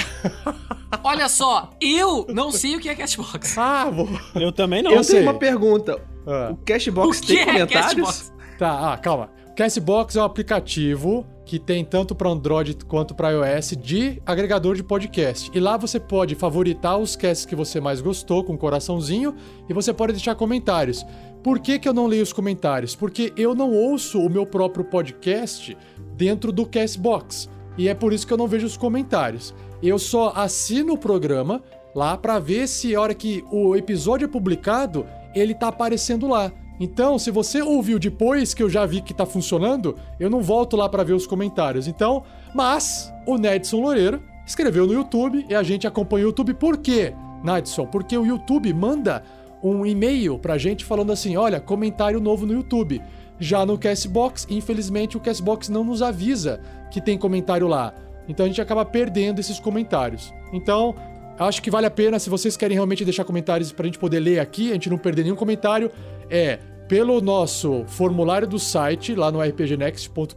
[1.02, 3.56] Olha só, eu não sei o que é Castbox.
[3.56, 4.09] Ah, vou.
[4.34, 4.90] Eu também não.
[4.90, 5.20] Eu Eu sei.
[5.20, 6.01] tenho uma pergunta.
[6.26, 6.51] Ah.
[6.52, 7.94] O Cashbox O que tem é comentários?
[8.06, 8.32] Castbox?
[8.59, 9.30] Tá, ah, calma.
[9.48, 14.77] O Castbox é um aplicativo que tem tanto para Android quanto para iOS de agregador
[14.77, 15.51] de podcast.
[15.52, 19.35] E lá você pode favoritar os casts que você mais gostou com um coraçãozinho
[19.68, 21.05] e você pode deixar comentários.
[21.43, 22.94] Por que, que eu não leio os comentários?
[22.94, 25.77] Porque eu não ouço o meu próprio podcast
[26.16, 27.51] dentro do Castbox.
[27.77, 29.52] E é por isso que eu não vejo os comentários.
[29.82, 31.64] Eu só assino o programa
[31.97, 35.05] lá para ver se a hora que o episódio é publicado,
[35.35, 36.52] ele tá aparecendo lá.
[36.81, 40.77] Então, se você ouviu depois que eu já vi que tá funcionando, eu não volto
[40.77, 41.86] lá para ver os comentários.
[41.86, 42.23] Então,
[42.55, 46.55] mas o Nedson Loureiro escreveu no YouTube e a gente acompanha o YouTube.
[46.55, 47.12] Por quê,
[47.44, 47.86] Nadson?
[47.86, 49.23] Porque o YouTube manda
[49.62, 53.02] um e-mail pra gente falando assim: olha, comentário novo no YouTube.
[53.39, 57.94] Já no Castbox, infelizmente, o Castbox não nos avisa que tem comentário lá.
[58.28, 60.32] Então a gente acaba perdendo esses comentários.
[60.52, 60.94] Então,
[61.39, 64.40] acho que vale a pena, se vocês querem realmente deixar comentários pra gente poder ler
[64.40, 65.90] aqui, a gente não perder nenhum comentário,
[66.28, 66.59] é
[66.91, 70.35] pelo nosso formulário do site, lá no rpgnext.com.br,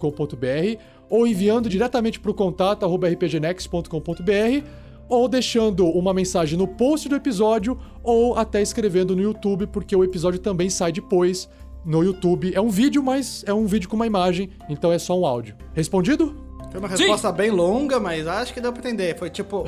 [1.10, 4.68] ou enviando diretamente para o contato arroba rpgnext.com.br,
[5.10, 10.04] ou deixando uma mensagem no post do episódio, ou até escrevendo no YouTube, porque o
[10.04, 11.50] episódio também sai depois
[11.84, 12.54] no YouTube.
[12.54, 15.56] É um vídeo, mas é um vídeo com uma imagem, então é só um áudio.
[15.74, 16.36] Respondido?
[16.70, 19.18] Foi uma resposta bem longa, mas acho que deu pra entender.
[19.18, 19.66] Foi tipo,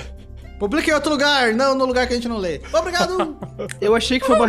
[0.60, 2.62] publique em outro lugar, não no lugar que a gente não lê.
[2.74, 3.38] Obrigado!
[3.82, 4.48] Eu achei que foi uma,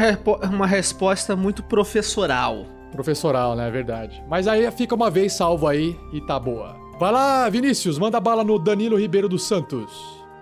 [0.51, 2.66] uma resposta muito professoral.
[2.93, 3.69] Professoral, né?
[3.69, 4.23] É verdade.
[4.28, 6.77] Mas aí fica uma vez salvo aí e tá boa.
[6.99, 9.93] Vai lá, Vinícius, manda bala no Danilo Ribeiro dos Santos.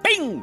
[0.02, 0.42] Bem!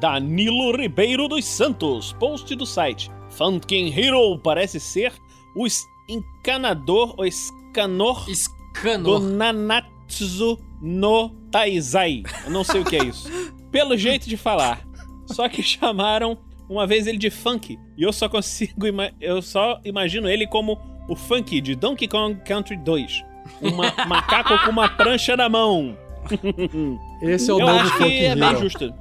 [0.00, 3.10] Danilo Ribeiro dos Santos, post do site.
[3.30, 5.12] Funkin Hero parece ser
[5.54, 5.66] o
[6.08, 9.20] encanador ou escanor do Escano.
[9.20, 12.22] Nanatsu no Taizai.
[12.44, 13.30] Eu não sei o que é isso.
[13.70, 14.80] Pelo jeito de falar.
[15.26, 16.36] Só que chamaram
[16.68, 17.78] uma vez ele de Funk.
[17.96, 18.86] E eu só consigo.
[19.20, 20.78] eu só imagino ele como
[21.08, 23.24] o Funk de Donkey Kong Country 2.
[23.62, 25.96] Um ma- macaco com uma prancha na mão.
[27.22, 28.94] Esse é o eu novo acho que é bem justo.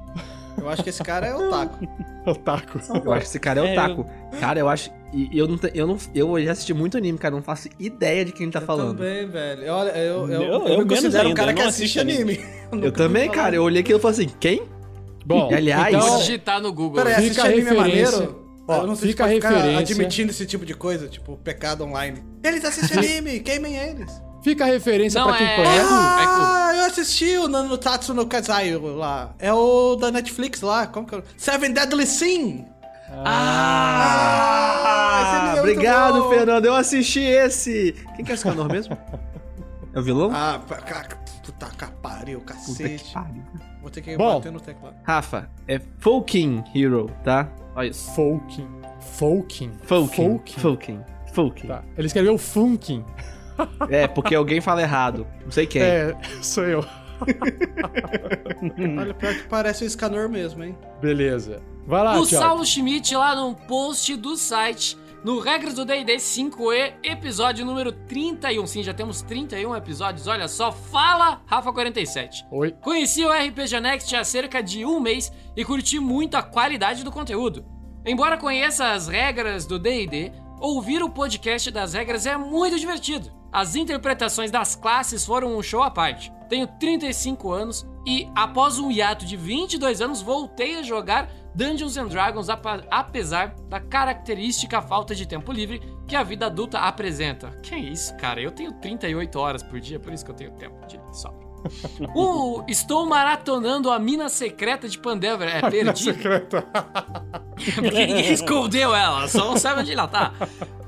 [0.57, 1.87] Eu acho que esse cara é otaku.
[2.25, 2.79] Otaku.
[3.03, 4.05] Eu acho que esse cara é É, otaku.
[4.39, 4.91] Cara, eu acho.
[5.13, 5.97] E eu não, eu não.
[6.13, 7.33] Eu já assisti muito anime, cara.
[7.33, 8.97] eu Não faço ideia de quem ele tá Eu falando.
[8.97, 9.71] também, velho.
[9.73, 12.39] Olha, eu, eu, Eu- eu, eu me considero um cara eu que assiste assisto anime.
[12.83, 13.55] Eu também, cara.
[13.55, 14.63] Eu olhei aquilo e falei assim: quem?
[15.25, 17.03] Bom, E, aliás- Vou então, digitar no Google.
[17.03, 18.41] Pera aí, Fica assistir a anime é maneiro?
[18.67, 19.95] Ó, eu não sei fica se a pode ficar referência.
[19.95, 22.23] admitindo esse tipo de coisa, tipo pecado online.
[22.43, 24.11] Eles assistem anime, queimem eles.
[24.43, 25.87] Fica a referência Não, pra quem é- conhece.
[25.91, 29.33] Ah, eu assisti o no Tatsu no Kazai lá.
[29.39, 30.87] É o da Netflix lá.
[30.87, 31.17] Como que é?
[31.19, 32.65] o- Seven Deadly Sin.
[33.13, 35.21] Ah!
[35.21, 36.29] esse anime é muito obrigado, bom.
[36.29, 36.65] Fernando.
[36.65, 37.93] Eu assisti esse.
[38.15, 38.97] Quem que é esse cantor mesmo?
[39.93, 40.31] É o vilão?
[40.33, 43.03] Ah, puta que pariu, Puta cacete.
[43.03, 43.43] que pariu.
[43.81, 44.35] Vou ter que Bom.
[44.35, 44.95] bater no teclado.
[45.03, 47.49] Rafa, é Folking Hero, tá?
[47.75, 48.11] Olha isso.
[48.13, 48.67] Folking.
[48.99, 49.71] Folking.
[49.83, 50.15] Folking.
[50.15, 50.59] Folking.
[50.59, 51.01] Folking.
[51.33, 51.67] Folking.
[51.67, 51.83] Tá.
[51.97, 53.03] Ele escreveu Funkin.
[53.89, 55.27] É, porque alguém fala errado.
[55.43, 55.81] Não sei quem.
[55.81, 56.85] É, sou eu.
[58.99, 60.77] Olha, pior que parece o Scanor mesmo, hein?
[60.99, 61.61] Beleza.
[61.85, 62.45] Vai lá, o Thiago.
[62.45, 68.65] Saulo Schmidt lá no post do site, no Regras do D&D 5e, episódio número 31.
[68.65, 70.71] Sim, já temos 31 episódios, olha só.
[70.71, 72.45] Fala, Rafa47.
[72.51, 72.71] Oi.
[72.81, 77.11] Conheci o RPG Next há cerca de um mês e curti muito a qualidade do
[77.11, 77.65] conteúdo.
[78.05, 83.31] Embora conheça as regras do D&D, ouvir o podcast das regras é muito divertido.
[83.51, 86.31] As interpretações das classes foram um show à parte.
[86.47, 92.07] Tenho 35 anos e, após um hiato de 22 anos, voltei a jogar Dungeons and
[92.07, 92.47] Dragons
[92.89, 97.49] apesar da característica falta de tempo livre que a vida adulta apresenta.
[97.63, 98.39] Que isso, cara?
[98.39, 101.51] Eu tenho 38 horas por dia, por isso que eu tenho tempo de sobra.
[102.15, 105.47] Uh, estou maratonando a mina secreta de Pandelver.
[105.47, 106.05] É, perdi.
[106.05, 106.65] Secreta.
[107.63, 110.33] Porque ninguém escondeu ela, só não sabe onde ela tá.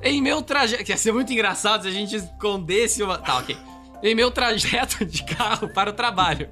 [0.02, 0.90] Em meu trajeto.
[0.90, 3.18] Ia ser muito engraçado se a gente escondesse uma.
[3.18, 3.56] Tá, ok.
[4.02, 6.50] Em meu trajeto de carro para o trabalho.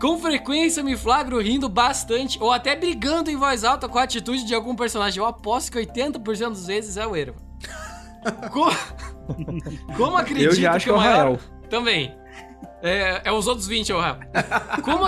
[0.00, 4.44] Com frequência me flagro rindo bastante ou até brigando em voz alta com a atitude
[4.44, 5.18] de algum personagem.
[5.20, 7.36] Eu aposto que 80% das vezes é o Erva.
[8.50, 8.72] Co-
[9.96, 11.16] Como acredito Eu já acho que é o maior...
[11.16, 11.38] Rael.
[11.68, 12.14] Também.
[12.82, 14.18] É, é os outros 20, é o Rael.
[14.82, 15.04] Como,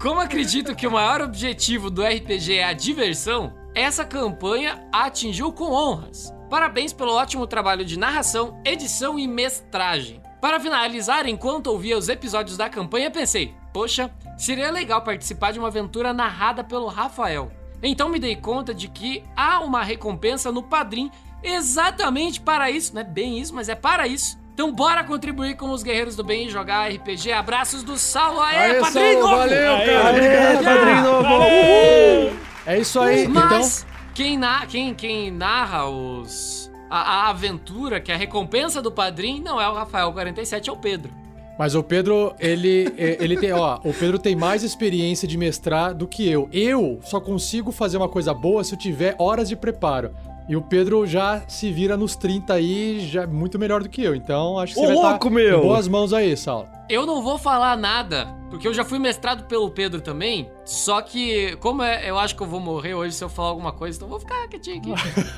[0.00, 5.52] como acredito que o maior objetivo do RPG é a diversão, essa campanha a atingiu
[5.52, 6.32] com honras.
[6.50, 10.22] Parabéns pelo ótimo trabalho de narração, edição e mestragem.
[10.40, 15.68] Para finalizar, enquanto ouvia os episódios da campanha, pensei: poxa, seria legal participar de uma
[15.68, 17.50] aventura narrada pelo Rafael.
[17.82, 21.10] Então me dei conta de que há uma recompensa no Padrim
[21.42, 22.94] exatamente para isso.
[22.94, 24.38] Não é bem isso, mas é para isso.
[24.54, 27.30] Então bora contribuir com os Guerreiros do Bem e jogar RPG.
[27.30, 28.40] Abraços do Saulo.
[28.40, 29.36] Aê, Aê, Padrinho Saulo, novo!
[29.36, 30.10] valeu, Aê, cara.
[30.10, 32.47] Obrigado, padrinho novo!
[32.68, 33.24] É isso aí.
[33.24, 38.82] Então, Mas quem, na, quem, quem narra os a, a aventura, que é a recompensa
[38.82, 41.10] do Padrim, não é o Rafael 47, é o Pedro.
[41.58, 45.94] Mas o Pedro, ele, é, ele tem, ó, o Pedro tem mais experiência de mestrar
[45.94, 46.46] do que eu.
[46.52, 50.14] Eu só consigo fazer uma coisa boa se eu tiver horas de preparo.
[50.48, 54.14] E o Pedro já se vira nos 30 aí, já muito melhor do que eu.
[54.14, 55.58] Então, acho que Ô, você vai louco, estar meu!
[55.58, 56.66] em boas mãos aí, Saulo.
[56.88, 60.48] Eu não vou falar nada, porque eu já fui mestrado pelo Pedro também.
[60.64, 63.72] Só que, como é- eu acho que eu vou morrer hoje se eu falar alguma
[63.72, 64.90] coisa, então eu vou ficar quietinho aqui.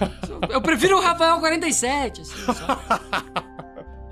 [0.48, 2.54] eu prefiro o Rafael 47, assim, só.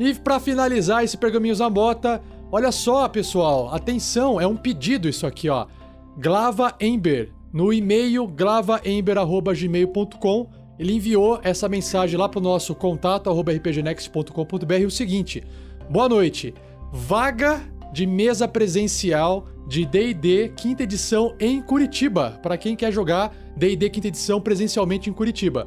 [0.00, 2.22] E pra finalizar esse pergaminhos da bota,
[2.52, 5.66] olha só, pessoal, atenção, é um pedido isso aqui, ó.
[6.16, 10.46] Glava Ember, no e-mail glavaember@gmail.com,
[10.78, 15.42] ele enviou essa mensagem lá pro nosso contato arroba rpgnext.com.br o seguinte:
[15.90, 16.55] Boa noite.
[16.92, 17.60] Vaga
[17.92, 24.09] de mesa presencial de D&D quinta edição em Curitiba, para quem quer jogar D&D quinta
[24.09, 25.66] edição presencialmente em Curitiba.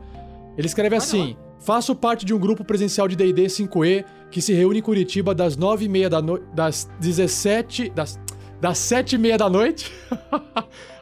[0.57, 4.79] Ele escreve assim: Faço parte de um grupo presencial de D&D 5e que se reúne
[4.79, 8.19] em Curitiba das 9h30 da noite, das 17, das,
[8.59, 9.91] das 7h30 da noite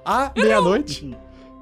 [0.03, 1.15] à meia-noite.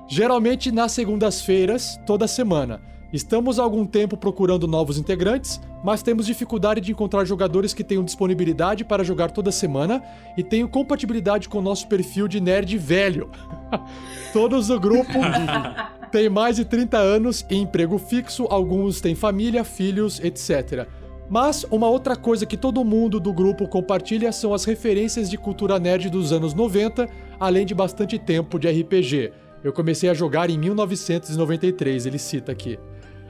[0.07, 2.81] Geralmente nas segundas-feiras, toda semana.
[3.11, 8.03] Estamos há algum tempo procurando novos integrantes, mas temos dificuldade de encontrar jogadores que tenham
[8.03, 10.01] disponibilidade para jogar toda semana
[10.37, 13.29] e tenham compatibilidade com o nosso perfil de nerd velho.
[14.31, 15.11] Todos do grupo
[16.11, 20.87] têm mais de 30 anos e emprego fixo, alguns têm família, filhos, etc.
[21.29, 25.77] Mas uma outra coisa que todo mundo do grupo compartilha são as referências de cultura
[25.77, 29.31] nerd dos anos 90, além de bastante tempo de RPG.
[29.63, 32.79] Eu comecei a jogar em 1993, ele cita aqui.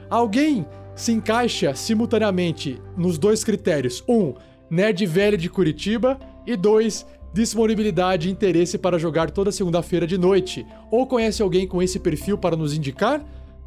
[0.08, 4.34] Alguém se encaixa simultaneamente nos dois critérios: um,
[4.70, 10.66] nerd velho de Curitiba, e dois, disponibilidade e interesse para jogar toda segunda-feira de noite.
[10.90, 13.22] Ou conhece alguém com esse perfil para nos indicar?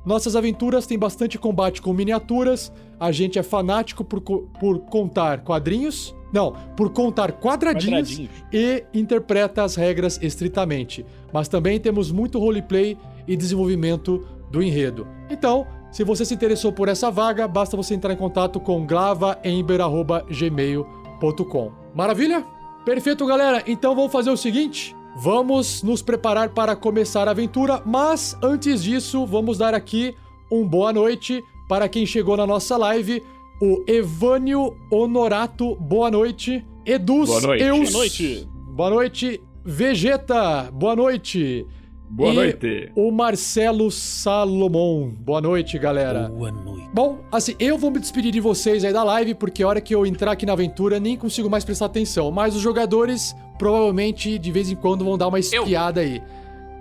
[0.05, 5.41] Nossas aventuras têm bastante combate com miniaturas, a gente é fanático por, co- por contar
[5.41, 6.15] quadrinhos.
[6.33, 8.31] Não, por contar quadradinhos, Quadradinhos.
[8.53, 11.05] e interpreta as regras estritamente.
[11.33, 12.97] Mas também temos muito roleplay
[13.27, 15.05] e desenvolvimento do enredo.
[15.29, 21.71] Então, se você se interessou por essa vaga, basta você entrar em contato com glavaember.gmail.com.
[21.93, 22.45] Maravilha?
[22.85, 23.61] Perfeito, galera.
[23.67, 24.95] Então vamos fazer o seguinte.
[25.15, 30.15] Vamos nos preparar para começar a aventura, mas antes disso, vamos dar aqui
[30.51, 33.21] um boa noite para quem chegou na nossa live.
[33.61, 36.65] O Evânio Honorato, boa noite.
[36.85, 37.63] Eduz Boa noite.
[37.63, 38.49] Eus, Boa noite.
[38.73, 39.43] Boa noite.
[39.63, 41.67] Vegeta, boa noite.
[42.13, 42.91] Boa E noite.
[42.95, 46.27] O Marcelo Salomon, boa noite, galera.
[46.27, 46.89] Boa noite.
[46.93, 49.95] Bom, assim, eu vou me despedir de vocês aí da live, porque a hora que
[49.95, 52.29] eu entrar aqui na aventura nem consigo mais prestar atenção.
[52.29, 56.21] Mas os jogadores provavelmente de vez em quando vão dar uma espiada aí.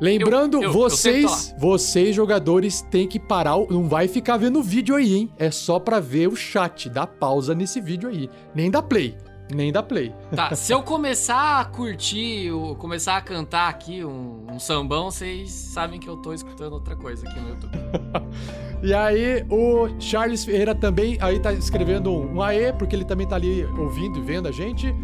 [0.00, 4.58] Lembrando, Eu- eu- eu vocês, sempre vocês jogadores têm que parar, não vai ficar vendo
[4.58, 5.30] o vídeo aí, hein?
[5.38, 8.28] É só pra ver o chat, dá pausa nesse vídeo aí.
[8.54, 9.14] Nem dá play,
[9.54, 10.14] nem dá play.
[10.34, 15.50] Tá, se eu começar a curtir, o- começar a cantar aqui um, um sambão, vocês
[15.50, 17.78] sabem que eu tô escutando outra coisa aqui no YouTube.
[18.82, 23.36] E aí, o Charles Ferreira também aí tá escrevendo um aê, porque ele também tá
[23.36, 24.94] ali ouvindo e vendo a gente.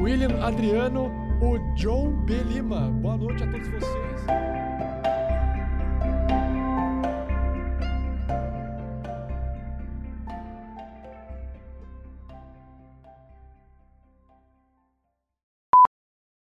[0.00, 1.10] William Adriano,
[1.42, 2.32] o John B.
[2.44, 2.80] Lima.
[3.02, 4.65] Boa noite a todos vocês.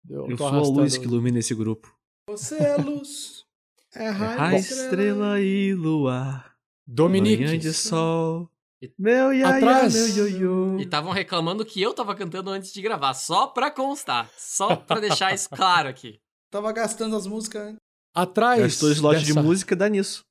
[0.08, 1.94] Eu, Eu tô sou a luz que ilumina esse grupo.
[2.28, 3.44] Você é luz.
[3.94, 6.54] É raio, A estrela e luar.
[6.86, 7.44] Dominique.
[7.44, 8.50] Manhã de sol.
[8.98, 9.94] Meu iaia, Atrás.
[9.94, 10.78] meu ioiô.
[10.78, 14.30] E estavam reclamando que eu tava cantando antes de gravar, só pra constar.
[14.36, 16.20] Só pra deixar isso claro aqui.
[16.50, 17.78] Tava gastando as músicas antes.
[18.14, 18.60] Atrás.
[18.60, 20.22] Gastou slot de dessa- música, dá nisso.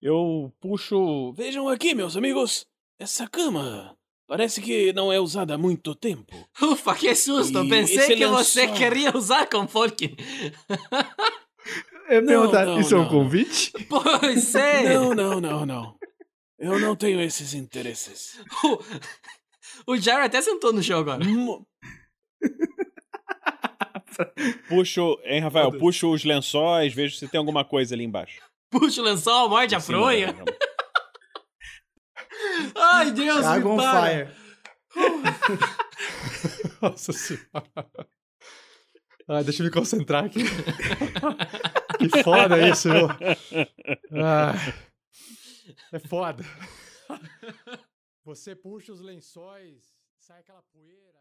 [0.00, 1.32] Eu puxo.
[1.32, 2.64] Vejam aqui, meus amigos.
[2.98, 3.96] Essa cama
[4.28, 6.32] parece que não é usada há muito tempo.
[6.62, 7.64] Ufa, que susto!
[7.64, 8.76] E pensei que você lençol?
[8.76, 10.14] queria usar com folk.
[12.08, 13.08] Eu ia perguntar, não, isso é um não.
[13.08, 13.72] convite?
[13.88, 14.94] Pois é!
[14.94, 15.98] Não, não, não, não.
[16.58, 18.38] Eu não tenho esses interesses.
[19.86, 21.24] O, o Jared até sentou no chão agora.
[21.24, 21.66] Mo-
[24.68, 25.70] Puxo, hein, Rafael?
[25.78, 28.40] Puxo os lençóis, vejo se tem alguma coisa ali embaixo.
[28.70, 30.28] Puxa o lençol, morde a fronha.
[30.28, 30.58] da cama.
[32.74, 34.08] Ai, Deus, Água me para.
[34.08, 34.38] fire.
[36.82, 37.98] Nossa senhora.
[39.26, 40.40] Ah, deixa eu me concentrar aqui.
[41.98, 43.08] que foda isso, viu?
[44.24, 44.54] Ah,
[45.92, 46.42] é foda.
[48.24, 51.17] Você puxa os lençóis, sai aquela poeira.